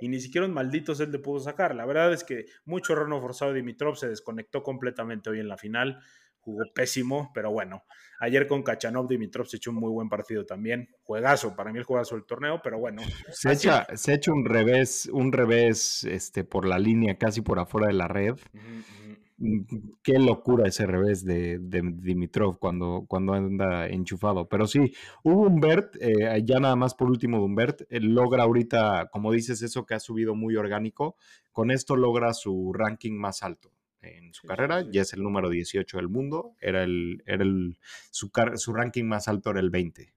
Y 0.00 0.08
ni 0.08 0.18
siquiera 0.18 0.44
un 0.44 0.52
maldito 0.52 0.92
set 0.92 1.10
le 1.10 1.20
pudo 1.20 1.38
sacar. 1.38 1.72
La 1.76 1.86
verdad 1.86 2.12
es 2.12 2.24
que 2.24 2.46
mucho 2.64 2.94
error 2.94 3.08
forzado 3.20 3.52
de 3.52 3.58
Dimitrov 3.58 3.96
se 3.96 4.08
desconectó 4.08 4.64
completamente 4.64 5.30
hoy 5.30 5.38
en 5.38 5.46
la 5.46 5.56
final. 5.56 6.00
Jugó 6.44 6.64
pésimo, 6.74 7.30
pero 7.34 7.50
bueno. 7.50 7.84
Ayer 8.20 8.46
con 8.46 8.62
Kachanov, 8.62 9.08
Dimitrov 9.08 9.46
se 9.46 9.56
echó 9.56 9.70
un 9.70 9.78
muy 9.78 9.90
buen 9.90 10.08
partido 10.08 10.44
también. 10.44 10.88
Juegazo, 11.02 11.56
para 11.56 11.72
mí 11.72 11.78
el 11.78 11.84
juegazo 11.84 12.14
del 12.14 12.24
torneo, 12.24 12.60
pero 12.62 12.78
bueno. 12.78 13.02
Se 13.30 13.52
echa, 13.52 13.86
se 13.94 14.14
echa 14.14 14.32
un 14.32 14.44
revés, 14.44 15.08
un 15.12 15.32
revés 15.32 16.04
este, 16.04 16.44
por 16.44 16.66
la 16.66 16.78
línea, 16.78 17.16
casi 17.16 17.40
por 17.40 17.58
afuera 17.58 17.86
de 17.88 17.94
la 17.94 18.08
red. 18.08 18.34
Uh 18.52 18.58
-huh. 18.58 19.94
Qué 20.02 20.18
locura 20.18 20.68
ese 20.68 20.86
revés 20.86 21.24
de, 21.24 21.58
de, 21.58 21.82
Dimitrov 21.82 22.58
cuando, 22.58 23.04
cuando 23.08 23.32
anda 23.32 23.88
enchufado. 23.88 24.48
Pero 24.48 24.66
sí, 24.66 24.94
hubo 25.24 25.42
Humbert, 25.42 25.96
eh, 26.00 26.42
ya 26.44 26.60
nada 26.60 26.76
más 26.76 26.94
por 26.94 27.10
último 27.10 27.38
de 27.38 27.44
Humbert, 27.44 27.82
logra 27.90 28.44
ahorita, 28.44 29.08
como 29.10 29.32
dices, 29.32 29.60
eso 29.62 29.86
que 29.86 29.94
ha 29.94 30.00
subido 30.00 30.34
muy 30.34 30.56
orgánico. 30.56 31.16
Con 31.52 31.70
esto 31.70 31.96
logra 31.96 32.32
su 32.32 32.72
ranking 32.72 33.18
más 33.18 33.42
alto 33.42 33.73
en 34.04 34.32
su 34.34 34.42
sí, 34.42 34.48
carrera, 34.48 34.80
sí, 34.80 34.86
sí. 34.86 34.92
ya 34.92 35.02
es 35.02 35.12
el 35.12 35.22
número 35.22 35.48
18 35.48 35.96
del 35.96 36.08
mundo, 36.08 36.54
era 36.60 36.82
el, 36.84 37.22
era 37.26 37.42
el 37.42 37.78
su, 38.10 38.30
su, 38.56 38.72
ranking 38.72 39.04
más 39.04 39.28
alto 39.28 39.50
era 39.50 39.60
el 39.60 39.70
20. 39.70 40.14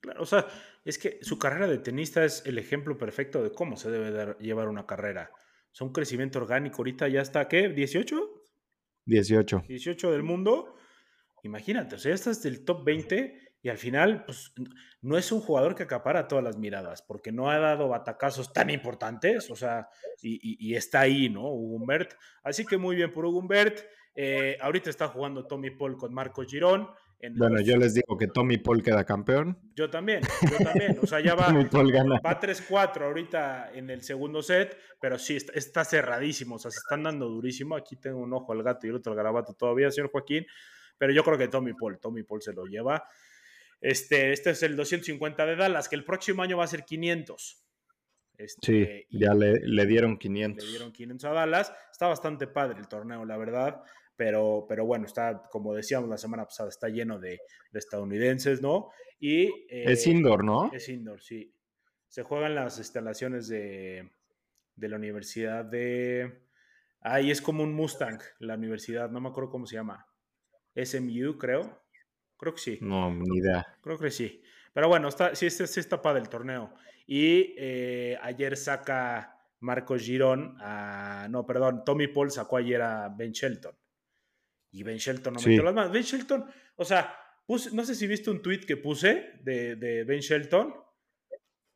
Claro, 0.00 0.22
o 0.22 0.26
sea, 0.26 0.46
es 0.84 0.98
que 0.98 1.18
su 1.22 1.38
carrera 1.38 1.66
de 1.66 1.78
tenista 1.78 2.24
es 2.24 2.42
el 2.46 2.58
ejemplo 2.58 2.96
perfecto 2.96 3.42
de 3.42 3.52
cómo 3.52 3.76
se 3.76 3.90
debe 3.90 4.10
de 4.10 4.34
llevar 4.40 4.68
una 4.68 4.86
carrera. 4.86 5.30
O 5.34 5.74
sea, 5.74 5.86
un 5.86 5.92
crecimiento 5.92 6.38
orgánico, 6.38 6.78
ahorita 6.78 7.08
ya 7.08 7.20
está, 7.20 7.46
¿qué? 7.48 7.74
¿18? 7.74 8.28
18. 9.04 9.64
18 9.68 10.10
del 10.10 10.22
mundo. 10.22 10.74
Imagínate, 11.42 11.96
o 11.96 11.98
sea, 11.98 12.10
ya 12.10 12.14
estás 12.14 12.42
del 12.42 12.64
top 12.64 12.84
20 12.84 13.49
y 13.62 13.68
al 13.68 13.78
final, 13.78 14.24
pues, 14.24 14.52
no 15.02 15.18
es 15.18 15.30
un 15.32 15.40
jugador 15.40 15.74
que 15.74 15.82
acapara 15.82 16.28
todas 16.28 16.44
las 16.44 16.56
miradas, 16.56 17.02
porque 17.02 17.30
no 17.30 17.50
ha 17.50 17.58
dado 17.58 17.88
batacazos 17.88 18.52
tan 18.52 18.70
importantes, 18.70 19.50
o 19.50 19.56
sea, 19.56 19.88
y, 20.22 20.34
y, 20.34 20.70
y 20.70 20.76
está 20.76 21.00
ahí, 21.00 21.28
¿no? 21.28 21.42
Hugo 21.42 21.76
Humbert. 21.76 22.14
Así 22.42 22.64
que 22.64 22.78
muy 22.78 22.96
bien 22.96 23.12
por 23.12 23.26
Hugo 23.26 23.40
Humbert. 23.40 23.80
Eh, 24.14 24.58
ahorita 24.60 24.90
está 24.90 25.08
jugando 25.08 25.46
Tommy 25.46 25.70
Paul 25.70 25.96
con 25.96 26.12
Marco 26.12 26.42
Girón. 26.42 26.88
bueno, 27.36 27.60
yo 27.60 27.76
les 27.76 27.94
digo 27.94 28.16
que 28.18 28.26
Tommy 28.26 28.58
Paul 28.58 28.82
queda 28.82 29.04
campeón. 29.04 29.56
Yo 29.74 29.88
también, 29.88 30.20
yo 30.50 30.58
también. 30.64 30.98
O 31.02 31.06
sea, 31.06 31.20
ya 31.20 31.34
va, 31.34 31.48
va 31.48 32.40
3-4 32.40 33.02
ahorita 33.02 33.72
en 33.72 33.90
el 33.90 34.02
segundo 34.02 34.42
set, 34.42 34.76
pero 35.00 35.18
sí, 35.18 35.36
está, 35.36 35.84
cerradísimo. 35.84 36.56
O 36.56 36.58
sea, 36.58 36.70
se 36.70 36.78
están 36.78 37.02
dando 37.02 37.28
durísimo. 37.28 37.76
Aquí 37.76 37.96
tengo 37.96 38.18
un 38.18 38.32
ojo 38.32 38.52
al 38.52 38.62
gato 38.62 38.86
y 38.86 38.90
el 38.90 38.96
otro 38.96 39.12
al 39.12 39.16
garabato 39.16 39.54
todavía, 39.54 39.90
señor 39.90 40.10
Joaquín. 40.10 40.46
Pero 40.98 41.12
yo 41.12 41.24
creo 41.24 41.38
que 41.38 41.48
Tommy 41.48 41.72
Paul, 41.72 41.98
Tommy 41.98 42.22
Paul 42.24 42.42
se 42.42 42.52
lo 42.52 42.66
lleva. 42.66 43.04
Este, 43.80 44.32
este 44.32 44.50
es 44.50 44.62
el 44.62 44.76
250 44.76 45.46
de 45.46 45.56
Dallas, 45.56 45.88
que 45.88 45.96
el 45.96 46.04
próximo 46.04 46.42
año 46.42 46.58
va 46.58 46.64
a 46.64 46.68
ser 46.68 46.84
500. 46.84 47.64
Este, 48.36 49.06
sí, 49.10 49.18
ya 49.18 49.34
le, 49.34 49.60
le, 49.60 49.86
dieron 49.86 50.16
500. 50.18 50.64
Le 50.64 50.70
dieron 50.70 50.92
500 50.92 51.24
a 51.24 51.32
Dallas. 51.32 51.72
Está 51.90 52.08
bastante 52.08 52.46
padre 52.46 52.80
el 52.80 52.88
torneo, 52.88 53.24
la 53.24 53.36
verdad. 53.36 53.82
Pero, 54.16 54.66
pero 54.68 54.84
bueno, 54.84 55.06
está, 55.06 55.42
como 55.50 55.74
decíamos 55.74 56.10
la 56.10 56.18
semana 56.18 56.44
pasada, 56.44 56.68
está 56.68 56.88
lleno 56.88 57.18
de, 57.18 57.40
estadounidenses, 57.72 58.60
¿no? 58.60 58.90
Y, 59.18 59.46
es 59.68 60.06
eh, 60.06 60.10
indoor, 60.10 60.44
¿no? 60.44 60.70
Es 60.72 60.88
indoor, 60.90 61.22
sí. 61.22 61.54
Se 62.08 62.22
juegan 62.22 62.54
las 62.54 62.76
instalaciones 62.78 63.48
de, 63.48 64.10
de 64.76 64.88
la 64.88 64.96
Universidad 64.96 65.64
de... 65.64 66.42
Ahí 67.00 67.30
es 67.30 67.40
como 67.40 67.62
un 67.62 67.72
Mustang, 67.72 68.20
la 68.40 68.56
universidad, 68.56 69.10
no 69.10 69.20
me 69.22 69.30
acuerdo 69.30 69.50
cómo 69.50 69.66
se 69.66 69.76
llama. 69.76 70.06
SMU, 70.76 71.38
creo. 71.38 71.79
Creo 72.40 72.54
que 72.54 72.60
sí. 72.60 72.78
No, 72.80 73.10
ni 73.10 73.36
idea. 73.36 73.66
Creo 73.82 73.98
que 73.98 74.10
sí. 74.10 74.42
Pero 74.72 74.88
bueno, 74.88 75.08
está, 75.08 75.34
sí, 75.34 75.50
sí, 75.50 75.66
sí 75.66 75.78
está 75.78 76.00
padre 76.00 76.22
el 76.22 76.30
torneo. 76.30 76.72
Y 77.06 77.54
eh, 77.58 78.18
ayer 78.22 78.56
saca 78.56 79.36
Marcos 79.58 80.02
Girón 80.02 80.56
a. 80.58 81.28
No, 81.28 81.44
perdón, 81.44 81.82
Tommy 81.84 82.08
Paul 82.08 82.30
sacó 82.30 82.56
ayer 82.56 82.80
a 82.80 83.10
Ben 83.10 83.32
Shelton. 83.32 83.76
Y 84.72 84.82
Ben 84.82 84.96
Shelton 84.96 85.34
no 85.34 85.40
metió 85.40 85.62
las 85.62 85.74
manos. 85.74 85.92
Ben 85.92 86.02
Shelton, 86.02 86.46
o 86.76 86.84
sea, 86.86 87.14
no 87.46 87.84
sé 87.84 87.94
si 87.94 88.06
viste 88.06 88.30
un 88.30 88.40
tweet 88.40 88.60
que 88.60 88.78
puse 88.78 89.32
de, 89.42 89.76
de, 89.76 90.04
Ben 90.04 90.20
Shelton. 90.20 90.74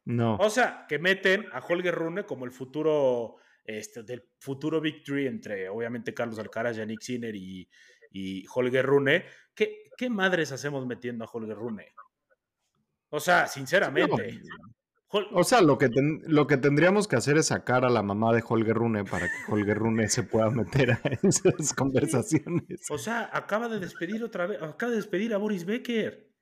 No. 0.07 0.37
O 0.37 0.49
sea, 0.49 0.87
que 0.89 0.99
meten 0.99 1.45
a 1.53 1.59
Holger 1.59 1.95
Rune 1.95 2.25
como 2.25 2.47
el 2.47 2.53
futuro, 2.53 3.37
este, 3.65 4.03
del 4.03 4.23
futuro 4.39 4.81
victory 4.81 5.27
entre, 5.27 5.69
obviamente, 5.69 6.15
Carlos 6.15 6.39
Alcaraz, 6.39 6.77
Yannick 6.77 7.01
Sinner 7.01 7.35
y, 7.35 7.69
y 8.11 8.45
Holger 8.55 8.85
Rune. 8.85 9.25
¿Qué, 9.55 9.85
¿Qué 9.97 10.11
madres 10.11 10.53
hacemos 10.53 10.87
metiendo 10.87 11.25
a 11.25 11.29
Holger 11.33 11.57
Rune? 11.57 11.95
O 13.11 13.21
sea, 13.21 13.47
sinceramente. 13.47 14.41
O 15.33 15.45
sea, 15.45 15.63
lo 15.63 15.79
que, 15.79 15.89
lo 16.27 16.49
que 16.49 16.57
tendríamos 16.57 17.07
que 17.07 17.15
hacer 17.15 17.37
es 17.37 17.47
sacar 17.47 17.85
a 17.85 17.91
la 17.91 18.03
mamá 18.03 18.33
de 18.33 18.43
Holger 18.47 18.75
Rune 18.75 19.05
para 19.05 19.27
que 19.27 19.53
Holger 19.53 19.79
Rune 19.79 20.09
se 20.09 20.25
pueda 20.25 20.51
meter 20.51 20.93
a 20.93 21.01
esas 21.23 21.73
conversaciones. 21.73 22.91
O 22.91 22.99
sea, 22.99 23.31
acaba 23.33 23.69
de 23.69 23.79
despedir 23.79 24.25
otra 24.25 24.47
vez, 24.47 24.61
acaba 24.61 24.91
de 24.91 24.97
despedir 24.97 25.33
a 25.33 25.39
Boris 25.39 25.65
Becker. 25.65 26.33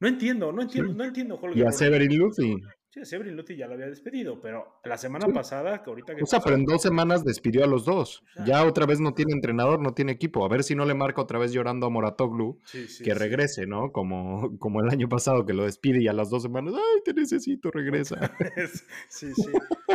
No 0.00 0.08
entiendo, 0.08 0.50
no 0.50 0.62
entiendo, 0.62 0.94
no 0.94 1.04
entiendo 1.04 1.34
Holger 1.36 1.58
Y 1.58 1.66
a 1.66 1.72
Severin 1.72 2.16
Luthi. 2.16 2.56
Sí, 2.92 3.04
Severin 3.04 3.36
Luthi 3.36 3.54
ya 3.54 3.68
lo 3.68 3.74
había 3.74 3.86
despedido, 3.86 4.40
pero 4.40 4.80
la 4.82 4.98
semana 4.98 5.28
pasada, 5.28 5.80
que 5.80 5.90
ahorita 5.90 6.16
que. 6.16 6.24
O 6.24 6.26
sea, 6.26 6.40
pero 6.40 6.56
en 6.56 6.64
dos 6.64 6.82
semanas 6.82 7.24
despidió 7.24 7.62
a 7.62 7.68
los 7.68 7.84
dos. 7.84 8.24
ya 8.44 8.66
otra 8.66 8.84
vez 8.84 8.98
no 8.98 9.14
tiene 9.14 9.32
entrenador, 9.32 9.80
no 9.80 9.94
tiene 9.94 10.10
equipo. 10.10 10.44
A 10.44 10.48
ver 10.48 10.64
si 10.64 10.74
no 10.74 10.84
le 10.84 10.94
marca 10.94 11.22
otra 11.22 11.38
vez 11.38 11.52
llorando 11.52 11.86
a 11.86 11.90
Moratoglu 11.90 12.58
que 13.04 13.14
regrese, 13.14 13.66
¿no? 13.66 13.92
Como, 13.92 14.50
como 14.58 14.80
el 14.80 14.90
año 14.90 15.08
pasado 15.08 15.46
que 15.46 15.52
lo 15.52 15.66
despide 15.66 16.02
y 16.02 16.08
a 16.08 16.12
las 16.12 16.30
dos 16.30 16.42
semanas, 16.42 16.74
¡ay, 16.74 17.02
te 17.04 17.14
necesito, 17.14 17.70
regresa! 17.70 18.32
sí, 19.08 19.32
sí. 19.34 19.52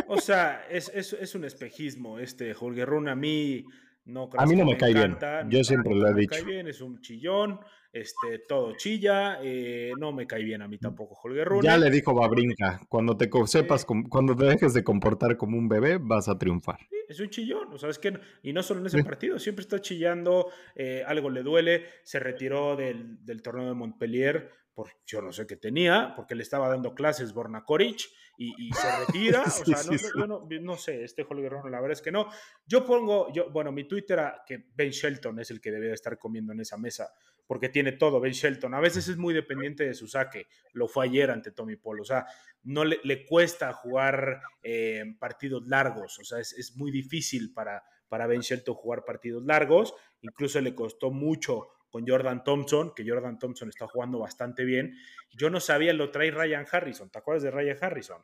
O 0.08 0.18
sea, 0.18 0.66
es, 0.70 0.90
es, 0.94 1.12
es 1.12 1.34
un 1.34 1.44
espejismo 1.44 2.18
este 2.18 2.54
Holger. 2.58 2.88
A 3.08 3.14
mí 3.14 3.66
no 4.06 4.30
A 4.38 4.46
mí 4.46 4.56
no 4.56 4.64
me, 4.64 4.78
cae 4.78 4.94
bien. 4.94 5.18
Yo 5.50 5.62
siempre 5.64 5.94
lo 5.94 6.08
he 6.08 6.14
dicho. 6.14 6.34
Me 6.34 6.42
cae 6.42 6.44
bien, 6.44 6.66
es 6.66 6.80
un 6.80 7.00
chillón 7.02 7.60
este, 8.00 8.40
todo 8.40 8.76
chilla, 8.76 9.38
eh, 9.42 9.92
no 9.98 10.12
me 10.12 10.26
cae 10.26 10.42
bien 10.42 10.60
a 10.60 10.68
mí 10.68 10.76
tampoco 10.78 11.18
Holger 11.22 11.48
Rune. 11.48 11.66
Ya 11.66 11.78
le 11.78 11.90
dijo 11.90 12.14
Babrinka, 12.14 12.80
cuando 12.88 13.16
te 13.16 13.30
sepas, 13.46 13.86
cuando 13.86 14.36
te 14.36 14.44
dejes 14.44 14.74
de 14.74 14.84
comportar 14.84 15.36
como 15.36 15.56
un 15.56 15.68
bebé, 15.68 15.98
vas 15.98 16.28
a 16.28 16.36
triunfar. 16.36 16.78
es 17.08 17.20
un 17.20 17.30
chillón, 17.30 17.72
o 17.72 17.78
sea, 17.78 17.88
es 17.88 17.98
que, 17.98 18.18
y 18.42 18.52
no 18.52 18.62
solo 18.62 18.80
en 18.80 18.86
ese 18.86 19.02
partido, 19.02 19.38
siempre 19.38 19.62
está 19.62 19.80
chillando, 19.80 20.50
eh, 20.74 21.04
algo 21.06 21.30
le 21.30 21.42
duele, 21.42 21.86
se 22.02 22.18
retiró 22.18 22.76
del, 22.76 23.24
del 23.24 23.40
torneo 23.40 23.68
de 23.68 23.74
Montpellier, 23.74 24.50
por 24.74 24.90
yo 25.06 25.22
no 25.22 25.32
sé 25.32 25.46
qué 25.46 25.56
tenía, 25.56 26.12
porque 26.14 26.34
le 26.34 26.42
estaba 26.42 26.68
dando 26.68 26.94
clases 26.94 27.32
Borna 27.32 27.64
Koric, 27.64 28.10
y, 28.38 28.70
se 28.72 29.06
retira. 29.06 29.42
o 29.46 29.50
sea, 29.50 29.82
no, 29.84 29.92
yo 29.96 30.26
no, 30.26 30.46
no, 30.60 30.76
sé, 30.76 31.02
este 31.02 31.24
Holger 31.26 31.50
Rune, 31.50 31.70
la 31.70 31.80
verdad 31.80 31.92
es 31.92 32.02
que 32.02 32.12
no. 32.12 32.28
Yo 32.66 32.84
pongo, 32.84 33.32
yo, 33.32 33.50
bueno, 33.50 33.72
mi 33.72 33.84
Twitter 33.84 34.18
era 34.18 34.42
que 34.46 34.66
Ben 34.74 34.90
Shelton 34.90 35.40
es 35.40 35.50
el 35.50 35.60
que 35.60 35.70
debe 35.70 35.92
estar 35.92 36.18
comiendo 36.18 36.52
en 36.52 36.60
esa 36.60 36.76
mesa 36.76 37.10
porque 37.46 37.68
tiene 37.68 37.92
todo. 37.92 38.20
Ben 38.20 38.32
Shelton 38.32 38.74
a 38.74 38.80
veces 38.80 39.08
es 39.08 39.16
muy 39.16 39.32
dependiente 39.32 39.84
de 39.84 39.94
su 39.94 40.08
saque. 40.08 40.46
Lo 40.72 40.88
fue 40.88 41.06
ayer 41.06 41.30
ante 41.30 41.52
Tommy 41.52 41.76
Paul. 41.76 42.00
O 42.00 42.04
sea, 42.04 42.26
no 42.64 42.84
le, 42.84 42.98
le 43.04 43.24
cuesta 43.24 43.72
jugar 43.72 44.40
eh, 44.62 45.04
partidos 45.18 45.66
largos. 45.66 46.18
O 46.18 46.24
sea, 46.24 46.40
es, 46.40 46.52
es, 46.52 46.76
muy 46.76 46.90
difícil 46.90 47.52
para, 47.52 47.84
para 48.08 48.26
Ben 48.26 48.40
Shelton 48.40 48.74
jugar 48.74 49.04
partidos 49.04 49.44
largos. 49.44 49.94
Incluso 50.20 50.60
le 50.60 50.74
costó 50.74 51.10
mucho 51.10 51.68
con 51.88 52.06
Jordan 52.06 52.42
Thompson, 52.44 52.92
que 52.94 53.08
Jordan 53.08 53.38
Thompson 53.38 53.68
está 53.68 53.86
jugando 53.86 54.18
bastante 54.18 54.64
bien. 54.64 54.94
Yo 55.30 55.48
no 55.50 55.60
sabía, 55.60 55.92
lo 55.92 56.10
trae 56.10 56.30
Ryan 56.30 56.66
Harrison. 56.70 57.10
¿Te 57.10 57.18
acuerdas 57.18 57.44
de 57.44 57.50
Ryan 57.52 57.78
Harrison? 57.80 58.22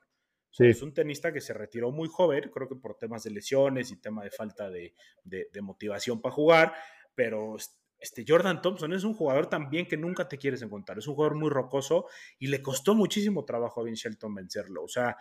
Sí. 0.51 0.67
Es 0.67 0.83
un 0.83 0.93
tenista 0.93 1.33
que 1.33 1.41
se 1.41 1.55
retiró 1.55 1.93
muy 1.93 2.09
joven, 2.09 2.51
creo 2.53 2.69
que 2.69 2.77
por 2.77 2.99
temas 2.99 3.23
de 3.23 3.31
lesiones 3.31 3.91
y 3.91 4.01
tema 4.01 4.23
de 4.23 4.31
falta 4.31 4.69
de, 4.69 4.93
de, 5.25 5.49
de 5.51 5.63
motivación 5.63 6.21
para 6.21 6.35
jugar, 6.35 6.75
pero 7.15 7.57
este 8.03 8.25
Jordan 8.27 8.61
Thompson 8.61 8.93
es 8.93 9.05
un 9.05 9.15
jugador 9.15 9.49
también 9.49 9.87
que 9.87 9.97
nunca 9.97 10.29
te 10.29 10.37
quieres 10.37 10.61
encontrar. 10.63 10.99
Es 10.99 11.07
un 11.07 11.15
jugador 11.15 11.37
muy 11.37 11.51
rocoso 11.51 12.07
y 12.39 12.49
le 12.49 12.61
costó 12.61 12.95
muchísimo 12.95 13.45
trabajo 13.45 13.81
a 13.81 13.85
Ben 13.85 13.95
Shelton 13.95 14.35
vencerlo. 14.35 14.83
O 14.83 14.89
sea, 14.89 15.17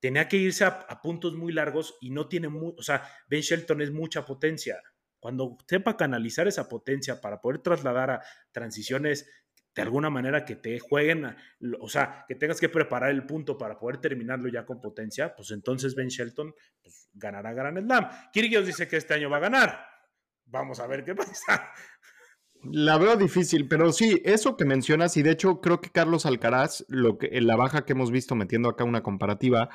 tenía 0.00 0.28
que 0.28 0.36
irse 0.36 0.64
a, 0.64 1.00
puntos 1.02 1.34
muy 1.34 1.52
largos 1.52 1.96
y 2.00 2.10
no 2.10 2.28
tiene. 2.28 2.48
O 2.48 2.82
sea, 2.82 3.02
Ben 3.28 3.40
Shelton 3.40 3.80
es 3.80 3.90
mucha 3.90 4.24
potencia. 4.26 4.82
Cuando 5.18 5.56
sepa 5.66 5.96
canalizar 5.96 6.46
esa 6.46 6.68
potencia 6.68 7.20
para 7.20 7.40
poder 7.40 7.60
trasladar 7.60 8.10
a 8.10 8.22
transiciones 8.52 9.26
de 9.74 9.82
alguna 9.82 10.10
manera 10.10 10.44
que 10.44 10.56
te 10.56 10.78
jueguen, 10.78 11.36
o 11.78 11.88
sea, 11.88 12.24
que 12.28 12.34
tengas 12.34 12.60
que 12.60 12.68
preparar 12.68 13.10
el 13.10 13.24
punto 13.24 13.56
para 13.56 13.78
poder 13.78 13.98
terminarlo 13.98 14.48
ya 14.48 14.66
con 14.66 14.80
potencia, 14.80 15.34
pues 15.34 15.52
entonces 15.52 15.94
Ben 15.94 16.08
Shelton 16.08 16.54
pues, 16.82 17.08
ganará 17.14 17.54
Grand 17.54 17.78
Slam. 17.78 18.08
Kyrgios 18.32 18.66
dice 18.66 18.88
que 18.88 18.96
este 18.96 19.14
año 19.14 19.30
va 19.30 19.38
a 19.38 19.40
ganar. 19.40 19.90
Vamos 20.50 20.80
a 20.80 20.86
ver 20.86 21.04
qué 21.04 21.14
pasa. 21.14 21.72
La 22.62 22.98
veo 22.98 23.16
difícil, 23.16 23.68
pero 23.68 23.90
sí, 23.90 24.20
eso 24.24 24.56
que 24.56 24.66
mencionas, 24.66 25.16
y 25.16 25.22
de 25.22 25.30
hecho 25.30 25.60
creo 25.60 25.80
que 25.80 25.90
Carlos 25.90 26.26
Alcaraz, 26.26 26.84
lo 26.88 27.16
que, 27.16 27.30
en 27.32 27.46
la 27.46 27.56
baja 27.56 27.86
que 27.86 27.92
hemos 27.92 28.10
visto 28.10 28.34
metiendo 28.34 28.68
acá 28.68 28.84
una 28.84 29.02
comparativa, 29.02 29.70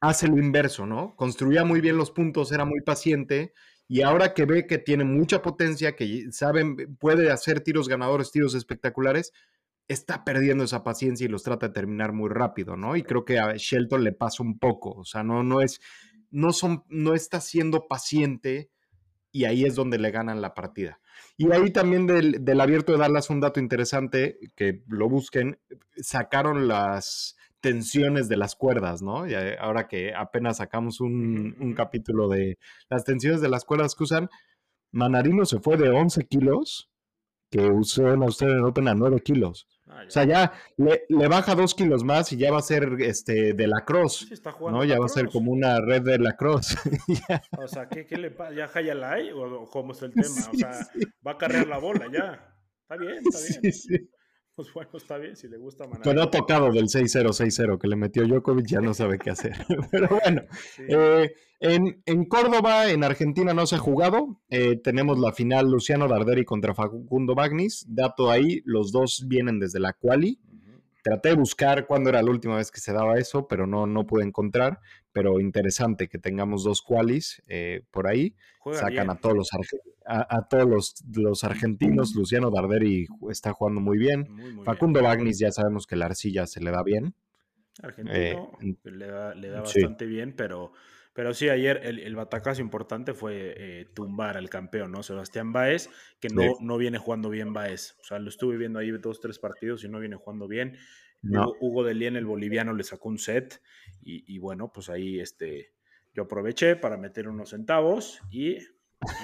hace 0.00 0.28
lo 0.28 0.38
inverso, 0.38 0.86
¿no? 0.86 1.14
Construía 1.16 1.64
muy 1.64 1.80
bien 1.82 1.98
los 1.98 2.10
puntos, 2.10 2.50
era 2.50 2.64
muy 2.64 2.80
paciente, 2.80 3.52
y 3.86 4.00
ahora 4.00 4.32
que 4.32 4.46
ve 4.46 4.66
que 4.66 4.78
tiene 4.78 5.04
mucha 5.04 5.42
potencia, 5.42 5.94
que 5.94 6.32
saben, 6.32 6.96
puede 6.96 7.30
hacer 7.30 7.60
tiros 7.60 7.88
ganadores, 7.88 8.32
tiros 8.32 8.54
espectaculares, 8.54 9.32
está 9.86 10.24
perdiendo 10.24 10.64
esa 10.64 10.82
paciencia 10.82 11.26
y 11.26 11.28
los 11.28 11.42
trata 11.42 11.68
de 11.68 11.74
terminar 11.74 12.14
muy 12.14 12.30
rápido, 12.30 12.76
¿no? 12.78 12.96
Y 12.96 13.02
creo 13.02 13.26
que 13.26 13.38
a 13.38 13.54
Shelton 13.56 14.04
le 14.04 14.12
pasa 14.12 14.42
un 14.42 14.58
poco, 14.58 14.92
o 14.92 15.04
sea, 15.04 15.22
no, 15.22 15.42
no 15.42 15.60
es, 15.60 15.80
no 16.30 16.54
son, 16.54 16.84
no 16.88 17.14
está 17.14 17.42
siendo 17.42 17.88
paciente 17.88 18.70
y 19.30 19.44
ahí 19.44 19.66
es 19.66 19.74
donde 19.74 19.98
le 19.98 20.10
ganan 20.10 20.40
la 20.40 20.54
partida. 20.54 21.01
Y 21.36 21.50
ahí 21.52 21.70
también 21.70 22.06
del, 22.06 22.60
abierto 22.60 22.92
de 22.92 22.98
Dallas 22.98 23.30
un 23.30 23.40
dato 23.40 23.60
interesante, 23.60 24.38
que 24.54 24.82
lo 24.88 25.08
busquen, 25.08 25.58
sacaron 25.96 26.68
las 26.68 27.36
tensiones 27.60 28.28
de 28.28 28.36
las 28.36 28.56
cuerdas, 28.56 29.02
¿no? 29.02 29.26
Y 29.26 29.34
ahora 29.58 29.88
que 29.88 30.14
apenas 30.14 30.58
sacamos 30.58 31.00
un, 31.00 31.74
capítulo 31.76 32.28
de 32.28 32.58
las 32.90 33.04
tensiones 33.04 33.40
de 33.40 33.48
las 33.48 33.64
cuerdas 33.64 33.94
que 33.94 34.04
usan, 34.04 34.28
Manarino 34.90 35.46
se 35.46 35.60
fue 35.60 35.76
de 35.76 35.88
11 35.88 36.26
kilos, 36.26 36.90
que 37.50 37.66
usó 37.66 38.12
en 38.12 38.22
Australian 38.22 38.64
Open 38.64 38.88
a 38.88 38.94
9 38.94 39.20
kilos. 39.20 39.66
Ah, 39.94 40.04
o 40.06 40.10
sea, 40.10 40.24
ya 40.24 40.52
le, 40.76 41.28
baja 41.28 41.54
dos 41.54 41.74
kilos 41.74 42.02
más 42.02 42.32
y 42.32 42.36
ya 42.36 42.50
va 42.50 42.58
a 42.58 42.62
ser 42.62 42.96
este 43.00 43.52
de 43.52 43.66
la 43.66 43.84
cross. 43.84 44.28
¿no? 44.60 44.84
Ya 44.84 44.98
va 44.98 45.06
a 45.06 45.08
ser 45.08 45.28
como 45.28 45.52
una 45.52 45.80
red 45.80 46.02
de 46.02 46.18
la 46.18 46.36
cross. 46.36 46.76
o 47.58 47.68
sea, 47.68 47.88
¿qué, 47.88 48.06
qué 48.06 48.16
le 48.16 48.30
pasa? 48.30 48.54
¿Ya 48.54 48.70
Hayalai 48.72 49.32
o 49.32 49.68
cómo 49.70 49.92
es 49.92 50.02
el 50.02 50.12
tema? 50.14 50.48
o 50.52 50.56
sea, 50.56 50.88
va 51.26 51.32
a 51.32 51.38
cargar 51.38 51.66
la 51.66 51.78
bola 51.78 52.06
ya. 52.10 52.54
Está 52.82 52.96
bien, 52.96 53.22
está 53.24 53.60
bien. 53.60 54.10
Pues 54.54 54.72
bueno, 54.74 54.90
está 54.94 55.16
bien, 55.16 55.34
si 55.34 55.48
le 55.48 55.56
gusta. 55.56 55.86
Pero 56.04 56.22
ha 56.22 56.30
tocado 56.30 56.70
del 56.70 56.84
6-0-6-0 56.84 57.78
que 57.78 57.88
le 57.88 57.96
metió 57.96 58.26
Djokovic, 58.26 58.66
ya 58.66 58.80
no 58.80 58.92
sabe 58.92 59.18
qué 59.18 59.30
hacer. 59.30 59.52
Pero 59.90 60.08
bueno, 60.08 60.42
eh, 60.76 61.32
en, 61.58 62.02
en, 62.04 62.24
Córdoba, 62.26 62.90
en 62.90 63.02
Argentina 63.02 63.54
no 63.54 63.66
se 63.66 63.76
ha 63.76 63.78
jugado. 63.78 64.40
Eh, 64.50 64.76
tenemos 64.76 65.18
la 65.18 65.32
final 65.32 65.70
Luciano 65.70 66.06
Darderi 66.06 66.44
contra 66.44 66.74
Facundo 66.74 67.34
Bagnis. 67.34 67.86
Dato 67.88 68.30
ahí, 68.30 68.60
los 68.66 68.92
dos 68.92 69.24
vienen 69.26 69.58
desde 69.58 69.80
la 69.80 69.94
quali. 69.94 70.38
Traté 71.02 71.30
de 71.30 71.36
buscar 71.36 71.86
cuándo 71.86 72.10
era 72.10 72.22
la 72.22 72.30
última 72.30 72.56
vez 72.56 72.70
que 72.70 72.78
se 72.78 72.92
daba 72.92 73.18
eso, 73.18 73.48
pero 73.48 73.66
no, 73.66 73.86
no 73.86 74.06
pude 74.06 74.22
encontrar. 74.22 74.80
Pero 75.12 75.40
interesante 75.40 76.08
que 76.08 76.18
tengamos 76.18 76.64
dos 76.64 76.82
qualis 76.82 77.42
eh, 77.46 77.82
por 77.90 78.08
ahí. 78.08 78.34
Sacan 78.72 79.10
a 79.10 79.16
todos, 79.16 79.36
los, 79.36 79.50
a, 80.06 80.48
todos 80.48 81.04
los, 81.14 81.44
argentinos. 81.44 82.14
Luciano 82.14 82.50
Darderi 82.50 83.06
está 83.30 83.52
jugando 83.52 83.80
muy 83.80 83.98
bien. 83.98 84.26
Facundo 84.64 85.02
Bagnis 85.02 85.38
ya 85.38 85.50
sabemos 85.50 85.86
que 85.86 85.96
la 85.96 86.06
arcilla 86.06 86.46
se 86.46 86.60
le 86.60 86.70
da 86.70 86.82
bien. 86.82 87.14
Argentino 87.82 88.52
eh, 88.60 88.76
le 88.84 89.06
da, 89.06 89.34
le 89.34 89.48
da 89.48 89.60
bastante 89.62 90.06
bien, 90.06 90.34
pero, 90.36 90.72
pero 91.14 91.34
sí, 91.34 91.48
ayer 91.48 91.80
el, 91.84 91.98
el 91.98 92.14
batacazo 92.14 92.60
importante 92.60 93.14
fue 93.14 93.54
eh, 93.56 93.86
tumbar 93.94 94.36
al 94.36 94.48
campeón, 94.48 94.92
¿no? 94.92 95.02
Sebastián 95.02 95.52
Baez, 95.52 95.88
que 96.20 96.28
no, 96.28 96.56
no 96.60 96.76
viene 96.76 96.98
jugando 96.98 97.30
bien 97.30 97.52
Baez. 97.52 97.96
O 98.00 98.04
sea, 98.04 98.18
lo 98.18 98.28
estuve 98.28 98.56
viendo 98.56 98.78
ahí 98.78 98.90
dos, 98.90 99.20
tres 99.20 99.38
partidos 99.38 99.84
y 99.84 99.88
no 99.88 99.98
viene 99.98 100.16
jugando 100.16 100.46
bien. 100.46 100.76
Hugo, 101.22 101.84
de 101.84 101.94
Lien, 101.94 102.16
el 102.16 102.26
boliviano, 102.26 102.72
le 102.72 102.82
sacó 102.82 103.08
un 103.08 103.18
set 103.18 103.62
y, 104.02 104.38
bueno, 104.38 104.72
pues 104.72 104.88
ahí 104.88 105.20
este, 105.20 105.72
yo 106.12 106.24
aproveché 106.24 106.76
para 106.76 106.96
meter 106.96 107.28
unos 107.28 107.50
centavos 107.50 108.20
y 108.30 108.58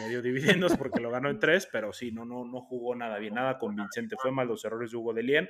me 0.01 0.09
dio 0.09 0.23
dividendos 0.23 0.77
porque 0.77 1.01
lo 1.01 1.11
ganó 1.11 1.31
en 1.31 1.39
tres, 1.39 1.69
pero 1.71 1.93
sí, 1.93 2.13
no, 2.13 2.25
no, 2.25 2.45
no 2.45 2.61
jugó 2.61 2.95
nada 2.95 3.19
bien, 3.19 3.35
nada 3.35 3.59
convincente. 3.59 4.17
Fue 4.21 4.31
mal 4.31 4.49
los 4.49 4.65
errores 4.65 4.91
de 4.91 4.97
Hugo 4.97 5.13
de 5.13 5.23
Lien. 5.23 5.49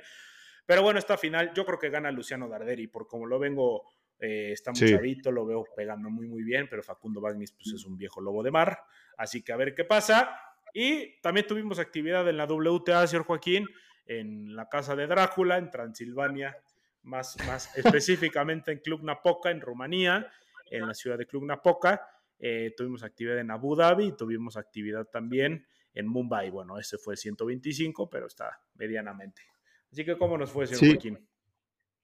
Pero 0.65 0.83
bueno, 0.83 0.99
esta 0.99 1.17
final 1.17 1.51
yo 1.53 1.65
creo 1.65 1.79
que 1.79 1.89
gana 1.89 2.11
Luciano 2.11 2.47
Darderi, 2.47 2.87
por 2.87 3.07
como 3.07 3.25
lo 3.25 3.39
vengo, 3.39 3.83
eh, 4.19 4.51
está 4.51 4.71
muy 4.71 4.87
chavito, 4.87 5.31
lo 5.31 5.45
veo 5.45 5.63
pegando 5.75 6.09
muy, 6.09 6.27
muy 6.27 6.43
bien, 6.43 6.67
pero 6.69 6.83
Facundo 6.83 7.21
Bagnis 7.21 7.53
pues, 7.53 7.73
es 7.73 7.85
un 7.85 7.97
viejo 7.97 8.21
lobo 8.21 8.43
de 8.43 8.51
mar. 8.51 8.79
Así 9.17 9.41
que 9.43 9.51
a 9.51 9.57
ver 9.57 9.73
qué 9.73 9.83
pasa. 9.83 10.35
Y 10.73 11.19
también 11.21 11.47
tuvimos 11.47 11.79
actividad 11.79 12.27
en 12.29 12.37
la 12.37 12.45
WTA, 12.45 13.07
señor 13.07 13.25
Joaquín 13.25 13.65
en 14.09 14.55
la 14.55 14.67
casa 14.67 14.95
de 14.95 15.05
Drácula, 15.05 15.57
en 15.57 15.69
Transilvania, 15.69 16.57
más, 17.03 17.37
más 17.47 17.69
específicamente 17.77 18.71
en 18.71 18.79
Club 18.79 19.03
Napoca, 19.03 19.51
en 19.51 19.61
Rumanía, 19.61 20.27
en 20.69 20.87
la 20.87 20.93
ciudad 20.93 21.17
de 21.17 21.27
Club 21.27 21.45
Napoca. 21.45 22.01
Eh, 22.39 22.73
tuvimos 22.75 23.03
actividad 23.03 23.37
en 23.37 23.51
Abu 23.51 23.75
Dhabi, 23.75 24.15
tuvimos 24.17 24.57
actividad 24.57 25.05
también 25.05 25.65
en 25.93 26.07
Mumbai. 26.07 26.49
Bueno, 26.49 26.79
ese 26.79 26.97
fue 26.97 27.15
125, 27.15 28.09
pero 28.09 28.27
está 28.27 28.59
medianamente. 28.75 29.43
Así 29.91 30.03
que, 30.03 30.17
¿cómo 30.17 30.37
nos 30.37 30.51
fue, 30.51 30.65
señor 30.65 30.95
Joaquín? 30.95 31.19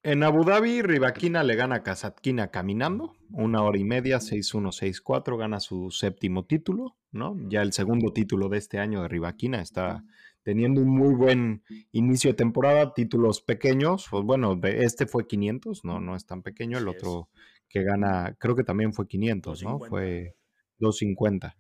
En 0.03 0.21
Abu 0.21 0.43
Dhabi, 0.43 0.83
Rivaquina 0.83 1.41
le 1.41 1.55
gana 1.55 1.77
a 1.77 1.83
Kazatkina 1.83 2.51
caminando, 2.51 3.15
una 3.31 3.63
hora 3.63 3.79
y 3.79 3.83
media, 3.83 4.17
6-1, 4.17 5.01
6-4, 5.01 5.35
gana 5.35 5.59
su 5.59 5.89
séptimo 5.89 6.45
título, 6.45 6.95
¿no? 7.11 7.35
Ya 7.49 7.63
el 7.63 7.73
segundo 7.73 8.13
título 8.13 8.47
de 8.47 8.59
este 8.59 8.77
año 8.77 9.01
de 9.01 9.07
Rivaquina 9.07 9.61
está 9.61 10.03
teniendo 10.45 10.79
un 10.79 10.89
muy 10.89 11.15
buen 11.15 11.63
inicio 11.91 12.29
de 12.29 12.35
temporada, 12.35 12.93
títulos 12.93 13.41
pequeños, 13.41 14.05
pues 14.11 14.23
bueno, 14.23 14.59
este 14.63 15.07
fue 15.07 15.25
500, 15.25 15.83
no, 15.83 15.99
no 15.99 16.15
es 16.15 16.27
tan 16.27 16.43
pequeño, 16.43 16.77
el 16.77 16.87
otro 16.87 17.29
que 17.67 17.83
gana, 17.83 18.35
creo 18.39 18.55
que 18.55 18.63
también 18.63 18.93
fue 18.93 19.07
500, 19.07 19.63
¿no? 19.63 19.79
Fue 19.79 20.35
250. 20.77 21.57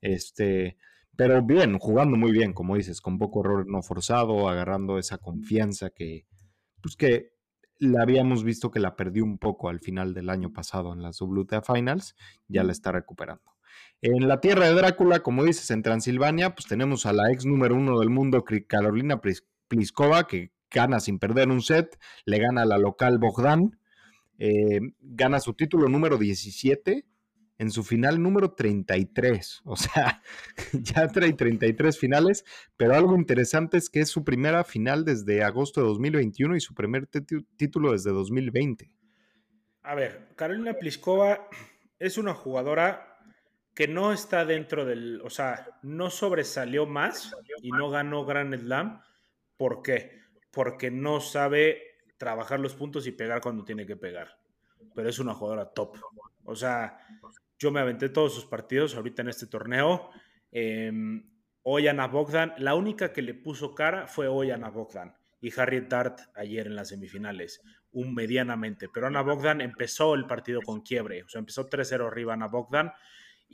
Este, 0.00 0.78
pero 1.14 1.42
bien, 1.42 1.78
jugando 1.78 2.16
muy 2.16 2.32
bien, 2.32 2.54
como 2.54 2.76
dices, 2.76 3.02
con 3.02 3.18
poco 3.18 3.40
error 3.40 3.66
no 3.68 3.82
forzado, 3.82 4.48
agarrando 4.48 4.98
esa 4.98 5.18
confianza 5.18 5.90
que, 5.90 6.24
pues 6.80 6.96
que 6.96 7.34
la 7.78 8.00
habíamos 8.00 8.44
visto 8.44 8.70
que 8.70 8.80
la 8.80 8.96
perdió 8.96 9.24
un 9.24 9.36
poco 9.36 9.68
al 9.68 9.80
final 9.80 10.14
del 10.14 10.30
año 10.30 10.54
pasado 10.54 10.94
en 10.94 11.02
las 11.02 11.20
WTA 11.20 11.60
Finals, 11.60 12.16
ya 12.48 12.64
la 12.64 12.72
está 12.72 12.92
recuperando. 12.92 13.51
En 14.00 14.26
la 14.26 14.40
tierra 14.40 14.66
de 14.66 14.74
Drácula, 14.74 15.20
como 15.20 15.44
dices, 15.44 15.70
en 15.70 15.82
Transilvania, 15.82 16.54
pues 16.54 16.66
tenemos 16.66 17.06
a 17.06 17.12
la 17.12 17.30
ex 17.30 17.46
número 17.46 17.76
uno 17.76 18.00
del 18.00 18.10
mundo, 18.10 18.44
Carolina 18.66 19.20
Pliskova, 19.68 20.26
que 20.26 20.50
gana 20.70 21.00
sin 21.00 21.18
perder 21.18 21.48
un 21.48 21.62
set, 21.62 21.98
le 22.24 22.38
gana 22.38 22.62
a 22.62 22.66
la 22.66 22.78
local 22.78 23.18
Bogdan, 23.18 23.78
eh, 24.38 24.80
gana 25.00 25.38
su 25.38 25.54
título 25.54 25.88
número 25.88 26.18
17 26.18 27.04
en 27.58 27.70
su 27.70 27.84
final 27.84 28.20
número 28.20 28.54
33. 28.54 29.62
O 29.64 29.76
sea, 29.76 30.20
ya 30.72 31.06
trae 31.06 31.32
33 31.32 31.96
finales, 31.96 32.44
pero 32.76 32.94
algo 32.94 33.14
interesante 33.14 33.78
es 33.78 33.88
que 33.88 34.00
es 34.00 34.08
su 34.08 34.24
primera 34.24 34.64
final 34.64 35.04
desde 35.04 35.44
agosto 35.44 35.80
de 35.80 35.86
2021 35.86 36.56
y 36.56 36.60
su 36.60 36.74
primer 36.74 37.06
título 37.06 37.92
desde 37.92 38.10
2020. 38.10 38.90
A 39.84 39.94
ver, 39.94 40.28
Carolina 40.36 40.74
Pliskova 40.74 41.48
es 41.98 42.18
una 42.18 42.34
jugadora 42.34 43.11
que 43.74 43.88
no 43.88 44.12
está 44.12 44.44
dentro 44.44 44.84
del, 44.84 45.20
o 45.22 45.30
sea, 45.30 45.66
no 45.82 46.10
sobresalió 46.10 46.86
más 46.86 47.34
y 47.62 47.70
no 47.70 47.90
ganó 47.90 48.24
Grand 48.24 48.54
Slam. 48.54 49.00
¿Por 49.56 49.82
qué? 49.82 50.20
Porque 50.50 50.90
no 50.90 51.20
sabe 51.20 51.82
trabajar 52.18 52.60
los 52.60 52.74
puntos 52.74 53.06
y 53.06 53.12
pegar 53.12 53.40
cuando 53.40 53.64
tiene 53.64 53.86
que 53.86 53.96
pegar. 53.96 54.38
Pero 54.94 55.08
es 55.08 55.18
una 55.18 55.34
jugadora 55.34 55.72
top. 55.72 55.96
O 56.44 56.54
sea, 56.54 56.98
yo 57.58 57.70
me 57.70 57.80
aventé 57.80 58.08
todos 58.08 58.34
sus 58.34 58.44
partidos 58.44 58.94
ahorita 58.94 59.22
en 59.22 59.28
este 59.28 59.46
torneo. 59.46 60.10
Eh, 60.50 60.92
hoy 61.62 61.88
Ana 61.88 62.08
Bogdan, 62.08 62.54
la 62.58 62.74
única 62.74 63.12
que 63.12 63.22
le 63.22 63.34
puso 63.34 63.74
cara 63.74 64.06
fue 64.06 64.28
hoy 64.28 64.50
Ana 64.50 64.68
Bogdan 64.68 65.16
y 65.40 65.58
Harriet 65.58 65.88
Dart 65.88 66.20
ayer 66.34 66.66
en 66.66 66.76
las 66.76 66.88
semifinales, 66.88 67.62
un 67.92 68.14
medianamente. 68.14 68.88
Pero 68.92 69.06
Ana 69.06 69.22
Bogdan 69.22 69.60
empezó 69.60 70.14
el 70.14 70.26
partido 70.26 70.60
con 70.60 70.82
quiebre, 70.82 71.22
o 71.22 71.28
sea, 71.28 71.38
empezó 71.38 71.68
3-0 71.68 72.06
arriba 72.06 72.34
Ana 72.34 72.48
Bogdan 72.48 72.92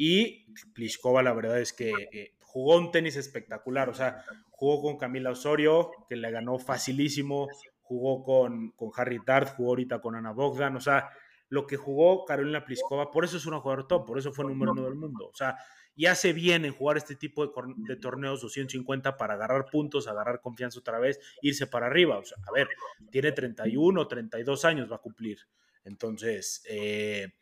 y 0.01 0.46
Pliskova, 0.74 1.24
la 1.24 1.32
verdad 1.32 1.61
es 1.61 1.72
que 1.72 1.90
eh, 1.90 2.36
jugó 2.38 2.78
un 2.78 2.92
tenis 2.92 3.16
espectacular. 3.16 3.88
O 3.88 3.94
sea, 3.94 4.24
jugó 4.51 4.80
con 4.80 4.96
Camila 4.96 5.32
Osorio, 5.32 5.90
que 6.09 6.14
le 6.14 6.30
ganó 6.30 6.61
facilísimo. 6.61 7.49
Jugó 7.82 8.22
con, 8.22 8.70
con 8.72 8.90
Harry 8.94 9.18
Tart, 9.24 9.57
jugó 9.57 9.70
ahorita 9.70 10.01
con 10.01 10.14
Ana 10.14 10.30
Bogdan. 10.30 10.76
O 10.76 10.80
sea, 10.80 11.11
lo 11.49 11.66
que 11.66 11.76
jugó 11.76 12.24
Carolina 12.24 12.64
Pliskova, 12.64 13.11
por 13.11 13.24
eso 13.24 13.38
es 13.38 13.46
una 13.46 13.59
jugadora 13.59 13.88
top, 13.88 14.07
por 14.07 14.18
eso 14.18 14.32
fue 14.32 14.44
número 14.44 14.70
uno 14.70 14.84
del 14.84 14.94
mundo. 14.94 15.30
O 15.32 15.34
sea, 15.34 15.57
y 15.96 16.07
hace 16.07 16.32
bien 16.32 16.64
en 16.64 16.72
jugar 16.72 16.96
este 16.96 17.16
tipo 17.16 17.44
de, 17.44 17.53
de, 17.78 17.96
torneos 17.96 18.40
250 18.40 19.16
para 19.16 19.34
agarrar 19.34 19.66
puntos, 19.68 20.07
agarrar 20.07 20.40
confianza 20.40 20.78
otra 20.78 21.01
vez, 21.01 21.18
irse 21.42 21.66
para 21.66 21.86
arriba. 21.86 22.18
O 22.18 22.24
sea, 22.24 22.38
a 22.46 22.53
ver, 22.53 22.68
tiene 23.11 23.32
31, 23.32 24.07
32 24.07 24.64
años, 24.64 24.92
va 24.92 24.96
a 24.96 25.01
cumplir. 25.01 25.38
Entonces, 25.82 26.62
eh, 26.68 27.32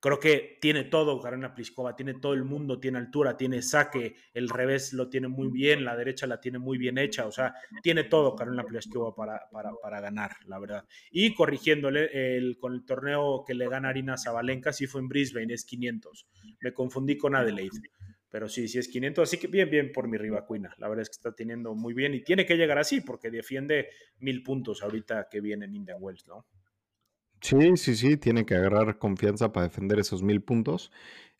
Creo 0.00 0.18
que 0.18 0.56
tiene 0.62 0.84
todo 0.84 1.20
Carolina 1.20 1.54
Pliskova, 1.54 1.94
tiene 1.94 2.14
todo 2.14 2.32
el 2.32 2.44
mundo, 2.44 2.80
tiene 2.80 2.96
altura, 2.96 3.36
tiene 3.36 3.60
saque, 3.60 4.16
el 4.32 4.48
revés 4.48 4.94
lo 4.94 5.10
tiene 5.10 5.28
muy 5.28 5.48
bien, 5.48 5.84
la 5.84 5.94
derecha 5.94 6.26
la 6.26 6.40
tiene 6.40 6.58
muy 6.58 6.78
bien 6.78 6.96
hecha, 6.96 7.26
o 7.26 7.30
sea, 7.30 7.54
tiene 7.82 8.04
todo 8.04 8.34
Carolina 8.34 8.64
Pliskova 8.64 9.14
para, 9.14 9.42
para, 9.50 10.00
ganar, 10.00 10.30
la 10.46 10.58
verdad. 10.58 10.86
Y 11.10 11.34
corrigiéndole, 11.34 12.36
el, 12.36 12.56
con 12.56 12.72
el 12.72 12.86
torneo 12.86 13.44
que 13.46 13.52
le 13.52 13.68
gana 13.68 13.90
Arina 13.90 14.16
Zabalenka, 14.16 14.72
sí 14.72 14.86
fue 14.86 15.02
en 15.02 15.08
Brisbane, 15.08 15.52
es 15.52 15.66
500. 15.66 16.26
Me 16.62 16.72
confundí 16.72 17.18
con 17.18 17.36
Adelaide, 17.36 17.90
pero 18.30 18.48
sí, 18.48 18.68
sí 18.68 18.78
es 18.78 18.88
500, 18.88 19.22
así 19.28 19.36
que 19.36 19.48
bien, 19.48 19.68
bien 19.68 19.92
por 19.92 20.08
mi 20.08 20.16
Rivacuina, 20.16 20.74
la 20.78 20.88
verdad 20.88 21.02
es 21.02 21.10
que 21.10 21.16
está 21.16 21.32
teniendo 21.34 21.74
muy 21.74 21.92
bien 21.92 22.14
y 22.14 22.22
tiene 22.22 22.46
que 22.46 22.56
llegar 22.56 22.78
así 22.78 23.02
porque 23.02 23.30
defiende 23.30 23.90
mil 24.20 24.42
puntos 24.42 24.82
ahorita 24.82 25.28
que 25.30 25.42
viene 25.42 25.66
en 25.66 25.74
Indian 25.74 25.98
Wells, 26.00 26.26
¿no? 26.26 26.46
Sí, 27.40 27.76
sí, 27.76 27.96
sí, 27.96 28.16
tiene 28.16 28.44
que 28.44 28.54
agarrar 28.54 28.98
confianza 28.98 29.52
para 29.52 29.66
defender 29.66 29.98
esos 29.98 30.22
mil 30.22 30.42
puntos. 30.42 30.90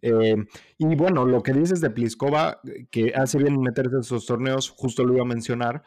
Eh, 0.03 0.37
y 0.79 0.95
bueno, 0.97 1.27
lo 1.27 1.43
que 1.43 1.53
dices 1.53 1.81
de 1.81 1.91
Pliskova, 1.91 2.61
eh, 2.65 2.87
que 2.91 3.13
hace 3.15 3.39
bien 3.39 3.61
meterse 3.61 3.97
en 3.97 4.01
esos 4.01 4.27
torneos, 4.27 4.71
justo 4.71 5.05
lo 5.05 5.15
iba 5.15 5.23
a 5.23 5.27
mencionar, 5.27 5.83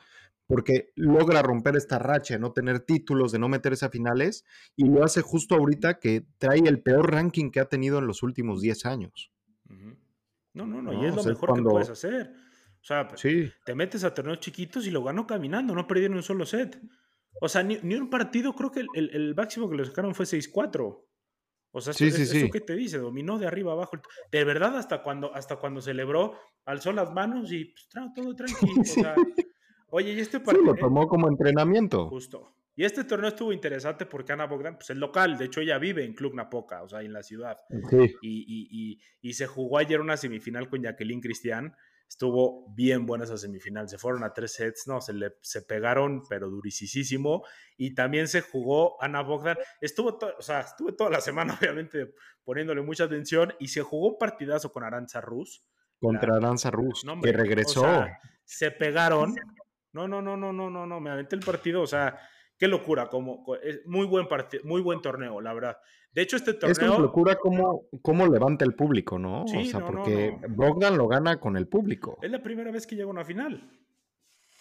porque 0.46 0.92
logra 0.96 1.42
romper 1.42 1.76
esta 1.76 1.98
racha, 1.98 2.36
de 2.36 2.40
no 2.40 2.52
tener 2.52 2.82
títulos, 2.82 3.32
de 3.32 3.40
no 3.40 3.50
meterse 3.50 3.86
a 3.86 3.90
finales, 3.90 4.46
y 4.76 4.86
lo 4.86 5.04
hace 5.04 5.22
justo 5.22 5.56
ahorita 5.56 6.00
que 6.00 6.26
trae 6.38 6.60
el 6.60 6.82
peor 6.82 7.12
ranking 7.12 7.50
que 7.50 7.60
ha 7.60 7.66
tenido 7.66 7.98
en 7.98 8.08
los 8.08 8.22
últimos 8.24 8.62
10 8.62 8.86
años. 8.86 9.32
No, 10.54 10.68
no, 10.68 10.82
no, 10.84 10.94
y 10.94 11.06
es 11.08 11.16
lo 11.16 11.24
mejor 11.24 11.56
que 11.56 11.62
puedes 11.64 11.90
hacer. 11.90 12.34
O 12.80 12.86
sea, 12.86 13.08
te 13.08 13.76
metes 13.76 14.04
a 14.04 14.14
torneos 14.14 14.40
chiquitos 14.42 14.86
y 14.86 14.92
lo 14.92 15.04
ganó 15.04 15.26
caminando, 15.26 15.74
no 15.74 15.88
perdieron 15.88 16.18
un 16.18 16.24
solo 16.24 16.46
set. 16.46 16.80
O 17.42 17.50
sea, 17.50 17.64
ni, 17.64 17.78
un 17.96 18.10
partido, 18.10 18.54
creo 18.54 18.72
que 18.72 18.82
el, 18.94 19.10
el, 19.14 19.36
máximo 19.36 19.70
que 19.70 19.76
lo 19.76 19.86
sacaron 19.86 20.16
fue 20.16 20.26
6-4. 20.26 21.04
O 21.76 21.82
sea, 21.82 21.92
eso, 21.92 22.26
sí, 22.26 22.52
que 22.52 22.62
te 22.62 22.76
dice, 22.76 23.00
dominó 23.00 23.40
de 23.40 23.48
arriba 23.48 23.74
abajo. 23.74 23.98
De 24.32 24.44
verdad, 24.44 24.78
hasta 24.78 25.02
cuando, 25.02 25.34
hasta 25.34 25.56
cuando 25.56 25.82
celebró, 25.82 26.38
alzó 26.66 26.92
las 26.92 27.12
manos 27.12 27.52
y 27.52 27.66
pues, 27.66 27.90
todo 28.16 28.36
tranquilo. 28.36 28.82
O 28.82 28.86
sea, 28.86 29.16
oye, 29.88 30.14
y 30.14 30.20
este 30.20 30.40
partido. 30.40 30.66
lo 30.66 30.76
tomó 30.76 31.08
como 31.08 31.28
entrenamiento. 31.28 32.10
Justo. 32.10 32.56
Y 32.76 32.86
este 32.86 33.04
torneo 33.04 33.30
estuvo 33.30 33.54
interesante 33.54 34.06
porque 34.06 34.34
Ana 34.34 34.48
Bogdan, 34.48 34.76
pues 34.76 34.90
el 34.90 35.00
local, 35.00 35.38
de 35.38 35.46
hecho 35.46 35.62
ella 35.62 35.78
vive 35.78 36.04
en 36.06 36.14
Club 36.14 36.34
Napoca, 36.34 36.82
o 36.82 36.90
sea, 36.90 37.02
en 37.02 37.14
la 37.14 37.22
ciudad. 37.22 37.58
Sí. 37.90 38.16
Y, 38.22 38.46
y, 38.48 38.68
y, 38.72 39.00
y, 39.22 39.34
se 39.34 39.46
jugó 39.46 39.78
ayer 39.78 40.02
una 40.02 40.18
semifinal 40.18 40.70
con 40.70 40.82
Jacqueline 40.82 41.22
Cristian 41.22 41.76
Estuvo 42.08 42.72
bien 42.74 43.06
buena 43.06 43.24
esa 43.24 43.38
semifinal. 43.38 43.90
Se 43.90 43.98
fueron 43.98 44.24
a 44.24 44.34
tres 44.34 44.54
sets, 44.54 44.88
no, 44.88 45.02
se, 45.02 45.14
le, 45.14 45.32
se 45.42 45.64
pegaron, 45.64 46.22
pero 46.30 46.50
durisísimo. 46.50 47.44
Y 47.76 47.96
también 47.96 48.28
se 48.28 48.42
jugó 48.42 49.02
Ana 49.02 49.22
Bogdan. 49.22 49.58
Estuvo, 49.82 50.20
o 50.38 50.42
sea, 50.42 50.62
estuve 50.62 50.94
toda 50.94 51.10
la 51.10 51.22
semana, 51.22 51.58
obviamente, 51.62 52.14
poniéndole 52.44 52.82
mucha 52.82 53.06
atención. 53.06 53.54
Y 53.60 53.70
se 53.70 53.82
jugó 53.82 54.18
partidazo 54.18 54.72
con 54.72 54.84
Aranza 54.84 55.22
Rus. 55.22 55.66
Contra 56.00 56.36
Aranza 56.36 56.70
Rus, 56.70 57.04
que 57.24 57.32
regresó. 57.32 58.06
se 58.44 58.72
pegaron. 58.72 59.36
No, 59.94 60.08
no, 60.08 60.22
no, 60.22 60.36
no, 60.38 60.52
no, 60.52 60.70
no, 60.70 60.86
no. 60.86 61.00
Me 61.00 61.10
aventé 61.10 61.36
el 61.36 61.44
partido. 61.44 61.82
O 61.82 61.88
sea, 61.88 62.20
qué 62.64 62.70
locura, 62.70 63.10
como, 63.10 63.44
es 63.62 63.86
muy 63.86 64.08
buen 64.08 64.26
muy 64.64 64.82
buen 64.82 65.02
torneo, 65.02 65.42
la 65.42 65.54
verdad. 65.54 65.78
De 66.14 66.22
hecho, 66.22 66.38
este 66.38 66.54
torneo. 66.54 66.72
Es 66.72 66.80
una 66.80 66.98
locura 66.98 67.36
cómo, 67.36 67.90
cómo 68.02 68.26
levanta 68.26 68.64
el 68.64 68.74
público, 68.74 69.20
¿no? 69.20 69.46
Sí, 69.50 69.58
o 69.58 69.66
sea, 69.66 69.86
porque 69.86 70.38
Bogdan 70.48 70.98
lo 70.98 71.10
gana 71.10 71.42
con 71.42 71.58
el 71.58 71.68
público. 71.68 72.18
Es 72.22 72.32
la 72.32 72.42
primera 72.42 72.72
vez 72.72 72.88
que 72.88 72.96
llega 72.96 73.08
a 73.08 73.12
una 73.12 73.26
final. 73.26 73.70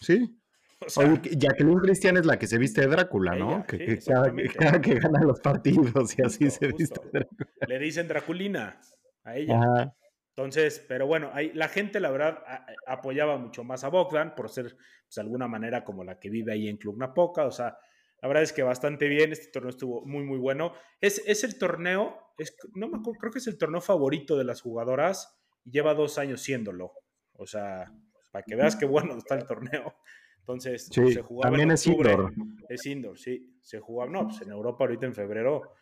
Sí. 0.00 0.36
O 0.84 0.90
sea, 0.90 1.22
Jacqueline 1.22 1.78
Cristian 1.78 2.16
es 2.16 2.26
la 2.26 2.40
que 2.40 2.48
se 2.48 2.58
viste 2.58 2.80
de 2.80 2.88
Drácula, 2.88 3.36
¿no? 3.36 3.64
que, 3.68 4.00
cada, 4.00 4.80
que 4.80 4.94
gana 4.94 5.22
los 5.22 5.38
partidos 5.38 6.18
y 6.18 6.22
así 6.22 6.50
se 6.50 6.72
viste 6.72 7.00
de 7.04 7.20
Drácula. 7.20 7.46
Le 7.68 7.78
dicen 7.78 8.08
Draculina 8.08 8.80
a 9.22 9.36
ella. 9.36 9.94
Entonces, 10.34 10.84
pero 10.88 11.06
bueno, 11.06 11.30
la 11.54 11.68
gente, 11.68 12.00
la 12.00 12.10
verdad, 12.10 12.42
apoyaba 12.88 13.36
mucho 13.36 13.62
más 13.62 13.84
a 13.84 13.90
Bogdan 13.90 14.34
por 14.34 14.48
ser, 14.48 14.74
pues, 15.04 15.14
de 15.14 15.20
alguna 15.20 15.46
manera, 15.46 15.84
como 15.84 16.02
la 16.02 16.18
que 16.18 16.30
vive 16.30 16.52
ahí 16.52 16.66
en 16.66 16.78
Club 16.78 16.98
Napoca. 16.98 17.44
O 17.44 17.52
sea, 17.52 17.78
la 18.22 18.28
verdad 18.28 18.44
es 18.44 18.52
que 18.52 18.62
bastante 18.62 19.08
bien. 19.08 19.32
Este 19.32 19.48
torneo 19.48 19.70
estuvo 19.70 20.06
muy, 20.06 20.22
muy 20.22 20.38
bueno. 20.38 20.72
Es, 21.00 21.22
es 21.26 21.42
el 21.42 21.58
torneo, 21.58 22.16
es, 22.38 22.56
no 22.74 22.88
me 22.88 22.98
acuerdo, 22.98 23.18
creo 23.18 23.32
que 23.32 23.40
es 23.40 23.46
el 23.48 23.58
torneo 23.58 23.80
favorito 23.80 24.38
de 24.38 24.44
las 24.44 24.62
jugadoras 24.62 25.36
y 25.64 25.72
lleva 25.72 25.92
dos 25.94 26.18
años 26.18 26.40
siéndolo. 26.40 26.92
O 27.34 27.46
sea, 27.46 27.92
para 28.30 28.44
que 28.44 28.54
veas 28.54 28.76
qué 28.76 28.86
bueno 28.86 29.18
está 29.18 29.34
el 29.34 29.44
torneo. 29.44 29.96
Entonces, 30.38 30.86
se 30.86 31.22
jugaba 31.22 31.50
también 31.50 31.72
es 31.72 31.86
indoor. 31.86 32.32
Es 32.68 32.86
indoor, 32.86 33.18
sí. 33.18 33.58
Se 33.60 33.80
jugaba, 33.80 34.10
no, 34.10 34.28
pues 34.28 34.40
en 34.42 34.50
Europa 34.50 34.84
ahorita 34.84 35.06
en 35.06 35.14
febrero 35.14 35.74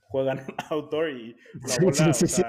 juegan 0.00 0.40
outdoor 0.70 1.10
y 1.10 1.36
la 1.52 1.76
bola, 1.82 2.14
sí, 2.14 2.26
sí, 2.26 2.42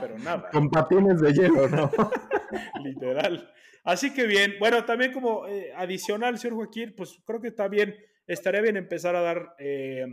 pero 0.00 0.18
nada. 0.18 0.50
Con 0.50 0.70
patines 0.70 1.20
de 1.20 1.32
hielo, 1.32 1.68
¿no? 1.68 1.90
Literal. 2.84 3.52
Así 3.84 4.14
que 4.14 4.26
bien, 4.26 4.54
bueno, 4.58 4.84
también 4.86 5.12
como 5.12 5.46
eh, 5.46 5.70
adicional, 5.76 6.38
señor 6.38 6.56
Joaquín, 6.56 6.94
pues 6.96 7.20
creo 7.26 7.40
que 7.40 7.48
está 7.48 7.68
bien, 7.68 7.94
estaría 8.26 8.62
bien 8.62 8.78
empezar 8.78 9.14
a 9.14 9.20
dar 9.20 9.54
eh, 9.58 10.06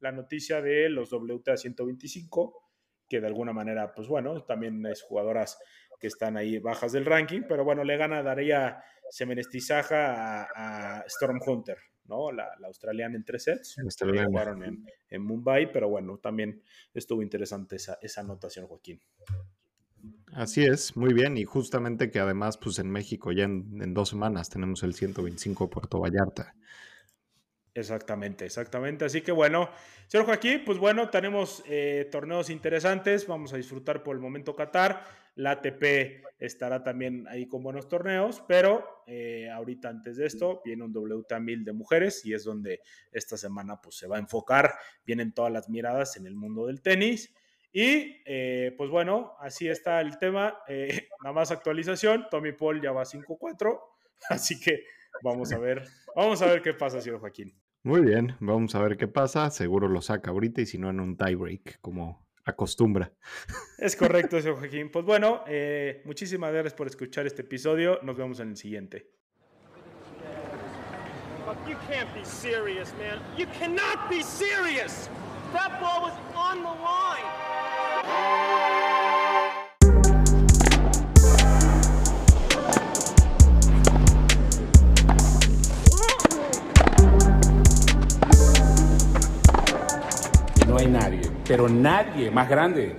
la 0.00 0.12
noticia 0.12 0.62
de 0.62 0.88
los 0.88 1.12
WTA 1.12 1.58
125, 1.58 2.70
que 3.06 3.20
de 3.20 3.26
alguna 3.26 3.52
manera, 3.52 3.92
pues 3.94 4.08
bueno, 4.08 4.44
también 4.44 4.84
es 4.86 5.02
jugadoras 5.02 5.58
que 6.00 6.06
están 6.06 6.38
ahí 6.38 6.58
bajas 6.58 6.92
del 6.92 7.04
ranking, 7.04 7.42
pero 7.46 7.64
bueno, 7.64 7.84
le 7.84 7.98
gana 7.98 8.22
Daría 8.22 8.82
Semenestizaja 9.10 10.42
a, 10.42 10.98
a 10.98 11.00
Storm 11.02 11.38
Hunter, 11.44 11.78
¿no? 12.04 12.32
La, 12.32 12.48
australiana 12.64 13.16
en 13.16 13.24
tres 13.24 13.44
sets. 13.44 13.76
Jugaron 14.26 14.64
en, 14.64 14.86
en, 15.08 15.22
Mumbai, 15.22 15.70
pero 15.70 15.88
bueno, 15.88 16.18
también 16.18 16.62
estuvo 16.94 17.22
interesante 17.22 17.76
esa, 17.76 17.98
esa 18.00 18.22
anotación, 18.22 18.66
Joaquín. 18.66 19.00
Así 20.38 20.64
es, 20.64 20.96
muy 20.96 21.14
bien. 21.14 21.36
Y 21.36 21.44
justamente 21.44 22.12
que 22.12 22.20
además, 22.20 22.58
pues 22.58 22.78
en 22.78 22.88
México 22.88 23.32
ya 23.32 23.42
en, 23.42 23.92
dos 23.92 24.10
semanas 24.10 24.48
tenemos 24.48 24.84
el 24.84 24.94
125 24.94 25.68
Puerto 25.68 25.98
Vallarta. 25.98 26.54
Exactamente, 27.74 28.44
exactamente. 28.44 29.04
Así 29.04 29.20
que 29.22 29.32
bueno, 29.32 29.68
señor 30.06 30.26
Joaquín, 30.26 30.62
pues 30.64 30.78
bueno, 30.78 31.10
tenemos 31.10 31.64
eh, 31.66 32.08
torneos 32.12 32.50
interesantes, 32.50 33.26
vamos 33.26 33.52
a 33.52 33.56
disfrutar 33.56 34.04
por 34.04 34.14
el 34.14 34.22
momento 34.22 34.54
Qatar. 34.54 35.04
La 35.34 35.50
ATP 35.52 36.22
estará 36.38 36.84
también 36.84 37.26
ahí 37.26 37.48
con 37.48 37.64
buenos 37.64 37.88
torneos, 37.88 38.40
pero 38.46 39.02
eh, 39.08 39.50
ahorita 39.50 39.88
antes 39.88 40.18
de 40.18 40.26
esto 40.26 40.62
viene 40.64 40.84
un 40.84 40.92
WTA 40.96 41.40
1000 41.40 41.64
de 41.64 41.72
mujeres 41.72 42.24
y 42.24 42.32
es 42.32 42.44
donde 42.44 42.80
esta 43.10 43.36
semana 43.36 43.80
pues 43.80 43.96
se 43.96 44.06
va 44.06 44.18
a 44.18 44.20
enfocar, 44.20 44.74
vienen 45.04 45.32
todas 45.32 45.52
las 45.52 45.68
miradas 45.68 46.16
en 46.16 46.26
el 46.26 46.36
mundo 46.36 46.68
del 46.68 46.80
tenis. 46.80 47.34
Y 47.72 48.22
eh, 48.24 48.74
pues 48.76 48.90
bueno, 48.90 49.34
así 49.40 49.68
está 49.68 50.00
el 50.00 50.18
tema. 50.18 50.58
nada 51.22 51.32
más 51.32 51.50
actualización, 51.50 52.26
Tommy 52.30 52.52
Paul 52.52 52.80
ya 52.80 52.92
va 52.92 53.04
5-4, 53.04 53.78
así 54.30 54.58
que 54.58 54.84
vamos 55.22 55.52
a 55.52 55.58
ver, 55.58 55.84
vamos 56.14 56.40
a 56.42 56.46
ver 56.46 56.62
qué 56.62 56.74
pasa, 56.74 57.00
señor 57.00 57.20
Joaquín. 57.20 57.54
Muy 57.82 58.00
bien, 58.00 58.34
vamos 58.40 58.74
a 58.74 58.82
ver 58.82 58.96
qué 58.96 59.08
pasa. 59.08 59.50
Seguro 59.50 59.88
lo 59.88 60.02
saca 60.02 60.30
ahorita 60.30 60.60
y 60.60 60.66
si 60.66 60.78
no 60.78 60.90
en 60.90 61.00
un 61.00 61.16
tiebreak, 61.16 61.80
como 61.80 62.26
acostumbra. 62.44 63.12
Es 63.78 63.94
correcto, 63.94 64.40
señor 64.40 64.58
Joaquín. 64.58 64.90
Pues 64.90 65.04
bueno, 65.04 65.44
eh, 65.46 66.02
muchísimas 66.04 66.52
gracias 66.52 66.74
por 66.74 66.86
escuchar 66.86 67.26
este 67.26 67.42
episodio. 67.42 68.00
Nos 68.02 68.16
vemos 68.16 68.40
en 68.40 68.50
el 68.50 68.56
siguiente. 68.56 69.10
You 71.66 71.76
can't 71.88 72.12
be 72.14 72.24
serious, 72.24 72.92
man. 72.98 73.20
You 73.38 73.46
cannot 73.58 74.10
be 74.10 74.22
serious. 74.22 75.08
That 75.54 75.80
ball 75.80 76.02
was 76.02 76.12
on 76.34 76.62
the 76.62 76.68
line. 76.68 77.57
No 90.68 90.76
hay 90.76 90.86
nadie, 90.86 91.22
pero 91.46 91.68
nadie 91.68 92.30
más 92.30 92.48
grande. 92.48 92.96